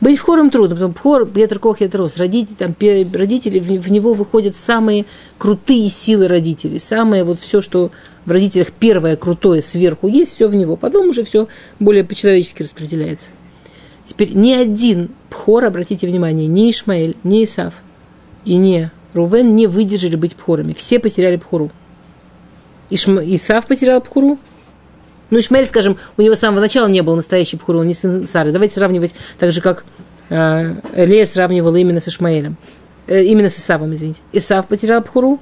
Быть 0.00 0.18
хором 0.18 0.50
трудно, 0.50 0.76
потому 0.76 0.92
что 0.92 1.00
хор, 1.00 1.26
Петр 1.26 1.58
Кох, 1.58 1.78
Рос, 1.80 2.18
родители, 2.18 2.54
там, 2.54 2.76
родители, 3.12 3.58
в, 3.58 3.64
в 3.64 3.90
него 3.90 4.12
выходят 4.12 4.54
самые 4.54 5.06
крутые 5.38 5.88
силы 5.88 6.28
родителей, 6.28 6.78
самое 6.78 7.24
вот 7.24 7.40
все, 7.40 7.60
что 7.60 7.90
в 8.26 8.30
родителях 8.30 8.72
первое 8.72 9.16
крутое 9.16 9.60
сверху 9.62 10.06
есть, 10.06 10.34
все 10.34 10.46
в 10.46 10.54
него. 10.54 10.76
Потом 10.76 11.08
уже 11.08 11.24
все 11.24 11.48
более 11.80 12.04
по-человечески 12.04 12.62
распределяется. 12.62 13.30
Теперь 14.04 14.36
ни 14.36 14.52
один 14.52 15.10
пхор, 15.30 15.64
обратите 15.64 16.06
внимание, 16.06 16.46
ни 16.46 16.70
Ишмаэль, 16.70 17.16
ни 17.24 17.42
Исав 17.42 17.74
и 18.44 18.54
не 18.54 18.92
Рувен 19.14 19.56
не 19.56 19.66
выдержали 19.66 20.14
быть 20.14 20.36
пхорами. 20.36 20.74
Все 20.74 21.00
потеряли 21.00 21.36
пхору. 21.36 21.72
Ишма, 22.90 23.22
Исав 23.24 23.66
потерял 23.66 24.00
пхору, 24.00 24.38
ну, 25.30 25.40
Ишмаэль, 25.40 25.66
скажем, 25.66 25.96
у 26.16 26.22
него 26.22 26.34
с 26.36 26.38
самого 26.38 26.60
начала 26.60 26.86
не 26.86 27.02
был 27.02 27.16
настоящий 27.16 27.56
Пхур, 27.56 27.76
он 27.76 27.88
не 27.88 27.94
сын 27.94 28.26
Сары. 28.28 28.52
Давайте 28.52 28.76
сравнивать 28.76 29.14
так 29.38 29.50
же, 29.50 29.60
как 29.60 29.84
э, 30.28 30.74
Лея 30.94 31.26
сравнивала 31.26 31.74
именно 31.76 32.00
с 32.00 32.08
Ишмаэлем. 32.08 32.56
Э, 33.08 33.24
именно 33.24 33.48
с 33.48 33.58
Исавом, 33.58 33.92
извините. 33.94 34.22
Исав 34.32 34.68
потерял 34.68 35.02
Пхуру, 35.02 35.40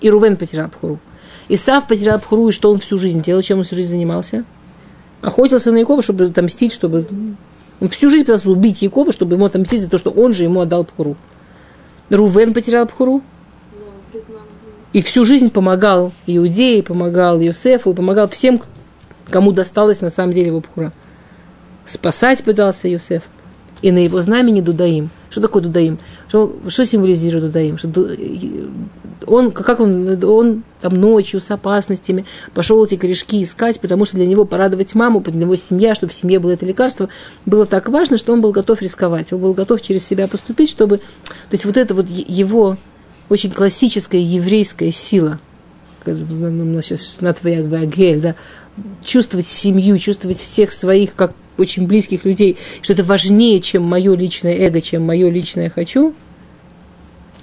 и 0.00 0.08
Рувен 0.08 0.36
потерял 0.36 0.68
Пхуру. 0.68 1.00
Исав 1.48 1.88
потерял 1.88 2.20
Пхуру, 2.20 2.48
и 2.48 2.52
что 2.52 2.70
он 2.70 2.78
всю 2.78 2.98
жизнь 2.98 3.22
делал, 3.22 3.42
чем 3.42 3.58
он 3.58 3.64
всю 3.64 3.74
жизнь 3.74 3.90
занимался? 3.90 4.44
Охотился 5.20 5.72
на 5.72 5.78
Якова, 5.78 6.02
чтобы 6.02 6.26
отомстить, 6.26 6.72
чтобы... 6.72 7.06
Он 7.80 7.88
всю 7.88 8.08
жизнь 8.08 8.24
пытался 8.24 8.50
убить 8.50 8.82
Якова, 8.82 9.10
чтобы 9.10 9.34
ему 9.34 9.46
отомстить 9.46 9.80
за 9.80 9.90
то, 9.90 9.98
что 9.98 10.10
он 10.10 10.32
же 10.32 10.44
ему 10.44 10.60
отдал 10.60 10.84
Пхуру. 10.84 11.16
Рувен 12.08 12.54
потерял 12.54 12.86
Пхуру, 12.86 13.22
и 14.92 15.00
всю 15.00 15.24
жизнь 15.24 15.50
помогал 15.50 16.12
Иудеи, 16.26 16.82
помогал 16.82 17.40
Йосефу, 17.40 17.94
помогал 17.94 18.28
всем, 18.28 18.60
кому 19.30 19.52
досталось 19.52 20.00
на 20.00 20.10
самом 20.10 20.32
деле 20.34 20.48
его 20.48 20.60
пхура. 20.60 20.92
Спасать 21.84 22.44
пытался 22.44 22.88
Юсеф. 22.88 23.22
И 23.80 23.90
на 23.90 23.98
его 23.98 24.20
знамени 24.22 24.60
Дудаим. 24.60 25.10
Что 25.28 25.40
такое 25.40 25.62
Дудаим? 25.62 25.98
Что, 26.28 26.54
что 26.68 26.86
символизирует 26.86 27.46
Дудаим? 27.46 27.78
Что 27.78 27.90
он, 29.26 29.50
как 29.50 29.80
он, 29.80 30.22
он 30.24 30.62
там 30.80 30.94
ночью 30.94 31.40
с 31.40 31.50
опасностями 31.50 32.24
пошел 32.54 32.84
эти 32.84 32.96
корешки 32.96 33.42
искать, 33.42 33.80
потому 33.80 34.04
что 34.04 34.16
для 34.16 34.26
него 34.26 34.44
порадовать 34.44 34.94
маму, 34.94 35.20
для 35.20 35.34
него 35.34 35.56
семья, 35.56 35.96
чтобы 35.96 36.12
в 36.12 36.14
семье 36.14 36.38
было 36.38 36.52
это 36.52 36.64
лекарство, 36.64 37.08
было 37.44 37.66
так 37.66 37.88
важно, 37.88 38.18
что 38.18 38.32
он 38.32 38.40
был 38.40 38.52
готов 38.52 38.82
рисковать. 38.82 39.32
Он 39.32 39.40
был 39.40 39.54
готов 39.54 39.82
через 39.82 40.04
себя 40.04 40.28
поступить, 40.28 40.70
чтобы... 40.70 40.98
То 40.98 41.52
есть 41.52 41.64
вот 41.64 41.76
это 41.76 41.94
вот 41.94 42.08
его 42.08 42.76
очень 43.28 43.50
классическая 43.50 44.20
еврейская 44.20 44.90
сила, 44.90 45.40
у 46.06 46.10
нас 46.10 46.86
сейчас 46.86 47.20
на 47.20 47.32
твоя 47.32 47.62
да, 47.62 48.34
чувствовать 49.04 49.46
семью, 49.46 49.98
чувствовать 49.98 50.38
всех 50.38 50.72
своих 50.72 51.14
как 51.14 51.32
очень 51.58 51.86
близких 51.86 52.24
людей, 52.24 52.56
что 52.80 52.92
это 52.92 53.04
важнее, 53.04 53.60
чем 53.60 53.84
мое 53.84 54.14
личное 54.16 54.56
эго, 54.56 54.80
чем 54.80 55.02
мое 55.04 55.30
личное 55.30 55.70
хочу, 55.70 56.14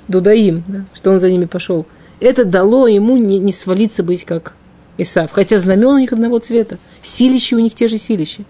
Дудаим, 0.08 0.64
да, 0.68 0.86
что 0.94 1.12
он 1.12 1.20
за 1.20 1.30
ними 1.30 1.46
пошел. 1.46 1.86
Это 2.20 2.44
дало 2.44 2.88
ему 2.88 3.16
не, 3.16 3.38
не 3.38 3.52
свалиться 3.52 4.04
быть 4.04 4.26
как 4.26 4.56
Исав. 4.98 5.32
Хотя 5.32 5.60
знамен 5.60 5.88
у 5.88 6.00
них 6.00 6.12
одного 6.12 6.40
цвета. 6.40 6.78
Силища 7.02 7.56
у 7.56 7.60
них 7.60 7.74
те 7.74 7.88
же 7.88 7.98
силища. 7.98 8.44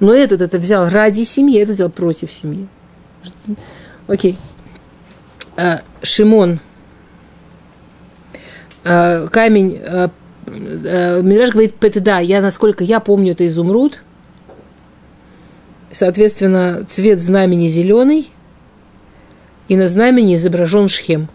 Но 0.00 0.14
этот 0.14 0.40
это 0.40 0.58
взял 0.58 0.88
ради 0.88 1.24
семьи, 1.24 1.60
этот 1.60 1.74
взял 1.74 1.90
против 1.90 2.32
семьи. 2.32 2.68
Окей. 4.06 4.36
А, 4.36 4.38
Шимон. 6.02 6.60
А, 8.84 9.26
камень. 9.26 9.80
А, 9.84 10.10
а, 10.46 11.20
Мираж 11.20 11.50
говорит, 11.50 11.74
да, 11.80 12.20
я, 12.20 12.40
насколько 12.40 12.84
я 12.84 13.00
помню, 13.00 13.32
это 13.32 13.46
изумруд. 13.46 14.00
Соответственно, 15.90 16.84
цвет 16.86 17.20
знамени 17.20 17.66
зеленый. 17.66 18.30
И 19.66 19.76
на 19.76 19.88
знамени 19.88 20.36
изображен 20.36 20.88
шхем. 20.88 21.28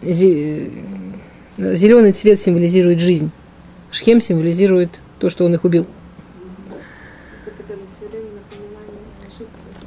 Зеленый 0.00 2.12
цвет 2.12 2.40
символизирует 2.40 2.98
жизнь. 2.98 3.30
Шхем 3.92 4.20
символизирует 4.20 5.00
то, 5.20 5.28
что 5.28 5.44
он 5.44 5.54
их 5.54 5.64
убил. 5.64 5.86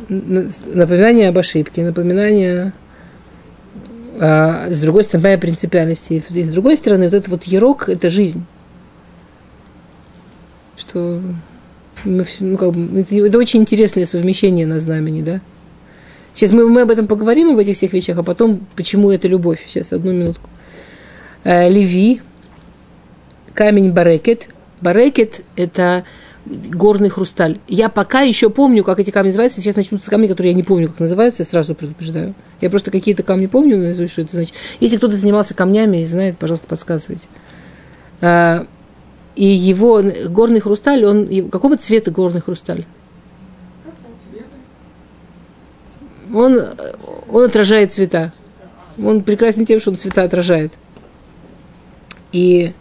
Напоминание 0.10 1.30
об 1.30 1.38
ошибке, 1.38 1.84
напоминание 1.84 2.74
а, 4.20 4.68
с 4.70 4.80
другой 4.80 5.04
стороны, 5.04 5.28
моя 5.28 5.38
принципиальности. 5.38 6.24
И 6.30 6.44
с 6.44 6.50
другой 6.50 6.78
стороны, 6.78 7.06
вот 7.06 7.14
этот 7.14 7.28
вот 7.28 7.44
ярок– 7.44 7.86
это 7.90 8.10
жизнь. 8.10 8.44
Что 10.78 11.22
мы, 12.06 12.26
ну, 12.40 12.58
как 12.58 12.72
бы, 12.72 13.02
это, 13.02 13.16
это 13.16 13.38
очень 13.38 13.62
интересное 13.62 14.06
совмещение 14.06 14.66
на 14.66 14.80
знамени, 14.80 15.22
да? 15.22 15.42
Сейчас 16.34 16.52
мы, 16.52 16.68
мы 16.70 16.82
об 16.82 16.92
этом 16.92 17.08
поговорим, 17.08 17.52
об 17.52 17.58
этих 17.60 17.76
всех 17.76 17.94
вещах, 17.94 18.18
а 18.18 18.24
потом, 18.24 18.66
почему 18.76 19.12
это 19.12 19.28
любовь. 19.28 19.64
Сейчас, 19.68 19.92
одну 19.92 20.12
минутку. 20.12 20.50
Э, 21.44 21.70
Леви, 21.70 22.22
камень 23.54 23.92
Барекет. 23.92 24.50
Барекет– 24.82 25.42
это 25.56 26.04
горный 26.46 27.10
хрусталь. 27.10 27.60
Я 27.68 27.90
пока 27.90 28.22
еще 28.22 28.50
помню, 28.50 28.84
как 28.84 29.00
эти 29.00 29.12
камни 29.12 29.30
называются. 29.30 29.62
Сейчас 29.62 29.76
начнутся 29.76 30.12
камни, 30.12 30.28
которые 30.28 30.52
я 30.52 30.56
не 30.56 30.64
помню, 30.64 30.90
как 30.90 31.00
называются, 31.00 31.44
я 31.44 31.48
сразу 31.48 31.74
предупреждаю. 31.74 32.36
Я 32.62 32.70
просто 32.70 32.92
какие-то 32.92 33.24
камни 33.24 33.48
помню, 33.48 33.78
наизусть, 33.78 34.14
что 34.14 34.22
это 34.22 34.36
значит. 34.36 34.54
Если 34.80 34.98
кто-то 34.98 35.16
занимался 35.16 35.54
камнями 35.54 35.98
и 36.02 36.06
знает, 36.06 36.38
пожалуйста, 36.38 36.68
подсказывайте. 36.68 37.28
А, 38.22 38.68
и 39.36 39.46
его 39.46 40.04
горный 40.30 40.60
хрусталь, 40.60 41.04
он 41.06 41.50
какого 41.50 41.78
цвета 41.78 42.12
горный 42.12 42.42
хрусталь? 42.42 42.86
Он, 46.34 46.62
он 47.32 47.44
отражает 47.44 47.92
цвета. 47.92 48.32
Он 49.04 49.22
прекрасен 49.22 49.66
тем, 49.66 49.80
что 49.80 49.92
он 49.92 49.98
цвета 49.98 50.24
отражает. 50.24 50.74
И 52.32 52.74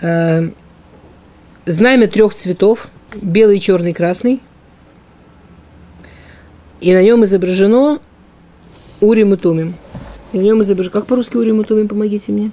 э, 0.00 0.50
знамя 1.66 2.08
трех 2.08 2.34
цветов, 2.34 2.88
белый, 3.20 3.60
черный, 3.60 3.92
красный. 3.92 4.40
И 6.80 6.94
на 6.94 7.02
нем 7.02 7.24
изображено 7.24 8.00
Урим 9.00 9.34
и 9.34 9.36
Тумим. 9.36 9.74
И 10.32 10.38
на 10.38 10.42
нем 10.42 10.62
изображено... 10.62 10.92
Как 10.92 11.06
по-русски 11.06 11.36
Урим 11.36 11.60
и 11.60 11.64
Тумим? 11.64 11.88
Помогите 11.88 12.32
мне. 12.32 12.50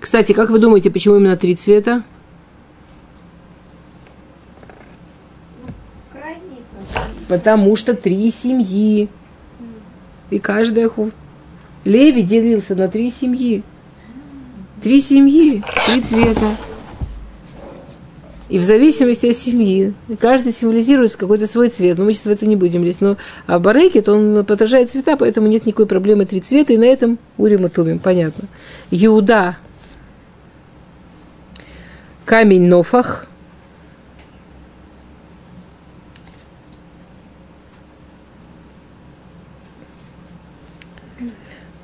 Кстати, 0.00 0.32
как 0.32 0.50
вы 0.50 0.58
думаете, 0.58 0.90
почему 0.90 1.16
именно 1.16 1.36
три 1.36 1.54
цвета? 1.54 2.02
Потому 7.28 7.76
что 7.76 7.94
три 7.94 8.30
семьи. 8.30 9.08
И 10.30 10.38
каждая 10.38 10.88
ху... 10.88 11.10
Леви 11.84 12.22
делился 12.22 12.74
на 12.74 12.88
три 12.88 13.10
семьи. 13.10 13.62
Три 14.82 15.00
семьи, 15.00 15.62
три 15.86 16.00
цвета. 16.02 16.56
И 18.48 18.58
в 18.58 18.62
зависимости 18.62 19.26
от 19.26 19.36
семьи, 19.36 19.92
каждый 20.18 20.52
символизирует 20.52 21.16
какой-то 21.16 21.46
свой 21.46 21.68
цвет. 21.68 21.98
Но 21.98 22.04
мы 22.04 22.14
сейчас 22.14 22.26
в 22.26 22.30
это 22.30 22.46
не 22.46 22.56
будем 22.56 22.82
лезть. 22.82 23.00
Но 23.00 23.16
а 23.46 23.58
барекет, 23.58 24.08
он 24.08 24.36
отражает 24.38 24.90
цвета, 24.90 25.16
поэтому 25.16 25.48
нет 25.48 25.66
никакой 25.66 25.86
проблемы 25.86 26.24
три 26.24 26.40
цвета. 26.40 26.72
И 26.72 26.78
на 26.78 26.84
этом 26.84 27.18
урим 27.36 27.66
и 27.66 27.68
тумим, 27.68 27.98
понятно. 27.98 28.48
Иуда, 28.90 29.56
камень 32.24 32.66
Нофах– 32.66 33.26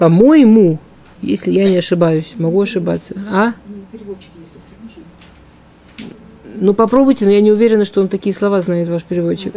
По-моему, 0.05 0.81
если 1.23 1.51
я 1.51 1.67
не 1.67 1.79
ошибаюсь, 1.79 2.35
могу 2.37 2.61
ошибаться. 2.61 3.15
А? 3.33 3.55
Ну, 6.45 6.75
попробуйте, 6.75 7.25
но 7.25 7.31
я 7.31 7.41
не 7.41 7.51
уверена, 7.51 7.87
что 7.87 8.03
он 8.03 8.09
такие 8.09 8.35
слова 8.35 8.61
знает, 8.61 8.87
ваш 8.91 9.03
переводчик. 9.03 9.55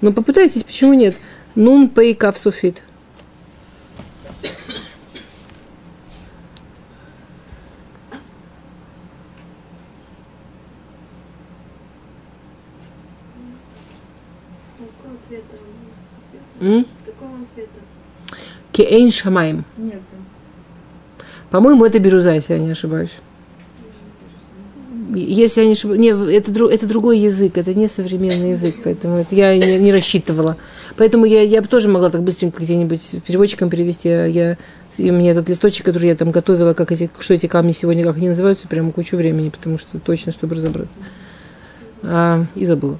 Ну, 0.00 0.12
попытайтесь, 0.12 0.62
почему 0.62 0.94
нет? 0.94 1.16
Нун 1.56 1.88
пей 1.88 2.14
кав 2.14 2.38
суфит. 2.38 2.84
М? 16.60 16.86
Кеэйн 18.80 19.12
Шамаем. 19.12 19.64
Нет. 19.76 20.00
По-моему, 21.50 21.84
это 21.84 21.98
бирюза, 21.98 22.32
если 22.32 22.54
я 22.54 22.58
не 22.58 22.70
ошибаюсь. 22.70 23.10
Если 25.14 25.60
я 25.60 25.66
не 25.66 25.72
ошибаюсь. 25.72 26.00
Нет, 26.00 26.16
это, 26.16 26.64
это 26.66 26.86
другой 26.86 27.18
язык, 27.18 27.58
это 27.58 27.74
не 27.74 27.88
современный 27.88 28.52
язык, 28.52 28.76
поэтому 28.82 29.16
это 29.16 29.34
я 29.34 29.54
не, 29.54 29.78
не 29.78 29.92
рассчитывала. 29.92 30.56
Поэтому 30.96 31.26
я, 31.26 31.42
я 31.42 31.60
бы 31.60 31.68
тоже 31.68 31.88
могла 31.88 32.08
так 32.08 32.22
быстренько 32.22 32.62
где-нибудь 32.62 33.22
переводчиком 33.26 33.68
перевести. 33.68 34.08
А 34.08 34.26
я, 34.26 34.56
и 34.96 35.10
мне 35.10 35.32
этот 35.32 35.50
листочек, 35.50 35.84
который 35.84 36.08
я 36.08 36.14
там 36.14 36.30
готовила, 36.30 36.72
как 36.72 36.92
эти, 36.92 37.10
что 37.18 37.34
эти 37.34 37.48
камни 37.48 37.72
сегодня, 37.72 38.04
как 38.04 38.16
они 38.16 38.30
называются, 38.30 38.66
прямо 38.66 38.92
кучу 38.92 39.16
времени, 39.16 39.50
потому 39.50 39.78
что 39.78 39.98
точно, 39.98 40.32
чтобы 40.32 40.54
разобраться. 40.54 40.94
А, 42.02 42.46
и 42.54 42.64
забыла. 42.64 42.98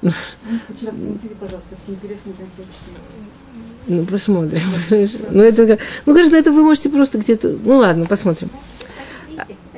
Вчера 0.00 0.92
спросите, 0.92 1.36
пожалуйста, 1.38 1.76
интересно, 1.86 2.32
ну, 3.90 4.04
посмотрим. 4.04 4.60
ну, 5.30 5.42
это, 5.42 5.78
ну, 6.06 6.14
конечно, 6.14 6.36
это 6.36 6.52
вы 6.52 6.62
можете 6.62 6.88
просто 6.88 7.18
где-то... 7.18 7.56
Ну, 7.64 7.78
ладно, 7.78 8.06
посмотрим. 8.06 8.48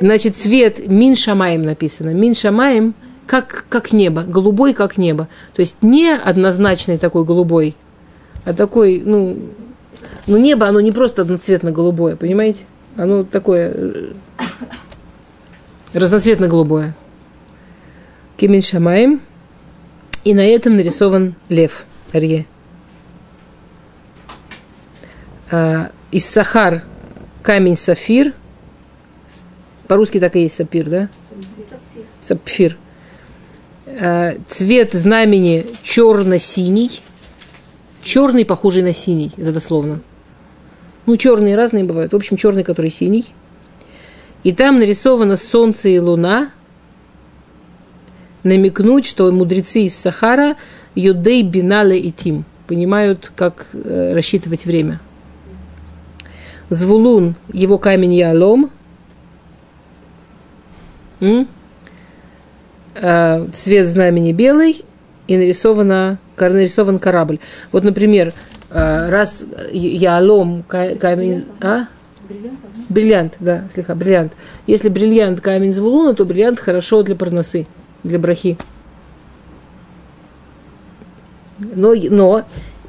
Значит, 0.01 0.37
цвет 0.37 0.87
мин 0.87 1.17
шамаем 1.17 1.63
написано. 1.63 2.11
Мин 2.11 2.35
шамаем 2.35 2.95
как, 3.27 3.65
как 3.71 3.93
небо, 3.93 4.23
голубой, 4.23 4.75
как 4.75 4.99
небо. 4.99 5.29
То 5.55 5.61
есть 5.61 5.77
не 5.81 6.15
однозначный 6.15 6.99
такой 6.99 7.25
голубой, 7.25 7.75
а 8.45 8.53
такой, 8.53 9.03
ну, 9.03 9.39
ну, 10.27 10.37
небо, 10.37 10.67
оно 10.67 10.81
не 10.81 10.93
просто 10.93 11.23
одноцветно-голубое, 11.23 12.17
понимаете? 12.17 12.65
Оно 12.97 13.25
такое 13.25 13.73
э, 13.75 14.13
разноцветно-голубое. 15.95 16.95
Кимин 18.37 18.61
Шамаем. 18.61 19.23
И 20.25 20.35
на 20.35 20.47
этом 20.47 20.77
нарисован 20.77 21.35
лев, 21.49 21.87
Арье. 22.13 22.47
Э, 25.53 25.89
из 26.11 26.25
Сахар 26.25 26.83
камень 27.43 27.77
сафир. 27.77 28.33
По-русски 29.87 30.19
так 30.19 30.35
и 30.35 30.43
есть 30.43 30.57
сапир, 30.57 30.89
да? 30.89 31.09
Сапфир. 32.23 32.79
Э, 33.87 34.39
цвет 34.49 34.95
знамени 34.95 35.67
черно-синий. 35.83 37.03
Черный, 38.03 38.45
похожий 38.45 38.83
на 38.83 38.93
синий, 38.93 39.31
это 39.37 39.53
дословно. 39.53 40.01
Ну, 41.07 41.17
черные 41.17 41.55
разные 41.55 41.85
бывают. 41.85 42.13
В 42.13 42.17
общем, 42.17 42.37
черный, 42.37 42.65
который 42.65 42.91
синий. 42.91 43.27
И 44.43 44.53
там 44.53 44.79
нарисовано 44.79 45.37
солнце 45.37 45.91
и 45.91 45.99
луна. 46.01 46.51
Намекнуть, 48.43 49.07
что 49.07 49.31
мудрецы 49.31 49.83
из 49.83 49.95
Сахара 49.95 50.57
Юдей 50.97 51.43
Бинале 51.43 51.99
и 51.99 52.11
Тим 52.11 52.45
понимают, 52.67 53.31
как 53.37 53.67
э, 53.73 54.15
рассчитывать 54.15 54.65
время– 54.65 55.01
Звулун, 56.73 57.35
его 57.53 57.79
камень 57.79 58.15
Ялом. 58.15 58.71
А, 62.95 63.47
цвет 63.53 63.89
знамени 63.89 64.33
белый 64.33 64.85
и 65.27 65.37
нарисовано, 65.37 66.19
нарисован 66.39 66.99
корабль. 66.99 67.39
Вот, 67.71 67.85
например, 67.85 68.33
а, 68.71 69.11
раз 69.11 69.45
Ялом 69.73 70.65
камень... 70.65 71.45
А? 71.61 71.85
Бриллиант, 72.89 73.37
да, 73.41 73.65
слегка, 73.73 73.95
бриллиант. 73.95 74.33
Если 74.67 74.89
бриллиант 74.89 75.41
камень 75.41 75.73
Звулуна, 75.73 76.15
то 76.15 76.25
бриллиант 76.25 76.59
хорошо 76.59 77.03
для 77.03 77.15
парносы, 77.15 77.67
для 78.03 78.19
брахи. 78.19 78.57
Но, 81.59 81.95
но 81.95 82.45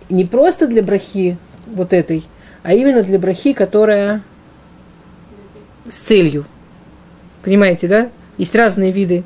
не 0.10 0.26
просто 0.26 0.68
для 0.68 0.84
брахи 0.84 1.38
вот 1.68 1.94
этой, 1.94 2.24
а 2.64 2.74
именно 2.74 3.04
для 3.04 3.20
брахи, 3.20 3.54
которая 3.54 4.24
с 5.88 5.96
целью. 5.96 6.46
Понимаете, 7.44 7.88
да? 7.88 8.10
Есть 8.38 8.56
разные 8.56 8.92
виды 8.92 9.24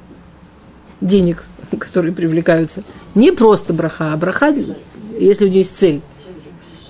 денег, 1.01 1.45
которые 1.79 2.13
привлекаются. 2.13 2.83
Не 3.15 3.31
просто 3.31 3.73
браха, 3.73 4.13
а 4.13 4.17
браха, 4.17 4.53
если 5.17 5.45
у 5.45 5.47
нее 5.47 5.59
есть 5.59 5.77
цель. 5.77 6.01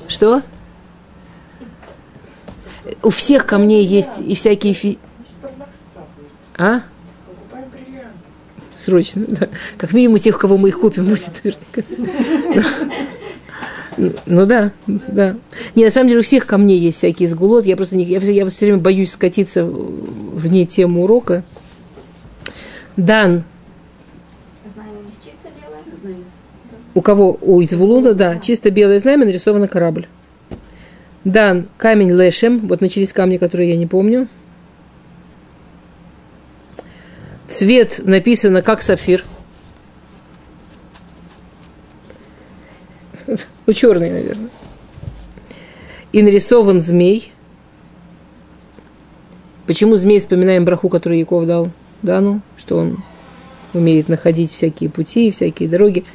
Что? 0.07 0.41
У 3.03 3.09
всех 3.09 3.45
камней 3.45 3.85
есть 3.85 4.19
и 4.19 4.33
всякие... 4.33 4.73
Фи... 4.73 4.97
А? 6.57 6.81
Срочно, 8.77 9.25
да. 9.27 9.49
Как 9.77 9.91
минимум 9.91 10.19
тех, 10.19 10.37
кого 10.37 10.57
мы 10.57 10.69
их 10.69 10.79
купим, 10.79 11.05
будет 11.09 11.43
наверняка. 11.43 12.69
Ну 13.97 14.45
да, 14.45 14.71
да. 14.85 15.35
Не, 15.75 15.85
на 15.85 15.91
самом 15.91 16.09
деле 16.09 16.19
у 16.19 16.23
всех 16.23 16.45
камней 16.45 16.79
есть 16.79 16.99
всякие 16.99 17.27
сгулот. 17.27 17.65
Я 17.65 17.75
просто 17.75 17.97
не, 17.97 18.03
я, 18.03 18.19
я 18.19 18.45
все 18.47 18.67
время 18.67 18.79
боюсь 18.79 19.11
скатиться 19.11 19.65
вне 19.65 20.65
темы 20.65 21.03
урока. 21.03 21.43
Дан. 22.95 23.43
У 26.93 27.01
кого? 27.01 27.37
У 27.41 27.61
Извулуна, 27.61 28.13
да. 28.13 28.39
Чисто 28.39 28.71
белое 28.71 28.99
знамя 28.99 29.25
нарисовано 29.25 29.67
корабль. 29.67 30.07
Дан, 31.23 31.67
камень 31.77 32.11
лешем. 32.11 32.67
Вот 32.67 32.81
начались 32.81 33.13
камни, 33.13 33.37
которые 33.37 33.71
я 33.71 33.77
не 33.77 33.85
помню. 33.85 34.27
Цвет 37.47 38.01
написано 38.03 38.61
как 38.61 38.81
сапфир. 38.81 39.23
Ну, 43.65 43.73
черный, 43.73 44.09
наверное. 44.09 44.49
И 46.11 46.21
нарисован 46.21 46.81
змей. 46.81 47.31
Почему 49.65 49.97
змей 49.97 50.19
вспоминаем 50.19 50.63
браху, 50.63 50.87
который 50.89 51.19
Яков 51.19 51.45
дал 51.45 51.69
Дану? 52.01 52.41
Что 52.55 52.77
он 52.77 53.03
умеет 53.73 54.07
находить 54.07 54.51
всякие 54.51 54.89
пути, 54.89 55.31
всякие 55.31 55.67
дороги. 55.67 56.05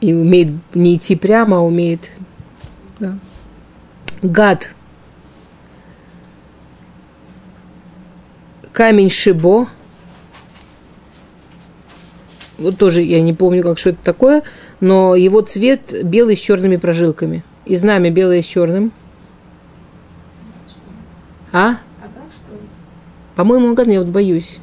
И 0.00 0.12
умеет 0.12 0.50
не 0.74 0.96
идти 0.96 1.16
прямо, 1.16 1.58
а 1.58 1.60
умеет... 1.60 2.10
Да. 3.00 3.18
Гад. 4.22 4.72
Камень 8.72 9.10
Шибо– 9.10 9.68
вот 12.62 12.78
тоже 12.78 13.02
я 13.02 13.20
не 13.20 13.32
помню, 13.32 13.62
как 13.62 13.78
что 13.78 13.90
это 13.90 13.98
такое, 14.02 14.42
но 14.80 15.14
его 15.14 15.40
цвет 15.42 16.04
белый 16.04 16.36
с 16.36 16.40
черными 16.40 16.76
прожилками. 16.76 17.44
И 17.64 17.76
знамя 17.76 18.10
белое 18.10 18.42
с 18.42 18.46
черным. 18.46 18.92
А? 21.52 21.76
По-моему, 23.36 23.68
он 23.68 23.90
я 23.90 24.00
вот 24.00 24.08
боюсь. 24.08 24.58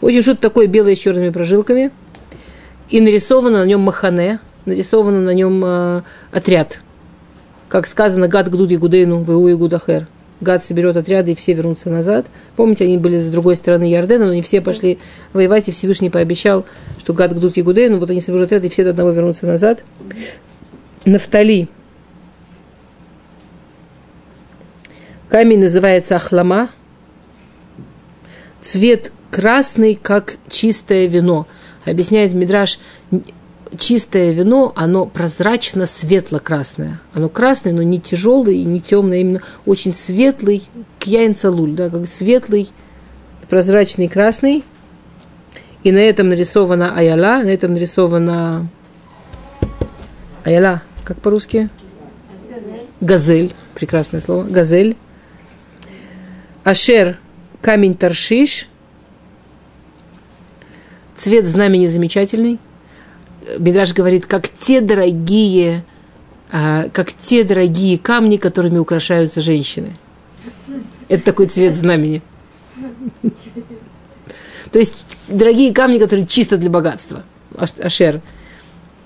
Очень 0.00 0.22
что-то 0.22 0.40
такое 0.40 0.66
белое 0.66 0.94
с 0.94 0.98
черными 0.98 1.30
прожилками. 1.30 1.90
И 2.88 3.00
нарисовано 3.00 3.58
на 3.58 3.66
нем 3.66 3.80
махане, 3.80 4.38
нарисовано 4.64 5.20
на 5.20 5.34
нем 5.34 5.62
э, 5.64 6.02
отряд. 6.30 6.80
Как 7.68 7.86
сказано, 7.86 8.28
гад 8.28 8.48
гдуди 8.48 8.76
гудейну, 8.76 9.18
ву 9.18 9.48
и 9.48 9.54
гудахер. 9.54 10.06
Гад 10.40 10.64
соберет 10.64 10.96
отряды, 10.96 11.32
и 11.32 11.34
все 11.34 11.52
вернутся 11.52 11.90
назад. 11.90 12.26
Помните, 12.54 12.84
они 12.84 12.96
были 12.96 13.20
с 13.20 13.28
другой 13.28 13.56
стороны 13.56 13.84
Ярдена, 13.84 14.26
но 14.26 14.34
не 14.34 14.42
все 14.42 14.60
пошли 14.60 14.98
воевать, 15.32 15.68
и 15.68 15.72
Всевышний 15.72 16.10
пообещал, 16.10 16.64
что 16.98 17.12
Гад 17.12 17.34
гдут 17.34 17.56
Ягудей, 17.56 17.88
ну 17.88 17.98
вот 17.98 18.10
они 18.10 18.20
соберут 18.20 18.46
отряд, 18.46 18.64
и 18.64 18.68
все 18.68 18.84
до 18.84 18.90
одного 18.90 19.10
вернутся 19.10 19.46
назад. 19.46 19.82
Нафтали. 21.04 21.68
Камень 25.28 25.60
называется 25.60 26.16
Ахлама. 26.16 26.70
Цвет 28.62 29.12
красный, 29.30 29.94
как 29.94 30.36
чистое 30.48 31.06
вино. 31.06 31.46
Объясняет 31.84 32.32
Мидраш, 32.32 32.78
чистое 33.76 34.32
вино, 34.32 34.72
оно 34.76 35.06
прозрачно 35.06 35.86
светло-красное. 35.86 37.00
Оно 37.12 37.28
красное, 37.28 37.72
но 37.72 37.82
не 37.82 38.00
тяжелое 38.00 38.54
и 38.54 38.64
не 38.64 38.80
темное, 38.80 39.18
именно 39.18 39.42
очень 39.66 39.92
светлый, 39.92 40.62
кьяин 40.98 41.34
салуль, 41.34 41.72
да, 41.72 41.90
как 41.90 42.08
светлый, 42.08 42.68
прозрачный 43.48 44.08
красный. 44.08 44.64
И 45.82 45.92
на 45.92 45.98
этом 45.98 46.28
нарисована 46.28 46.94
аяла, 46.94 47.42
на 47.42 47.48
этом 47.48 47.74
нарисована 47.74 48.68
аяла, 50.44 50.82
как 51.04 51.20
по-русски? 51.20 51.68
Газель. 53.00 53.54
Прекрасное 53.74 54.20
слово. 54.20 54.42
Газель. 54.44 54.96
Ашер, 56.64 57.18
камень 57.60 57.94
Таршиш. 57.94 58.68
Цвет 61.16 61.46
знамени 61.46 61.86
замечательный. 61.86 62.58
Бидраж 63.58 63.94
говорит, 63.94 64.26
как 64.26 64.48
те 64.48 64.80
дорогие, 64.80 65.84
а, 66.50 66.88
как 66.92 67.12
те 67.12 67.44
дорогие 67.44 67.98
камни, 67.98 68.36
которыми 68.36 68.78
украшаются 68.78 69.40
женщины. 69.40 69.92
Это 71.08 71.24
такой 71.24 71.46
цвет 71.46 71.74
знамени. 71.74 72.22
То 74.70 74.78
есть 74.78 75.16
дорогие 75.28 75.72
камни, 75.72 75.98
которые 75.98 76.26
чисто 76.26 76.56
для 76.56 76.70
богатства. 76.70 77.24
Ашер. 77.56 78.20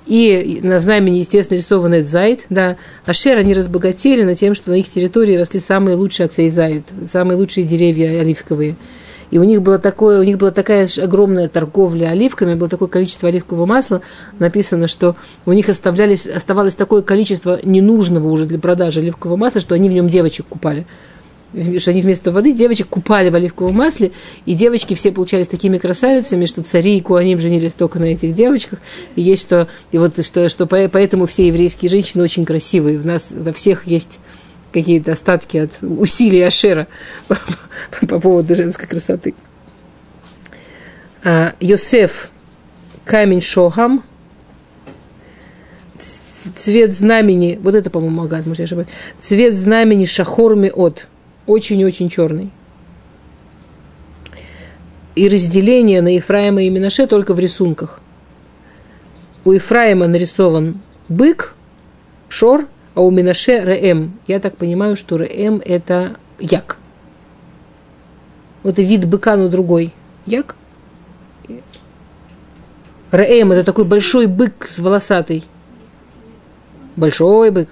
И 0.06 0.58
на 0.62 0.80
знамени, 0.80 1.18
естественно, 1.18 1.58
рисован 1.58 2.02
зайд. 2.02 2.46
Да. 2.50 2.76
Ашер, 3.06 3.38
они 3.38 3.54
разбогатели 3.54 4.24
на 4.24 4.34
тем, 4.34 4.54
что 4.54 4.70
на 4.70 4.74
их 4.74 4.88
территории 4.88 5.36
росли 5.36 5.60
самые 5.60 5.96
лучшие 5.96 6.26
отцы 6.26 6.50
зайд, 6.50 6.84
самые 7.08 7.36
лучшие 7.36 7.64
деревья 7.64 8.20
оливковые. 8.20 8.74
И 9.32 9.38
у 9.38 9.44
них, 9.44 9.62
было 9.62 9.78
такое, 9.78 10.20
у 10.20 10.22
них 10.22 10.36
была 10.36 10.50
такая 10.50 10.86
огромная 11.02 11.48
торговля 11.48 12.08
оливками, 12.08 12.52
было 12.54 12.68
такое 12.68 12.88
количество 12.88 13.30
оливкового 13.30 13.64
масла, 13.64 14.02
написано, 14.38 14.88
что 14.88 15.16
у 15.46 15.54
них 15.54 15.70
оставлялись, 15.70 16.26
оставалось 16.26 16.74
такое 16.74 17.00
количество 17.00 17.58
ненужного 17.64 18.28
уже 18.28 18.44
для 18.44 18.58
продажи 18.58 19.00
оливкового 19.00 19.38
масла, 19.38 19.62
что 19.62 19.74
они 19.74 19.88
в 19.88 19.92
нем 19.92 20.08
девочек 20.08 20.46
купали 20.48 20.86
что 21.78 21.90
они 21.90 22.00
вместо 22.00 22.32
воды 22.32 22.54
девочек 22.54 22.88
купали 22.88 23.28
в 23.28 23.34
оливковом 23.34 23.74
масле, 23.74 24.12
и 24.46 24.54
девочки 24.54 24.94
все 24.94 25.12
получались 25.12 25.48
такими 25.48 25.76
красавицами, 25.76 26.46
что 26.46 26.62
цари 26.62 26.96
и 26.96 27.00
куаним 27.02 27.40
женились 27.40 27.74
только 27.74 27.98
на 27.98 28.06
этих 28.06 28.34
девочках. 28.34 28.78
И 29.16 29.20
есть 29.20 29.42
что, 29.42 29.68
и 29.90 29.98
вот 29.98 30.24
что, 30.24 30.48
что 30.48 30.66
поэтому 30.66 31.26
все 31.26 31.48
еврейские 31.48 31.90
женщины 31.90 32.24
очень 32.24 32.46
красивые. 32.46 32.98
В 32.98 33.04
нас 33.04 33.32
во 33.36 33.52
всех 33.52 33.86
есть 33.86 34.18
какие-то 34.72 35.12
остатки 35.12 35.58
от 35.58 35.70
усилий 35.82 36.42
Ашера 36.42 36.88
по, 37.28 37.36
по 38.06 38.20
поводу 38.20 38.56
женской 38.56 38.88
красоты. 38.88 39.34
А, 41.24 41.54
Йосеф, 41.60 42.30
камень 43.04 43.40
Шохам, 43.40 44.02
цвет 45.98 46.92
знамени, 46.92 47.60
вот 47.62 47.74
это, 47.74 47.90
по-моему, 47.90 48.24
Агат, 48.24 48.46
может, 48.46 48.60
я 48.60 48.64
ошибаюсь, 48.64 48.88
цвет 49.20 49.54
знамени 49.54 50.04
Шахорми 50.04 50.70
от, 50.70 51.06
очень-очень 51.46 52.08
черный. 52.08 52.50
И 55.14 55.28
разделение 55.28 56.00
на 56.00 56.14
Ефраима 56.14 56.62
и 56.62 56.70
Минаше 56.70 57.06
только 57.06 57.34
в 57.34 57.38
рисунках. 57.38 58.00
У 59.44 59.52
Ефраима 59.52 60.06
нарисован 60.06 60.80
бык, 61.08 61.54
шор– 62.28 62.66
а 62.94 63.00
у 63.00 63.10
Минаше 63.10 63.60
Реэм. 63.64 64.12
Я 64.26 64.40
так 64.40 64.56
понимаю, 64.56 64.96
что 64.96 65.16
Реэм– 65.16 65.62
это 65.64 66.16
як. 66.38 66.78
Вот 68.62 68.78
и 68.78 68.84
вид 68.84 69.06
быка, 69.06 69.36
но 69.36 69.48
другой. 69.48 69.92
Як? 70.26 70.54
Реэм– 73.10 73.52
это 73.52 73.64
такой 73.64 73.84
большой 73.84 74.26
бык 74.26 74.68
с 74.68 74.78
волосатой. 74.78 75.44
Большой 76.96 77.50
бык. 77.50 77.68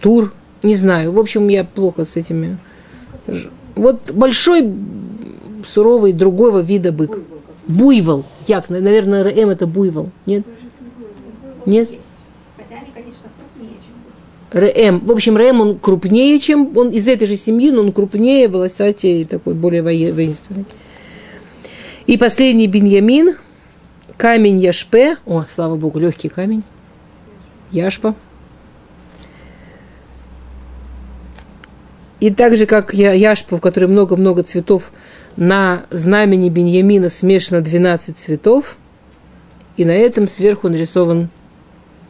Тур. 0.00 0.32
Не 0.62 0.74
знаю. 0.74 1.12
В 1.12 1.18
общем, 1.18 1.48
я 1.48 1.64
плохо 1.64 2.04
с 2.04 2.16
этими. 2.16 2.58
Вот 3.74 4.10
большой, 4.12 4.72
суровый, 5.66 6.12
другого 6.12 6.60
вида 6.60 6.92
бык. 6.92 7.18
Буйвол. 7.66 8.24
Як. 8.46 8.68
Наверное, 8.68 9.24
Реэм– 9.24 9.48
это 9.50 9.66
буйвол. 9.66 10.10
Нет? 10.26 10.44
Нет? 11.66 11.90
РМ. 14.52 15.00
В 15.00 15.12
общем, 15.12 15.36
РМ 15.36 15.60
он 15.60 15.78
крупнее, 15.78 16.38
чем 16.40 16.76
он 16.76 16.90
из 16.90 17.06
этой 17.06 17.26
же 17.26 17.36
семьи, 17.36 17.70
но 17.70 17.82
он 17.82 17.92
крупнее, 17.92 18.48
волосатее 18.48 19.22
и 19.22 19.24
такой 19.24 19.54
более 19.54 19.82
воинственный. 19.82 20.64
И 22.06 22.18
последний 22.18 22.66
Беньямин, 22.66 23.36
камень 24.16 24.58
Яшпе. 24.58 25.16
О, 25.26 25.44
слава 25.48 25.76
богу, 25.76 25.98
легкий 26.00 26.28
камень. 26.28 26.64
Яшпа. 27.70 28.14
И 32.18 32.30
так 32.30 32.56
же, 32.56 32.66
как 32.66 32.92
Яшпа, 32.92 33.56
в 33.56 33.60
которой 33.60 33.86
много-много 33.86 34.42
цветов, 34.42 34.92
на 35.36 35.84
знамени 35.90 36.50
Беньямина 36.50 37.08
смешано 37.08 37.60
12 37.60 38.16
цветов. 38.16 38.76
и 39.76 39.84
на 39.86 39.92
этом 39.92 40.28
сверху 40.28 40.68
нарисован 40.68 41.30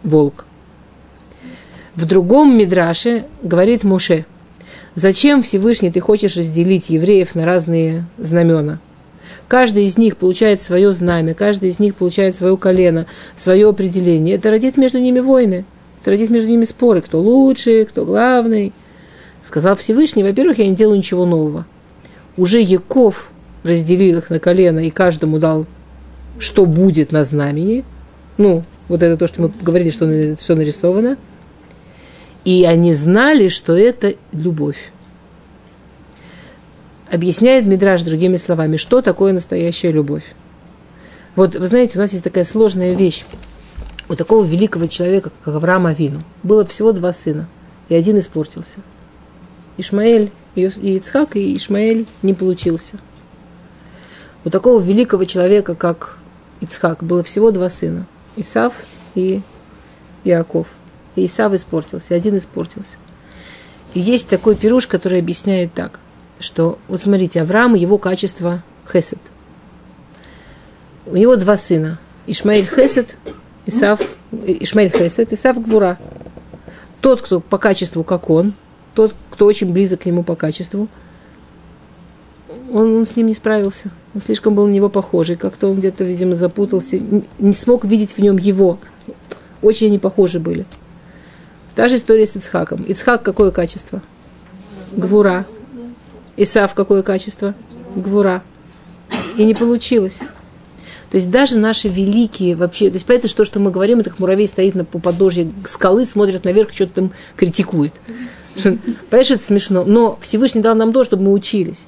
волк. 0.03 0.47
В 1.97 2.07
другом 2.07 2.57
Мидраше 2.57 3.25
говорит 3.43 3.83
Муше, 3.83 4.25
зачем 4.95 5.43
Всевышний 5.43 5.91
ты 5.91 5.99
хочешь 5.99 6.37
разделить 6.37 6.89
евреев 6.89 7.35
на 7.35 7.45
разные 7.45 8.05
знамена? 8.17 8.79
Каждый 9.49 9.87
из 9.87 9.99
них 9.99 10.17
получает 10.17 10.63
свое 10.63 10.93
знамя, 10.93 11.35
каждый 11.35 11.71
из 11.71 11.81
них 11.81 11.97
получает 11.97 12.37
свое 12.37 12.57
колено, 12.57 13.07
свое 13.37 13.69
определение. 13.69 14.37
Это 14.37 14.51
родит 14.51 14.77
между 14.77 15.01
ними 15.01 15.19
войны, 15.19 15.65
это 16.01 16.11
родит 16.11 16.31
между 16.31 16.49
ними 16.49 16.65
споры, 16.65 17.01
кто 17.01 17.21
лучший, 17.21 17.85
кто 17.87 18.05
главный. 18.05 18.73
Сказал 19.45 19.75
Всевышний, 19.75 20.23
во-первых, 20.23 20.59
я 20.59 20.69
не 20.69 20.77
делаю 20.77 20.99
ничего 20.99 21.27
нового. 21.27 21.67
Уже 22.37 22.61
Яков 22.61 23.33
разделил 23.65 24.19
их 24.19 24.31
на 24.31 24.39
колено 24.39 24.79
и 24.79 24.91
каждому 24.91 25.41
дал, 25.41 25.67
что 26.39 26.67
будет 26.67 27.11
на 27.11 27.25
знамени. 27.25 27.85
Ну, 28.39 28.63
вот 28.87 29.03
это 29.03 29.17
то, 29.17 29.27
что 29.27 29.43
мы 29.43 29.53
говорили, 29.61 29.91
что 29.91 30.37
все 30.37 30.55
нарисовано– 30.55 31.17
и 32.45 32.65
они 32.65 32.95
знали, 32.95 33.49
что 33.49 33.77
это 33.77 34.15
любовь. 34.33 34.93
Объясняет 37.11 37.67
Мидраж 37.67 38.03
другими 38.03 38.37
словами, 38.37 38.77
что 38.77 39.03
такое 39.03 39.33
настоящая 39.33 39.93
любовь. 39.93 40.25
Вот, 41.37 41.57
вы 41.57 41.67
знаете, 41.67 41.99
у 41.99 42.01
нас 42.01 42.13
есть 42.13 42.25
такая 42.25 42.45
сложная 42.45 42.95
вещь. 42.95 43.25
У 44.09 44.15
такого 44.15 44.45
великого 44.45 44.87
человека, 44.87 45.31
как 45.43 45.55
Авраам 45.55 45.87
Авину, 45.87 46.23
было 46.43 46.65
всего 46.65 46.93
два 46.93 47.13
сына, 47.13 47.49
и 47.89 47.95
один 47.95 48.19
испортился. 48.19 48.79
Ишмаэль 49.77 50.31
и 50.55 50.65
Ицхак, 50.65 51.37
и 51.37 51.57
Ишмаэль 51.57 52.07
не 52.23 52.35
получился. 52.35 52.97
У 54.45 54.51
такого 54.51 54.81
великого 54.81 55.25
человека, 55.25 55.75
как 55.75 56.19
Ицхак, 56.61 57.05
было 57.05 57.23
всего 57.23 57.51
два 57.51 57.71
сына, 57.71 58.07
Исав 58.37 58.75
и 59.15 59.43
Иаков– 60.25 60.69
и 61.17 61.27
Исав 61.27 61.53
испортился, 61.55 62.15
один 62.15 62.39
испортился. 62.39 62.97
И 63.95 64.01
есть 64.01 64.29
такой 64.29 64.55
пируш, 64.55 64.87
который 64.87 65.19
объясняет 65.19 65.75
так, 65.75 65.99
что, 66.39 66.79
вот 66.89 67.01
смотрите, 67.01 67.43
Авраам, 67.43 67.75
его 67.75 67.99
качество 67.99 68.63
хесед. 68.91 69.19
У 71.07 71.17
него 71.17 71.37
два 71.37 71.57
сына. 71.57 71.99
Ишмаэль 72.27 72.67
хесед, 72.67 73.17
Исав, 73.67 74.01
Ишмаэль 74.31 74.91
хесед, 74.91 75.33
Исав 75.33 75.61
гвура. 75.61 75.99
Тот, 77.01 77.23
кто 77.23 77.41
по 77.41 77.59
качеству, 77.59 78.05
как 78.05 78.31
он, 78.31 78.55
тот, 78.95 79.15
кто 79.31 79.47
очень 79.47 79.73
близок 79.73 80.03
к 80.03 80.07
нему 80.07 80.23
по 80.23 80.37
качеству, 80.37 80.89
он, 82.73 82.99
он 82.99 83.07
с 83.07 83.17
ним 83.17 83.27
не 83.27 83.35
справился. 83.35 83.91
Он 84.15 84.21
слишком 84.21 84.55
был 84.55 84.67
на 84.67 84.73
него 84.73 84.89
похожий. 84.89 85.37
Как-то 85.37 85.69
он 85.69 85.79
где-то, 85.79 86.05
видимо, 86.05 86.37
запутался, 86.37 87.01
не 87.39 87.55
смог 87.55 87.85
видеть 87.85 88.13
в 88.13 88.19
нем 88.19 88.37
его. 88.37 88.79
Очень 89.63 89.89
они 89.89 89.99
похожи 89.99 90.39
были. 90.39 90.65
Та 91.75 91.89
же 91.89 91.97
история 91.97 92.27
с 92.27 92.37
Ицхаком. 92.37 92.83
Ицхак 92.85 93.23
какое 93.23 93.51
качество? 93.51 94.03
Гвура. 94.93 95.47
Исав 96.37 96.75
какое 96.75 97.03
качество? 97.03 97.55
Гвура. 97.95 98.43
И 99.37 99.45
не 99.45 99.55
получилось. 99.55 100.19
То 101.11 101.17
есть 101.17 101.31
даже 101.31 101.59
наши 101.59 101.89
великие 101.89 102.55
вообще, 102.55 102.89
то 102.89 102.95
есть 102.95 103.07
поэтому 103.07 103.35
то, 103.35 103.45
что 103.45 103.59
мы 103.59 103.73
говорим, 103.73 103.99
это 103.99 104.11
как 104.11 104.21
муравей 104.21 104.47
стоит 104.47 104.77
на 104.77 104.85
подножье 104.85 105.51
скалы, 105.67 106.07
смотрит 106.07 106.45
наверх, 106.45 106.73
что-то 106.73 106.95
там 106.95 107.13
критикует. 107.37 107.93
Понимаешь, 108.55 109.31
это 109.31 109.43
смешно. 109.43 109.85
Но 109.85 110.19
Всевышний 110.21 110.63
дал 110.63 110.75
нам 110.77 110.93
то, 110.93 111.03
чтобы 111.03 111.25
мы 111.25 111.33
учились. 111.33 111.87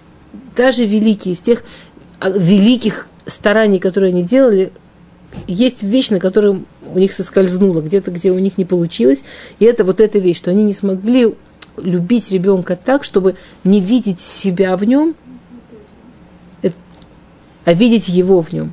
Даже 0.57 0.85
великие, 0.85 1.35
из 1.35 1.41
тех 1.41 1.63
а, 2.19 2.31
великих 2.31 3.07
стараний, 3.27 3.79
которые 3.79 4.11
они 4.11 4.23
делали, 4.23 4.73
есть 5.47 5.83
вещь, 5.83 6.11
на 6.11 6.19
которой 6.21 6.63
у 6.95 6.99
них 6.99 7.13
соскользнуло, 7.13 7.81
где-то, 7.81 8.11
где 8.11 8.31
у 8.31 8.39
них 8.39 8.59
не 8.59 8.65
получилось. 8.65 9.25
И 9.59 9.65
это 9.65 9.85
вот 9.85 10.01
эта 10.01 10.19
вещь, 10.19 10.37
что 10.37 10.51
они 10.51 10.65
не 10.65 10.73
смогли 10.73 11.35
любить 11.77 12.31
ребенка 12.31 12.77
так, 12.77 13.05
чтобы 13.05 13.37
не 13.65 13.81
видеть 13.81 14.21
себя 14.21 14.77
в 14.77 14.85
нем, 14.85 15.15
а 17.65 17.73
видеть 17.73 18.09
его 18.09 18.43
в 18.43 18.53
нем. 18.53 18.73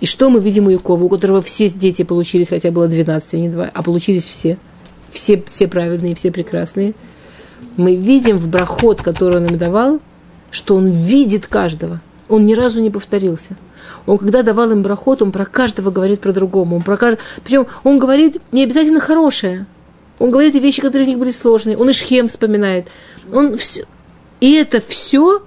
И 0.00 0.06
что 0.06 0.28
мы 0.28 0.40
видим 0.40 0.66
у 0.66 0.70
Якова, 0.70 1.04
у 1.04 1.08
которого 1.08 1.40
все 1.40 1.68
дети 1.68 2.02
получились, 2.02 2.48
хотя 2.48 2.70
было 2.70 2.88
12, 2.88 3.34
а 3.34 3.36
не 3.38 3.48
2, 3.48 3.70
а 3.72 3.82
получились 3.82 4.26
все. 4.26 4.58
Все, 5.12 5.42
все 5.48 5.68
праведные, 5.68 6.14
все 6.14 6.32
прекрасные. 6.32 6.94
Мы 7.76 7.96
видим 7.96 8.36
в 8.36 8.48
брахот, 8.48 9.00
который 9.00 9.38
он 9.38 9.46
им 9.46 9.58
давал, 9.58 10.00
что 10.50 10.74
он 10.76 10.90
видит 10.90 11.46
каждого. 11.46 12.00
Он 12.28 12.44
ни 12.44 12.54
разу 12.54 12.80
не 12.80 12.90
повторился. 12.90 13.56
Он, 14.06 14.18
когда 14.18 14.42
давал 14.42 14.70
им 14.70 14.82
брахот, 14.82 15.22
он 15.22 15.32
про 15.32 15.44
каждого 15.44 15.90
говорит 15.90 16.20
про 16.20 16.32
другому. 16.32 16.76
Он 16.76 16.82
про 16.82 16.96
кажд... 16.96 17.18
Причем 17.42 17.66
он 17.82 17.98
говорит 17.98 18.40
не 18.52 18.62
обязательно 18.62 19.00
хорошее. 19.00 19.66
Он 20.18 20.30
говорит 20.30 20.54
и 20.54 20.60
вещи, 20.60 20.80
которые 20.80 21.06
у 21.06 21.08
них 21.10 21.18
были 21.18 21.30
сложные. 21.30 21.76
Он 21.76 21.90
и 21.90 21.92
Шхем 21.92 22.28
вспоминает. 22.28 22.88
Он 23.32 23.56
все... 23.56 23.84
И 24.40 24.54
это 24.54 24.80
все 24.86 25.42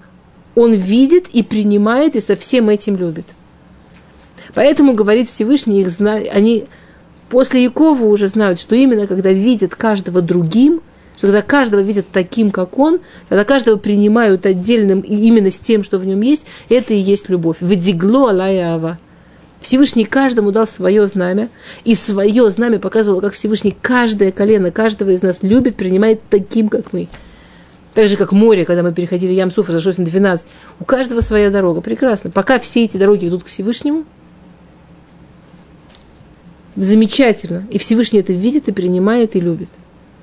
он 0.56 0.74
видит 0.74 1.28
и 1.34 1.44
принимает, 1.44 2.16
и 2.16 2.20
со 2.20 2.36
всем 2.36 2.70
этим 2.70 2.98
любит. 2.98 3.26
Поэтому, 4.56 4.94
говорит 4.94 5.28
Всевышний, 5.28 5.82
их 5.82 5.90
зна... 5.90 6.16
они 6.16 6.66
после 7.30 7.64
Якова 7.64 8.04
уже 8.06 8.28
знают, 8.28 8.60
что 8.60 8.76
именно 8.76 9.06
когда 9.06 9.32
видят 9.32 9.76
каждого 9.76 10.22
другим, 10.24 10.82
что 11.18 11.28
когда 11.28 11.42
каждого 11.42 11.82
видят 11.82 12.06
таким, 12.12 12.52
как 12.52 12.78
он, 12.78 13.00
когда 13.28 13.44
каждого 13.44 13.78
принимают 13.78 14.46
отдельным 14.46 15.02
и 15.02 15.16
именно 15.16 15.52
с 15.52 15.60
тем, 15.60 15.84
что 15.84 15.98
в 15.98 16.06
нем 16.06 16.22
есть, 16.22 16.46
это 16.70 16.94
и 16.94 16.98
есть 16.98 17.28
любовь. 17.30 17.58
Выдигло 17.60 18.30
алая 18.30 19.00
Всевышний 19.60 20.06
каждому 20.06 20.52
дал 20.52 20.68
свое 20.68 21.08
знамя, 21.08 21.50
и 21.84 21.96
свое 21.96 22.50
знамя 22.52 22.78
показывало, 22.78 23.22
как 23.22 23.34
Всевышний 23.34 23.76
каждое 23.82 24.32
колено, 24.32 24.72
каждого 24.72 25.10
из 25.10 25.24
нас 25.24 25.40
любит, 25.42 25.76
принимает 25.76 26.22
таким, 26.30 26.70
как 26.70 26.94
мы. 26.94 27.08
Так 27.96 28.08
же, 28.08 28.16
как 28.16 28.32
море, 28.32 28.64
когда 28.64 28.84
мы 28.84 28.94
переходили 28.94 29.34
Ямсуф, 29.34 29.70
разошлось 29.70 29.98
на 29.98 30.06
12. 30.06 30.48
У 30.80 30.86
каждого 30.86 31.22
своя 31.22 31.50
дорога. 31.50 31.82
Прекрасно. 31.82 32.30
Пока 32.30 32.60
все 32.60 32.84
эти 32.84 32.98
дороги 32.98 33.26
идут 33.26 33.44
к 33.44 33.48
Всевышнему, 33.48 34.06
замечательно. 36.76 37.66
И 37.72 37.80
Всевышний 37.80 38.20
это 38.20 38.34
видит 38.34 38.68
и 38.68 38.72
принимает 38.72 39.36
и 39.36 39.40
любит. 39.40 39.70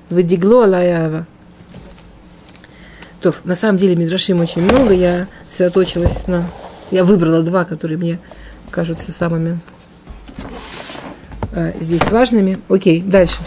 Вадигло 0.09 0.63
алаява. 0.65 1.25
То, 3.21 3.33
на 3.43 3.55
самом 3.55 3.77
деле, 3.77 3.95
Мидрашим 3.95 4.39
очень 4.39 4.61
много. 4.61 4.93
Я 4.93 5.27
сосредоточилась 5.49 6.27
на... 6.27 6.43
Я 6.91 7.03
выбрала 7.03 7.41
два, 7.41 7.65
которые 7.65 7.97
мне 7.97 8.19
кажутся 8.69 9.11
самыми 9.11 9.59
э, 11.53 11.73
здесь 11.79 12.07
важными. 12.11 12.59
Окей, 12.69 13.01
дальше. 13.01 13.37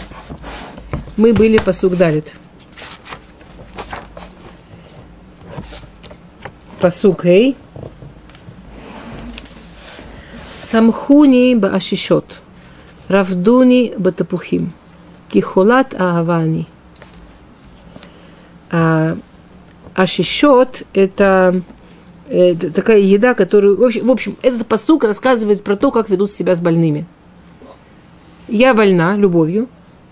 Мы 1.17 1.33
были 1.33 1.59
по 1.59 1.73
Сугдалит. 1.73 2.33
Пасук 6.81 7.27
Эй. 7.27 7.57
Самхуни 10.53 11.55
баашишот. 11.55 12.41
Равдуни 13.09 13.95
батапухим. 13.97 14.73
Кихолат 15.29 15.95
Аавани. 15.99 16.67
А, 18.71 19.17
а 19.95 20.07
шишот– 20.07 20.83
это, 20.93 21.63
такая 22.75 22.99
еда, 22.99 23.35
которую… 23.35 23.79
В 23.79 23.85
общем, 23.85 24.07
в 24.07 24.11
общем, 24.11 24.37
этот 24.43 24.67
посук 24.67 25.05
рассказывает 25.05 25.65
про 25.65 25.77
то, 25.77 25.91
как 25.91 26.11
ведут 26.11 26.31
себя 26.31 26.55
с 26.55 26.61
больными. 26.61 27.07
Я 28.49 28.75
больна 28.75 29.17
любовью, 29.17 29.69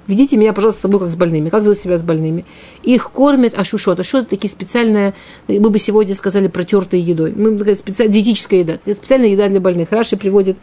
Ведите 0.06 0.36
меня, 0.36 0.52
пожалуйста, 0.52 0.80
с 0.80 0.82
собой 0.82 1.00
как 1.00 1.10
с 1.10 1.16
больными. 1.16 1.48
Как 1.48 1.62
ведут 1.62 1.78
себя 1.78 1.98
с 1.98 2.02
больными? 2.02 2.44
Их 2.82 3.10
кормят 3.10 3.58
ашушот. 3.58 3.98
Ашушот– 3.98 4.22
это 4.22 4.30
такие 4.30 4.50
специальные, 4.50 5.14
мы 5.48 5.68
бы 5.68 5.78
сегодня 5.78 6.14
сказали, 6.14 6.46
протертые 6.46 7.02
едой. 7.02 7.32
Мы 7.34 7.58
такая 7.58 7.74
специальная 7.74 8.12
диетическая 8.12 8.60
еда. 8.60 8.74
Это 8.74 8.94
специальная 8.94 9.30
еда 9.30 9.48
для 9.48 9.60
больных. 9.60 9.90
Раши 9.90 10.16
приводит 10.16 10.58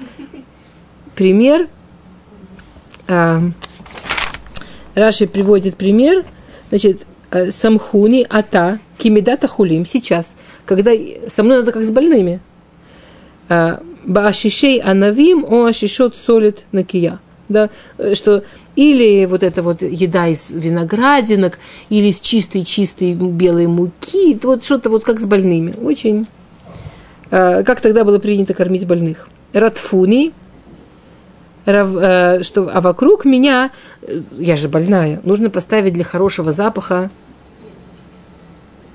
пример. 1.15 1.67
Раши 4.95 5.27
приводит 5.27 5.75
пример, 5.75 6.23
значит, 6.69 7.01
э, 7.31 7.51
самхуни 7.51 8.25
ата 8.29 8.79
кимидата 8.97 9.47
хулим 9.47 9.85
сейчас, 9.85 10.35
когда 10.65 10.91
со 11.27 11.43
мной 11.43 11.59
надо 11.59 11.71
как 11.71 11.83
с 11.83 11.89
больными. 11.89 12.39
А, 13.49 13.81
Баашишей 14.05 14.77
анавим 14.77 15.45
о 15.47 15.65
ашишот 15.65 16.15
солит 16.15 16.65
накия. 16.71 17.19
Да, 17.49 17.69
э, 17.97 18.15
что 18.15 18.43
или 18.75 19.25
вот 19.25 19.43
эта 19.43 19.61
вот 19.61 19.81
еда 19.81 20.27
из 20.27 20.51
виноградинок, 20.51 21.59
или 21.89 22.07
из 22.07 22.19
чистой-чистой 22.19 23.13
белой 23.13 23.67
муки, 23.67 24.39
вот 24.41 24.63
что-то 24.63 24.89
вот 24.89 25.03
как 25.03 25.19
с 25.19 25.25
больными. 25.25 25.73
Очень. 25.81 26.27
А, 27.31 27.63
как 27.63 27.81
тогда 27.81 28.03
было 28.03 28.19
принято 28.19 28.53
кормить 28.53 28.85
больных? 28.85 29.27
Ратфуни, 29.53 30.33
что, 31.66 32.70
а 32.74 32.82
вокруг 32.82 33.24
меня, 33.24 33.72
э, 34.01 34.22
я 34.38 34.57
же 34.57 34.68
больная, 34.68 35.22
нужно 35.24 35.49
поставить 35.49 35.93
для 35.93 36.03
хорошего 36.03 36.51
запаха 36.51 37.09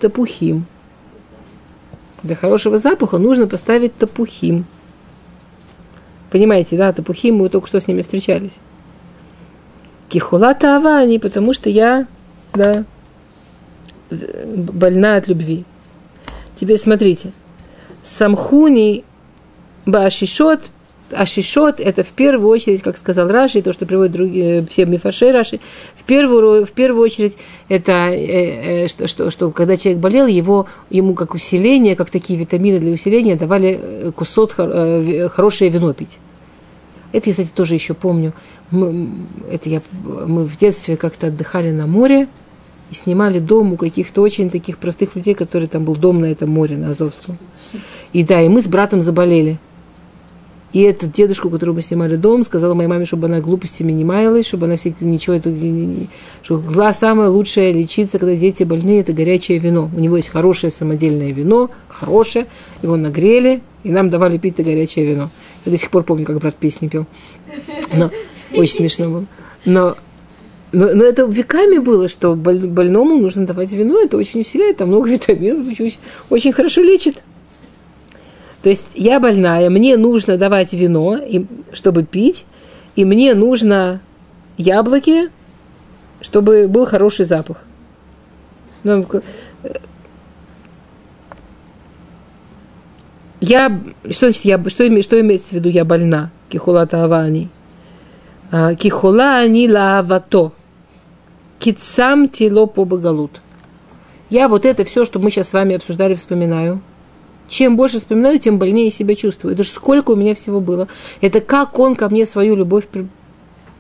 топухим. 0.01 0.67
Для 2.23 2.37
хорошего 2.37 2.79
запаха 2.79 3.19
нужно 3.19 3.47
поставить 3.47 3.97
топухим. 3.97 4.67
Понимаете, 6.31 6.77
да, 6.77 6.93
тапухим, 6.93 7.37
мы 7.37 7.49
только 7.49 7.69
что 7.69 7.81
с 7.81 7.89
ними 7.89 8.03
встречались. 8.03 8.59
Кихула 10.09 10.55
тавани, 10.55 11.19
потому 11.19 11.55
что 11.55 11.71
я, 11.71 12.07
да, 12.53 12.85
больна 14.11 15.17
от 15.17 15.29
любви. 15.29 15.65
Теперь 16.55 16.77
смотрите. 16.79 17.33
Самхуни 18.05 19.05
башишот 19.87 20.71
Ашишот– 21.13 21.81
это 21.81 22.03
в 22.03 22.09
первую 22.09 22.49
очередь, 22.49 22.83
как 22.83 22.97
сказал 22.97 23.29
Раши, 23.29 23.63
то, 23.63 23.73
что 23.73 23.87
приводят 23.87 24.13
другие, 24.13 24.67
все 24.69 24.85
мифашей 24.85 25.31
Раши, 25.31 25.61
в 25.97 26.05
первую, 26.05 26.67
в 26.67 26.73
первую 26.73 27.05
очередь 27.05 27.39
это, 27.69 27.93
э, 28.11 28.85
э, 28.85 28.89
что, 28.89 29.09
что, 29.09 29.31
что 29.31 29.51
когда 29.51 29.77
человек 29.77 30.01
болел, 30.01 30.27
его, 30.27 30.67
ему 30.91 31.15
как 31.15 31.35
усиление, 31.35 31.97
как 31.97 32.11
такие 32.11 32.39
витамины 32.39 32.79
для 32.79 32.93
усиления 32.93 33.37
давали 33.37 33.81
э, 33.81 34.13
кусот, 34.13 34.55
э, 34.59 35.29
хорошее 35.29 35.71
вино 35.71 35.93
пить. 35.93 36.19
Это 37.13 37.31
я, 37.31 37.33
кстати, 37.33 37.53
тоже 37.55 37.75
еще 37.75 37.95
помню. 37.95 38.35
Мы, 38.71 39.09
это 39.51 39.69
я, 39.69 39.81
мы 40.03 40.45
в 40.45 40.57
детстве 40.59 40.97
как-то 40.97 41.29
отдыхали 41.29 41.71
на 41.71 41.87
море 41.87 42.29
и 42.91 42.95
снимали 42.95 43.39
дом 43.39 43.73
у 43.73 43.77
каких-то 43.77 44.21
очень 44.21 44.51
таких 44.51 44.79
простых 44.79 45.17
людей, 45.17 45.35
которые 45.35 45.69
там 45.69 45.85
был 45.85 45.97
дом 45.97 46.21
на 46.21 46.27
этом 46.27 46.51
море, 46.51 46.77
на 46.77 46.91
Азовском. 46.91 47.39
И 48.13 48.23
да, 48.25 48.43
и 48.43 48.49
мы 48.49 48.61
с 48.61 48.67
братом 48.67 49.01
заболели– 49.03 49.59
и 50.73 50.83
этот 50.83 51.13
дедушка, 51.13 51.47
у 51.47 51.51
которого 51.51 51.77
мы 51.77 51.83
снимали 51.83 52.17
дом, 52.17 52.45
сказала 52.45 52.75
моей 52.75 52.89
маме, 52.89 53.07
чтобы 53.07 53.27
она 53.27 53.41
глупостями 53.41 53.93
не 53.93 54.05
маялась, 54.05 54.47
чтобы 54.47 54.67
она 54.67 54.77
всегда 54.77 55.07
ничего, 55.07 55.35
это, 55.35 55.55
что 56.43 56.59
глаз 56.59 56.99
самое 56.99 57.31
лучшее 57.31 57.73
лечиться, 57.73 58.19
когда 58.19 58.37
дети 58.37 58.65
больные, 58.65 59.01
это 59.01 59.13
горячее 59.13 59.59
вино. 59.59 59.91
У 59.97 60.01
него 60.01 60.17
есть 60.17 60.29
хорошее 60.29 60.71
самодельное 60.71 61.33
вино, 61.33 61.71
хорошее, 61.89 62.47
его 62.83 62.97
нагрели, 62.97 63.63
и 63.83 63.91
нам 63.91 64.11
давали 64.11 64.37
пить 64.37 64.55
это 64.55 64.65
горячее 64.65 65.07
вино. 65.07 65.31
Я 65.65 65.73
до 65.73 65.79
сих 65.79 65.91
пор 65.91 66.05
помню, 66.05 66.27
как 66.27 66.39
брат 66.39 66.55
песни 66.55 66.89
пел. 66.89 67.07
Но 67.95 68.11
очень 68.53 68.77
смешно 68.77 69.09
было. 69.09 69.25
Но 69.65 69.97
но, 70.71 70.95
но 70.95 71.05
это 71.05 71.25
веками 71.25 71.79
было, 71.79 72.09
что 72.09 72.35
больному 72.35 73.17
нужно 73.17 73.47
давать 73.47 73.73
вино, 73.73 74.03
это 74.03 74.19
очень 74.19 74.41
усиляет, 74.41 74.77
там 74.77 74.89
много 74.89 75.09
витаминов, 75.09 75.67
очень, 75.67 75.99
очень 76.29 76.53
хорошо 76.53 76.83
лечит. 76.83 77.23
То 78.63 78.71
есть 78.71 78.91
я 78.95 79.21
больная, 79.21 79.71
мне 79.71 79.97
нужно 79.97 80.37
давать 80.37 80.73
вино, 80.73 81.19
чтобы 81.73 82.03
пить, 82.05 82.45
и 82.97 83.05
мне 83.05 83.35
нужно 83.35 84.01
яблоки, 84.57 85.31
чтобы 86.21 86.67
был 86.67 86.87
хороший 86.87 87.25
запах. 87.25 87.59
Ну, 88.83 89.07
э, 89.63 89.75
я, 93.41 93.81
что 94.11 94.27
значит, 94.27 94.45
я, 94.45 94.59
что, 94.59 95.03
что 95.03 95.21
имеется 95.21 95.51
в 95.51 95.53
виду, 95.53 95.69
я 95.69 95.85
больна? 95.85 96.31
Кихулата 96.49 97.05
авани. 97.05 97.49
А, 98.51 98.75
Кихула 98.75 99.39
ани 99.39 99.71
лавато. 99.71 100.53
Кицам 101.61 102.29
тело 102.29 102.67
по 102.67 102.85
богалут. 102.85 103.41
Я 104.31 104.49
вот 104.49 104.65
это 104.65 104.85
все, 104.85 105.05
что 105.05 105.21
мы 105.21 105.31
сейчас 105.31 105.51
с 105.51 105.53
вами 105.53 105.77
обсуждали, 105.77 106.15
вспоминаю– 106.15 106.81
чем 107.49 107.77
больше 107.77 107.99
вспоминаю, 107.99 108.39
тем 108.39 108.59
больнее 108.59 108.91
себя 108.91 109.15
чувствую. 109.15 109.55
Это 109.55 109.63
же 109.63 109.71
сколько 109.71 110.13
у 110.13 110.17
меня 110.17 110.35
всего 110.35 110.61
было. 110.61 110.89
Это 111.21 111.41
как 111.41 111.79
он 111.79 111.97
ко 111.97 112.09
мне 112.09 112.27
свою 112.27 112.55
любовь... 112.55 112.85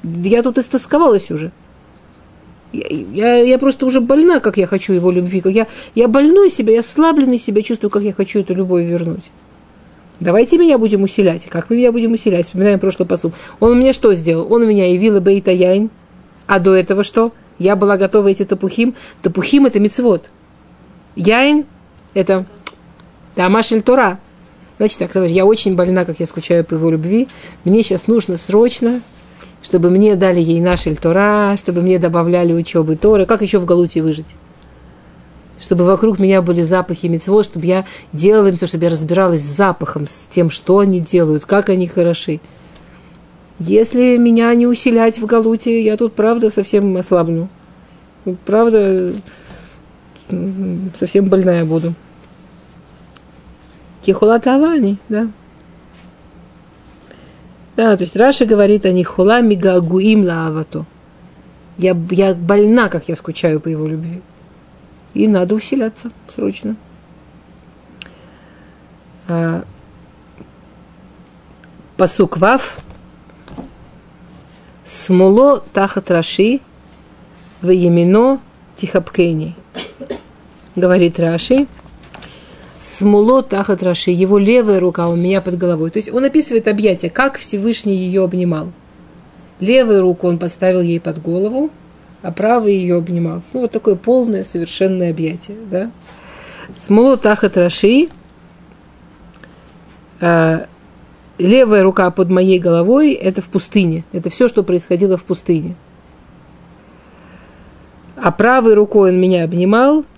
Я 0.02 0.42
тут 0.42 0.58
истосковалась 0.58 1.30
уже. 1.30 1.50
Я, 2.72 2.86
я, 2.88 3.36
я 3.42 3.58
просто 3.58 3.86
уже 3.86 4.00
больна, 4.00 4.40
как 4.40 4.56
я 4.56 4.66
хочу 4.66 4.92
его 4.92 5.10
любви. 5.10 5.40
Как 5.40 5.52
я, 5.52 5.66
я 5.94 6.08
больной 6.08 6.50
себя, 6.50 6.72
я 6.72 6.82
слабленный 6.82 7.38
себя 7.38 7.62
чувствую, 7.62 7.90
как 7.90 8.02
я 8.02 8.12
хочу 8.12 8.40
эту 8.40 8.54
любовь 8.54 8.84
вернуть. 8.84 9.30
Давайте 10.20 10.58
меня 10.58 10.78
будем 10.78 11.02
усилять. 11.02 11.46
Как 11.46 11.70
мы 11.70 11.76
меня 11.76 11.92
будем 11.92 12.12
усилять? 12.12 12.46
Вспоминаем 12.46 12.78
прошлый 12.78 13.08
посуд. 13.08 13.34
Он 13.60 13.78
мне 13.78 13.92
что 13.92 14.12
сделал? 14.14 14.52
Он 14.52 14.66
меня 14.66 14.90
явил 14.90 15.20
бейта 15.20 15.50
яйн. 15.50 15.90
А 16.46 16.58
до 16.58 16.74
этого 16.74 17.04
что? 17.04 17.32
Я 17.58 17.76
была 17.76 17.96
готова 17.96 18.28
эти 18.28 18.44
тапухим. 18.44 18.94
Тапухим– 19.22 19.66
это 19.66 19.80
мицвод. 19.80 20.30
Яйн– 21.14 21.66
это 22.14 22.46
Тамашель 23.39 23.82
Тора. 23.82 24.18
Значит, 24.78 24.99
так, 24.99 25.14
я 25.14 25.47
очень 25.47 25.76
больна, 25.76 26.05
как 26.05 26.18
я 26.18 26.26
скучаю 26.26 26.64
по 26.64 26.74
его 26.74 26.91
любви. 26.91 27.28
Мне 27.62 27.84
сейчас 27.84 28.09
нужно 28.09 28.36
срочно, 28.36 29.01
чтобы 29.62 29.91
мне 29.91 30.16
дали 30.16 30.41
ей 30.41 30.61
нашель 30.61 30.97
Тора, 30.97 31.55
чтобы 31.57 31.82
мне 31.82 32.01
добавляли 32.01 32.53
учебы 32.53 32.97
Торы. 32.97 33.26
Как 33.26 33.41
еще 33.41 33.61
в 33.61 33.64
Галуте 33.64 34.03
выжить? 34.03 34.34
Чтобы 35.61 35.84
вокруг 35.84 36.18
меня 36.18 36.43
были 36.43 36.62
запахи 36.62 37.07
мецво, 37.07 37.45
чтобы 37.45 37.64
я 37.66 37.84
делала 38.12 38.49
им 38.49 38.57
то, 38.57 38.66
чтобы 38.66 38.82
я 38.86 38.91
разбиралась 38.91 39.43
с 39.43 39.57
запахом, 39.57 40.09
с 40.09 40.26
тем, 40.28 40.51
что 40.51 40.80
они 40.80 40.99
делают, 40.99 41.45
как 41.45 41.68
они 41.68 41.86
хороши. 41.86 42.41
Если 43.61 44.16
меня 44.16 44.53
не 44.57 44.66
усилять 44.66 45.20
в 45.20 45.26
Галуте, 45.26 45.80
я 45.80 45.97
тут, 45.97 46.14
правда, 46.14 46.51
совсем 46.51 46.97
ослабну. 46.97 47.49
Правда, 48.45 49.12
совсем 50.99 51.26
больная 51.28 51.64
буду. 51.64 51.95
Кихула 54.09 54.40
Тавани, 54.40 54.96
да. 55.11 55.28
Да, 57.76 57.94
то 57.94 58.04
есть 58.04 58.16
Раша 58.16 58.46
говорит 58.46 58.86
о 58.86 58.90
них 58.90 59.06
хула 59.06 59.42
мигагуим 59.42 60.24
лаавато. 60.24 60.86
Я, 61.76 61.94
я 62.12 62.34
больна, 62.34 62.88
как 62.88 63.11
я 63.11 63.16
скучаю 63.16 63.61
по 63.61 63.68
его 63.68 63.86
любви. 63.86 64.22
И 65.12 65.28
надо 65.28 65.56
усиляться 65.56 66.11
срочно. 66.26 66.76
А, 69.28 69.64
Пасук 71.98 72.38
Вав. 72.38 72.78
Смоло 74.86 75.62
тахат 75.74 76.11
Раши 76.11 76.61
в 77.61 77.68
Емино 77.68 78.40
Тихапкени. 78.74 79.54
Говорит 80.76 81.20
Раши 81.20 81.66
смуло 82.80 83.42
тахат 83.42 83.82
его 84.06 84.38
левая 84.38 84.80
рука 84.80 85.09
у 85.09 85.16
меня 85.16 85.40
под 85.40 85.59
головой. 85.59 85.90
То 85.90 85.98
есть 85.98 86.12
он 86.12 86.24
описывает 86.24 86.68
объятие, 86.68 87.10
как 87.10 87.38
Всевышний 87.38 87.96
ее 87.96 88.24
обнимал. 88.24 88.72
Левую 89.60 90.02
руку 90.02 90.28
он 90.28 90.38
поставил 90.38 90.80
ей 90.80 91.00
под 91.00 91.20
голову, 91.20 91.70
а 92.22 92.30
правый 92.30 92.76
ее 92.76 92.96
обнимал. 92.96 93.42
Ну, 93.52 93.60
вот 93.60 93.72
такое 93.72 93.96
полное, 93.96 94.44
совершенное 94.44 95.10
объятие, 95.10 95.56
да. 95.70 95.90
Смуло 96.76 97.16
тахат 97.16 97.56
а, 100.20 100.66
левая 101.38 101.82
рука 101.82 102.10
под 102.10 102.28
моей 102.28 102.59
головой– 102.59 103.12
это 103.14 103.42
в 103.42 103.46
пустыне. 103.46 104.05
Это 104.12 104.30
все, 104.30 104.48
что 104.48 104.62
происходило 104.62 105.16
в 105.16 105.24
пустыне. 105.24 105.74
А 108.16 108.32
правой 108.32 108.74
рукой 108.74 109.10
он 109.10 109.20
меня 109.20 109.44
обнимал– 109.44 110.05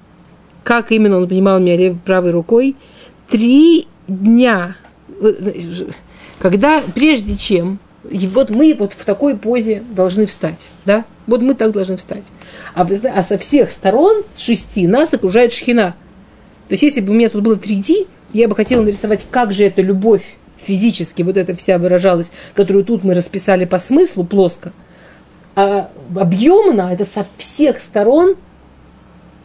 как 0.65 0.93
именно 0.93 1.17
он 1.17 1.25
обнимал 1.25 1.59
меня 1.59 1.77
левой, 1.77 1.99
правой 2.05 2.31
рукой, 2.31 2.77
три 3.29 3.87
дня, 4.09 4.77
когда, 6.39 6.83
прежде 6.95 7.37
чем, 7.37 7.79
и 8.09 8.27
вот 8.27 8.51
мы 8.51 8.75
вот 8.79 8.93
в 8.93 9.05
такой 9.05 9.37
позе 9.37 9.83
должны 9.91 10.27
встать, 10.27 10.69
да, 10.85 11.05
вот 11.27 11.43
мы 11.43 11.55
так 11.55 11.73
должны 11.73 11.97
встать. 11.97 12.25
А, 12.75 12.87
а 13.15 13.23
со 13.23 13.39
всех 13.39 13.73
сторон, 13.73 14.23
с 14.35 14.41
шести, 14.41 14.87
нас 14.87 15.13
окружает 15.15 15.53
шхина. 15.53 15.95
То 16.69 16.75
есть, 16.75 16.83
если 16.83 17.01
бы 17.01 17.13
у 17.13 17.15
меня 17.15 17.29
тут 17.29 17.43
было 17.43 17.55
3D, 17.55 18.07
я 18.33 18.49
бы 18.49 18.57
хотела 18.57 18.83
нарисовать, 18.83 19.27
как 19.31 19.53
же 19.53 19.65
эта 19.65 19.83
любовь 19.83 20.37
физически, 20.57 21.23
вот 21.23 21.37
эта 21.37 21.55
вся 21.55 21.79
выражалась, 21.79 22.31
которую 22.55 22.85
тут 22.85 23.05
мы 23.05 23.15
расписали 23.15 23.65
по 23.65 23.79
смыслу 23.79 24.25
плоско, 24.25 24.73
а 25.57 25.91
объемно 26.17 26.91
это 26.93 27.05
со 27.05 27.27
всех 27.39 27.81
сторон– 27.81 28.37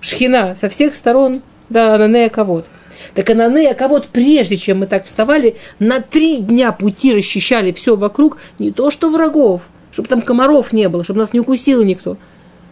шхина 0.05 0.55
со 0.55 0.69
всех 0.69 0.95
сторон, 0.95 1.41
да, 1.69 1.95
Ананея 1.95 2.29
Кавод. 2.29 2.67
Так 3.13 3.29
Ананея 3.29 3.73
Кавод, 3.73 4.07
прежде 4.07 4.55
чем 4.55 4.79
мы 4.79 4.87
так 4.87 5.05
вставали, 5.05 5.57
на 5.79 5.99
три 5.99 6.37
дня 6.37 6.71
пути 6.71 7.13
расчищали 7.13 7.71
все 7.71 7.95
вокруг, 7.95 8.37
не 8.59 8.71
то 8.71 8.91
что 8.91 9.09
врагов, 9.09 9.69
чтобы 9.91 10.07
там 10.07 10.21
комаров 10.21 10.73
не 10.73 10.87
было, 10.89 11.03
чтобы 11.03 11.19
нас 11.19 11.33
не 11.33 11.39
укусил 11.39 11.83
никто, 11.83 12.17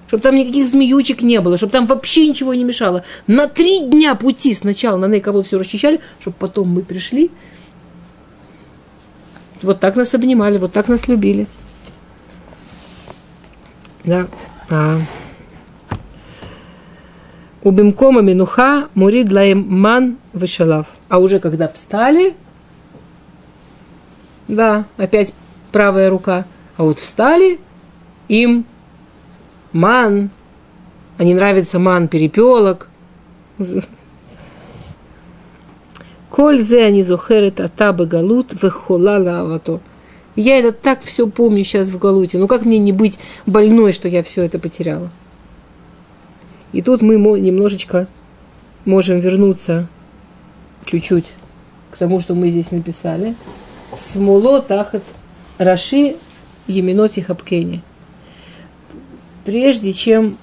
чтобы 0.08 0.22
там 0.22 0.36
никаких 0.36 0.68
змеючек 0.68 1.22
не 1.22 1.42
было, 1.42 1.58
чтобы 1.58 1.72
там 1.72 1.86
вообще 1.88 2.28
ничего 2.28 2.54
не 2.54 2.64
мешало. 2.64 3.04
На 3.26 3.48
три 3.48 3.80
дня 3.80 4.16
пути 4.16 4.54
сначала 4.54 4.98
на 4.98 5.20
Кавод 5.20 5.48
все 5.48 5.58
расчищали, 5.58 6.02
чтобы 6.20 6.36
потом 6.40 6.70
мы 6.70 6.84
пришли. 6.84 7.32
Вот 9.62 9.80
так 9.80 9.96
нас 9.96 10.14
обнимали, 10.14 10.58
вот 10.58 10.74
так 10.74 10.88
нас 10.88 11.08
любили. 11.08 11.48
Да. 14.04 14.28
А. 14.70 15.00
У 17.66 17.72
бимкома 17.72 18.22
минуха 18.22 18.90
мурид 18.94 19.32
лаем 19.32 19.66
ман 19.70 20.18
вышалав. 20.34 20.88
А 21.08 21.20
уже 21.20 21.40
когда 21.40 21.70
встали, 21.70 22.36
да, 24.50 24.86
опять 24.98 25.34
правая 25.72 26.10
рука, 26.10 26.46
а 26.76 26.84
вот 26.84 27.00
встали, 27.00 27.60
им 28.28 28.66
ман, 29.72 30.30
а 31.18 31.24
не 31.24 31.34
нравится 31.34 31.80
ман 31.80 32.10
перепелок. 32.10 32.90
Коль 36.30 36.62
зе 36.62 36.84
они 36.84 37.02
зухерет 37.02 37.62
атабы 37.62 38.08
галут 38.08 38.62
вехола 38.62 39.18
лавато. 39.20 39.80
Я 40.36 40.58
это 40.58 40.74
так 40.74 41.02
все 41.04 41.28
помню 41.28 41.64
сейчас 41.64 41.90
в 41.90 42.00
Галуте. 42.00 42.40
Ну 42.40 42.48
как 42.48 42.66
мне 42.66 42.80
не 42.80 42.92
быть 42.92 43.20
больной, 43.46 43.94
что 43.94 44.08
я 44.08 44.24
все 44.24 44.42
это 44.42 44.58
потеряла? 44.58 45.12
И 46.74 46.82
тут 46.82 47.02
мы 47.02 47.16
немножечко 47.40 48.08
можем 48.84 49.20
вернуться 49.20 49.88
чуть-чуть 50.86 51.34
к 51.92 51.98
тому, 51.98 52.20
что 52.20 52.34
мы 52.34 52.50
здесь 52.50 52.72
написали. 52.72 53.36
Смуло 53.96 54.62
тахат 54.62 55.04
раши 55.60 56.16
еминоти 56.68 57.20
хапкени. 57.20 57.84
Прежде 59.46 59.94
чем 59.94 60.38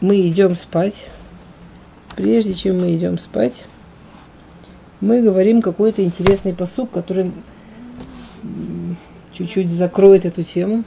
мы 0.00 0.28
идем 0.28 0.56
спать, 0.56 1.06
прежде 2.16 2.52
чем 2.52 2.80
мы 2.80 2.94
идем 2.94 3.18
спать, 3.18 3.64
мы 5.00 5.22
говорим 5.22 5.62
какой-то 5.62 6.04
интересный 6.04 6.54
посук, 6.54 6.90
который 6.90 7.32
чуть-чуть 9.32 9.70
закроет 9.70 10.26
эту 10.26 10.42
тему. 10.42 10.84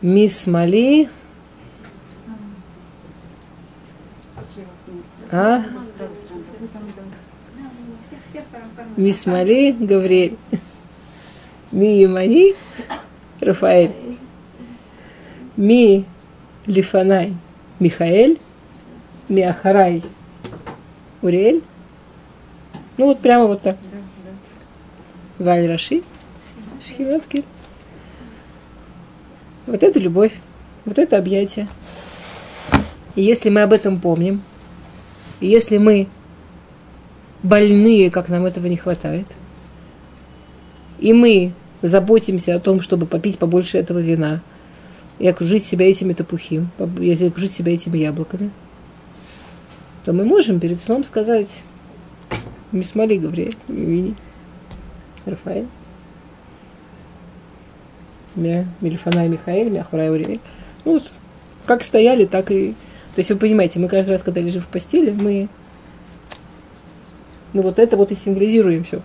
Мисс 0.00 0.46
Мали. 0.46 1.08
А? 5.30 5.62
Мисс 8.96 9.26
Мали, 9.26 9.72
Гавриэль. 9.72 10.36
Ми 11.70 12.00
Ямани, 12.00 12.54
Рафаэль. 13.40 13.92
Ми 15.56 16.04
Лифанай, 16.66 17.34
Михаэль. 17.78 18.38
Ми 19.28 19.42
Ахарай, 19.42 20.02
Уриэль. 21.20 21.62
Ну 22.96 23.06
вот 23.06 23.20
прямо 23.20 23.46
вот 23.46 23.62
так. 23.62 23.76
Валь 25.38 25.68
Раши, 25.68 26.02
Шхиматкель. 26.80 27.44
Вот 29.66 29.82
это 29.82 30.00
любовь, 30.00 30.32
вот 30.86 30.98
это 30.98 31.18
объятие. 31.18 31.68
И 33.14 33.22
если 33.22 33.50
мы 33.50 33.62
об 33.62 33.72
этом 33.72 34.00
помним, 34.00 34.42
и 35.40 35.46
если 35.46 35.78
мы 35.78 36.08
больные, 37.42 38.10
как 38.10 38.28
нам 38.28 38.44
этого 38.44 38.66
не 38.66 38.76
хватает, 38.76 39.26
и 40.98 41.12
мы 41.12 41.52
заботимся 41.82 42.54
о 42.54 42.60
том, 42.60 42.80
чтобы 42.80 43.06
попить 43.06 43.38
побольше 43.38 43.78
этого 43.78 43.98
вина, 43.98 44.42
и 45.18 45.26
окружить 45.26 45.64
себя 45.64 45.88
этими 45.88 46.12
топухим, 46.12 46.70
если 47.00 47.26
окружить 47.26 47.52
себя 47.52 47.74
этими 47.74 47.98
яблоками, 47.98 48.50
то 50.04 50.12
мы 50.12 50.24
можем 50.24 50.60
перед 50.60 50.80
сном 50.80 51.02
сказать 51.02 51.62
Мисмали 52.70 53.16
Гавриэль, 53.16 53.56
Вини. 53.66 54.14
Рафаэль. 55.24 55.66
Мя, 58.36 58.66
Мильфана 58.80 59.26
Михаил, 59.26 59.70
Мяхурай 59.70 60.10
Уриэль. 60.10 60.38
Ну, 60.84 60.94
вот, 60.94 61.10
как 61.66 61.82
стояли, 61.82 62.24
так 62.24 62.50
и... 62.50 62.74
То 63.18 63.20
есть 63.20 63.32
вы 63.32 63.36
понимаете, 63.36 63.80
мы 63.80 63.88
каждый 63.88 64.10
раз, 64.10 64.22
когда 64.22 64.40
лежим 64.40 64.62
в 64.62 64.68
постели, 64.68 65.10
мы, 65.10 65.48
мы 67.52 67.62
вот 67.62 67.80
это 67.80 67.96
вот 67.96 68.12
и 68.12 68.14
символизируем 68.14 68.84
все. 68.84 69.02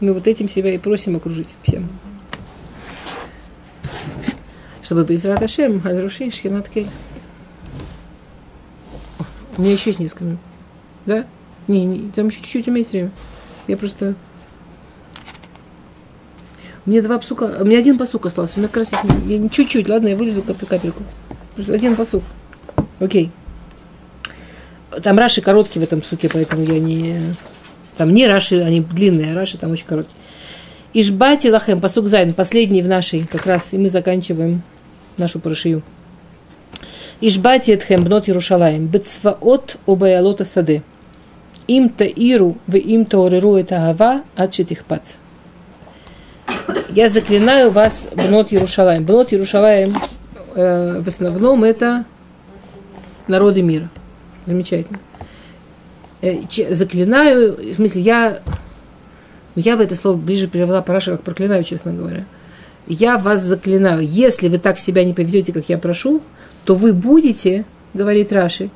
Мы 0.00 0.12
вот 0.12 0.26
этим 0.26 0.50
себя 0.50 0.74
и 0.74 0.76
просим 0.76 1.16
окружить 1.16 1.56
всем. 1.62 1.88
Чтобы 4.82 5.04
Безрат 5.04 5.42
Ашем, 5.42 5.80
Аль-Руши, 5.82 6.30
Шхинат 6.30 6.68
Кель. 6.68 6.88
У 9.56 9.62
меня 9.62 9.72
еще 9.72 9.88
есть 9.88 9.98
несколько 9.98 10.24
минут. 10.24 10.40
Да? 11.06 11.24
Не, 11.68 11.86
не, 11.86 12.10
там 12.10 12.26
еще 12.26 12.42
чуть-чуть 12.42 12.68
у 12.68 12.70
меня 12.70 12.80
есть 12.80 12.92
время. 12.92 13.12
Я 13.66 13.78
просто 13.78 14.14
мне 16.84 17.00
два 17.00 17.16
псука, 17.16 17.62
у 17.62 17.64
меня 17.64 17.78
один 17.78 17.96
посук 17.96 18.26
остался, 18.26 18.56
у 18.56 18.58
меня 18.58 18.68
как 18.68 18.76
раз 18.76 18.92
есть, 18.92 19.04
я 19.26 19.48
чуть-чуть, 19.48 19.88
ладно, 19.88 20.08
я 20.08 20.16
вылезу 20.16 20.42
кап 20.42 20.58
капельку. 20.66 21.02
Просто 21.54 21.72
один 21.72 21.96
посук. 21.96 22.22
Окей. 23.00 23.30
Там 25.02 25.18
раши 25.18 25.42
короткие 25.42 25.80
в 25.80 25.84
этом 25.84 26.02
суке, 26.02 26.28
поэтому 26.32 26.62
я 26.62 26.78
не... 26.78 27.34
Там 27.96 28.12
не 28.12 28.26
раши, 28.26 28.60
они 28.62 28.80
длинные, 28.80 29.32
а 29.32 29.34
раши 29.34 29.58
там 29.58 29.72
очень 29.72 29.86
короткие. 29.86 30.16
Ишбати 30.92 31.48
лахем, 31.48 31.80
посук 31.80 32.08
зайн, 32.08 32.32
последний 32.32 32.82
в 32.82 32.88
нашей, 32.88 33.26
как 33.26 33.46
раз, 33.46 33.72
и 33.72 33.78
мы 33.78 33.90
заканчиваем 33.90 34.62
нашу 35.16 35.40
парашию. 35.40 35.82
Ишбати 37.20 37.70
этхем 37.70 38.04
бнот 38.04 38.28
Ярушалаем, 38.28 38.86
бецваот 38.86 39.76
обаялота 39.86 40.44
саде. 40.44 40.82
Им 41.66 41.88
таиру 41.88 42.56
в 42.66 42.76
им 42.76 43.04
таориру 43.04 43.56
это 43.56 43.76
гава 43.76 44.22
от 44.36 44.54
пац 44.86 45.14
я 46.96 47.10
заклинаю 47.10 47.70
вас 47.70 48.06
Бнот 48.14 48.52
Ярушалаем. 48.52 49.04
Бнот 49.04 49.30
Ярушалаем 49.30 49.94
э, 50.54 51.00
в 51.00 51.06
основном 51.06 51.62
это 51.62 52.06
народы 53.28 53.62
мира. 53.62 53.88
Замечательно. 54.46 54.98
Э, 56.22 56.40
заклинаю, 56.70 57.56
в 57.72 57.74
смысле, 57.74 58.02
я, 58.02 58.42
я 59.54 59.76
бы 59.76 59.82
это 59.82 59.94
слово 59.96 60.16
ближе 60.16 60.46
перевела 60.46 60.82
Параша 60.82 61.12
как 61.12 61.22
проклинаю, 61.22 61.64
честно 61.64 61.92
говоря. 61.92 62.24
Я 62.86 63.18
вас 63.18 63.42
заклинаю. 63.42 64.06
Если 64.06 64.48
вы 64.48 64.58
так 64.58 64.78
себя 64.78 65.04
не 65.04 65.12
поведете, 65.12 65.52
как 65.52 65.68
я 65.68 65.78
прошу, 65.78 66.22
то 66.64 66.74
вы 66.74 66.92
будете, 66.92 67.64
говорит 67.94 68.32
Раши, 68.32 68.70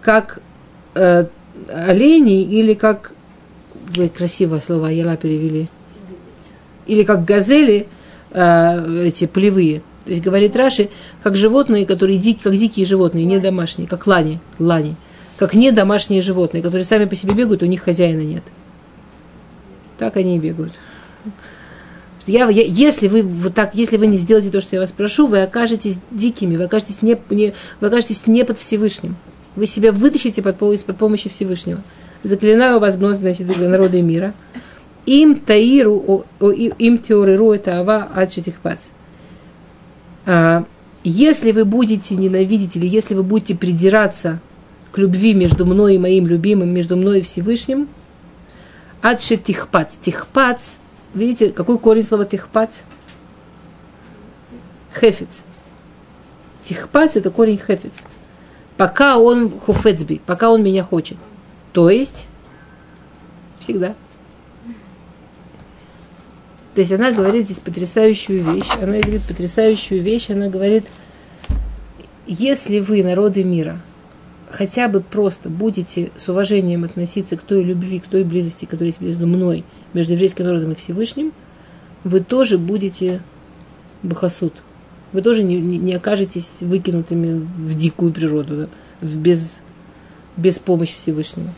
как 0.00 0.40
э, 0.94 1.24
олени 1.68 2.42
или 2.42 2.74
как... 2.74 3.12
Вы 3.96 4.08
красивое 4.08 4.60
слово 4.60 4.86
Ела 4.86 5.16
перевели– 5.16 5.68
или 6.90 7.04
как 7.04 7.24
газели, 7.24 7.86
э, 8.32 9.04
эти 9.06 9.26
полевые. 9.26 9.82
То 10.04 10.12
есть 10.12 10.22
говорит 10.22 10.56
Раши, 10.56 10.88
как 11.22 11.36
животные, 11.36 11.86
которые 11.86 12.18
дик, 12.18 12.40
как 12.42 12.54
дикие 12.54 12.86
животные, 12.86 13.24
не 13.24 13.38
домашние, 13.38 13.88
как 13.88 14.06
лани, 14.06 14.40
лани, 14.58 14.96
как 15.36 15.54
не 15.54 15.70
домашние 15.70 16.22
животные, 16.22 16.62
которые 16.62 16.84
сами 16.84 17.04
по 17.04 17.14
себе 17.16 17.34
бегают, 17.34 17.62
у 17.62 17.66
них 17.66 17.82
хозяина 17.82 18.22
нет. 18.22 18.42
Так 19.98 20.16
они 20.16 20.36
и 20.36 20.38
бегают. 20.38 20.72
Я, 22.26 22.48
я, 22.48 22.62
если 22.62 23.08
вы 23.08 23.22
вот 23.22 23.54
так, 23.54 23.74
если 23.74 23.96
вы 23.96 24.06
не 24.06 24.16
сделаете 24.16 24.50
то, 24.50 24.60
что 24.60 24.76
я 24.76 24.80
вас 24.80 24.92
прошу, 24.92 25.26
вы 25.26 25.42
окажетесь 25.42 26.00
дикими, 26.10 26.56
вы 26.56 26.64
окажетесь 26.64 27.02
не, 27.02 27.18
не, 27.30 27.54
вы 27.80 27.86
окажетесь 27.88 28.26
не 28.26 28.44
под 28.44 28.58
Всевышним. 28.58 29.16
Вы 29.56 29.66
себя 29.66 29.90
вытащите 29.90 30.42
под, 30.42 30.56
под 30.58 30.96
помощью 30.96 31.30
Всевышнего. 31.30 31.82
Заклинаю 32.22 32.78
вас, 32.78 32.94
значит, 32.94 33.58
народы 33.58 34.00
мира 34.02 34.34
им 35.06 35.36
таиру, 35.36 36.24
им 36.40 36.98
теориру 36.98 37.52
это 37.52 37.80
ава 37.80 38.08
адшитихпац. 38.14 38.84
А, 40.32 40.64
если 41.02 41.50
вы 41.50 41.64
будете 41.64 42.14
ненавидеть 42.14 42.76
или 42.76 42.86
если 42.86 43.14
вы 43.14 43.24
будете 43.24 43.56
придираться 43.56 44.38
к 44.92 44.98
любви 44.98 45.34
между 45.34 45.66
мной 45.66 45.96
и 45.96 45.98
моим 45.98 46.28
любимым, 46.28 46.72
между 46.72 46.96
мной 46.96 47.18
и 47.18 47.22
Всевышним, 47.22 47.88
адши 49.02 49.36
тихпац. 49.36 49.96
Тихпац, 50.00 50.74
видите, 51.14 51.50
какой 51.50 51.80
корень 51.80 52.04
слова 52.04 52.24
тихпац? 52.24 52.82
Хефец. 54.94 55.42
Тихпац– 56.62 57.12
это 57.16 57.32
корень 57.32 57.58
хефец. 57.58 58.02
Пока 58.76 59.18
он 59.18 59.50
хуфецби, 59.50 60.20
пока 60.24 60.50
он 60.50 60.62
меня 60.62 60.84
хочет. 60.84 61.18
То 61.72 61.90
есть, 61.90 62.28
всегда. 63.58 63.96
То 66.74 66.80
есть 66.80 66.92
она 66.92 67.10
говорит 67.10 67.46
здесь 67.46 67.58
потрясающую 67.58 68.42
вещь. 68.42 68.70
Она 68.80 68.98
говорит 68.98 69.22
потрясающую 69.22 70.00
вещь. 70.00 70.30
Она 70.30 70.48
говорит, 70.48 70.84
если 72.26 72.78
вы, 72.78 73.02
народы 73.02 73.42
мира, 73.42 73.80
хотя 74.50 74.88
бы 74.88 75.00
просто 75.00 75.48
будете 75.48 76.10
с 76.16 76.28
уважением 76.28 76.84
относиться 76.84 77.36
к 77.36 77.42
той 77.42 77.64
любви, 77.64 77.98
к 77.98 78.06
той 78.06 78.24
близости, 78.24 78.64
которая 78.66 78.88
есть 78.88 79.00
между 79.00 79.26
мной, 79.26 79.64
между 79.94 80.12
еврейским 80.12 80.44
народом 80.44 80.72
и 80.72 80.74
Всевышним, 80.76 81.32
вы 82.04 82.20
тоже 82.20 82.58
будете 82.58 83.20
бахасуд. 84.02 84.62
Вы 85.12 85.22
тоже 85.22 85.42
не, 85.42 85.56
не 85.56 85.94
окажетесь 85.94 86.58
выкинутыми 86.60 87.40
в 87.40 87.76
дикую 87.76 88.12
природу, 88.12 88.56
да, 88.56 88.68
в 89.00 89.16
без, 89.16 89.58
без 90.36 90.58
помощи 90.58 90.94
Всевышнего. 90.94 91.48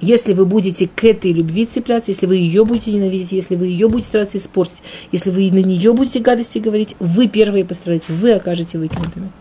Если 0.00 0.32
вы 0.32 0.46
будете 0.46 0.88
к 0.88 1.02
этой 1.04 1.32
любви 1.32 1.66
цепляться, 1.66 2.12
если 2.12 2.26
вы 2.26 2.36
ее 2.36 2.64
будете 2.64 2.92
ненавидеть, 2.92 3.32
если 3.32 3.56
вы 3.56 3.66
ее 3.66 3.88
будете 3.88 4.08
стараться 4.08 4.38
испортить, 4.38 4.82
если 5.10 5.30
вы 5.30 5.50
на 5.50 5.58
нее 5.58 5.92
будете 5.92 6.20
гадости 6.20 6.58
говорить, 6.58 6.94
вы 7.00 7.26
первые 7.26 7.64
пострадаете, 7.64 8.12
вы 8.12 8.32
окажете 8.32 8.78
выкинутыми. 8.78 9.32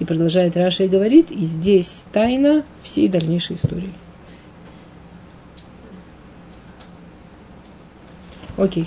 И 0.00 0.04
продолжает 0.04 0.56
Раша 0.56 0.84
и 0.84 0.88
говорит, 0.88 1.30
и 1.30 1.44
здесь 1.44 2.04
тайна 2.12 2.64
всей 2.82 3.06
дальнейшей 3.06 3.56
истории. 3.56 3.92
Окей. 8.56 8.84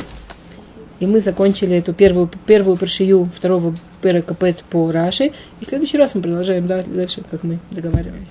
И 1.00 1.06
мы 1.06 1.20
закончили 1.20 1.76
эту 1.76 1.94
первую, 1.94 2.30
первую 2.46 2.78
паршию 2.78 3.26
второго 3.26 3.74
перекапет 4.02 4.64
по 4.70 4.92
Раши. 4.92 5.32
И 5.60 5.66
в 5.66 5.68
следующий 5.68 5.98
раз 5.98 6.14
мы 6.14 6.22
продолжаем 6.22 6.68
дальше, 6.68 7.24
как 7.30 7.44
мы 7.44 7.60
договаривались. 7.72 8.28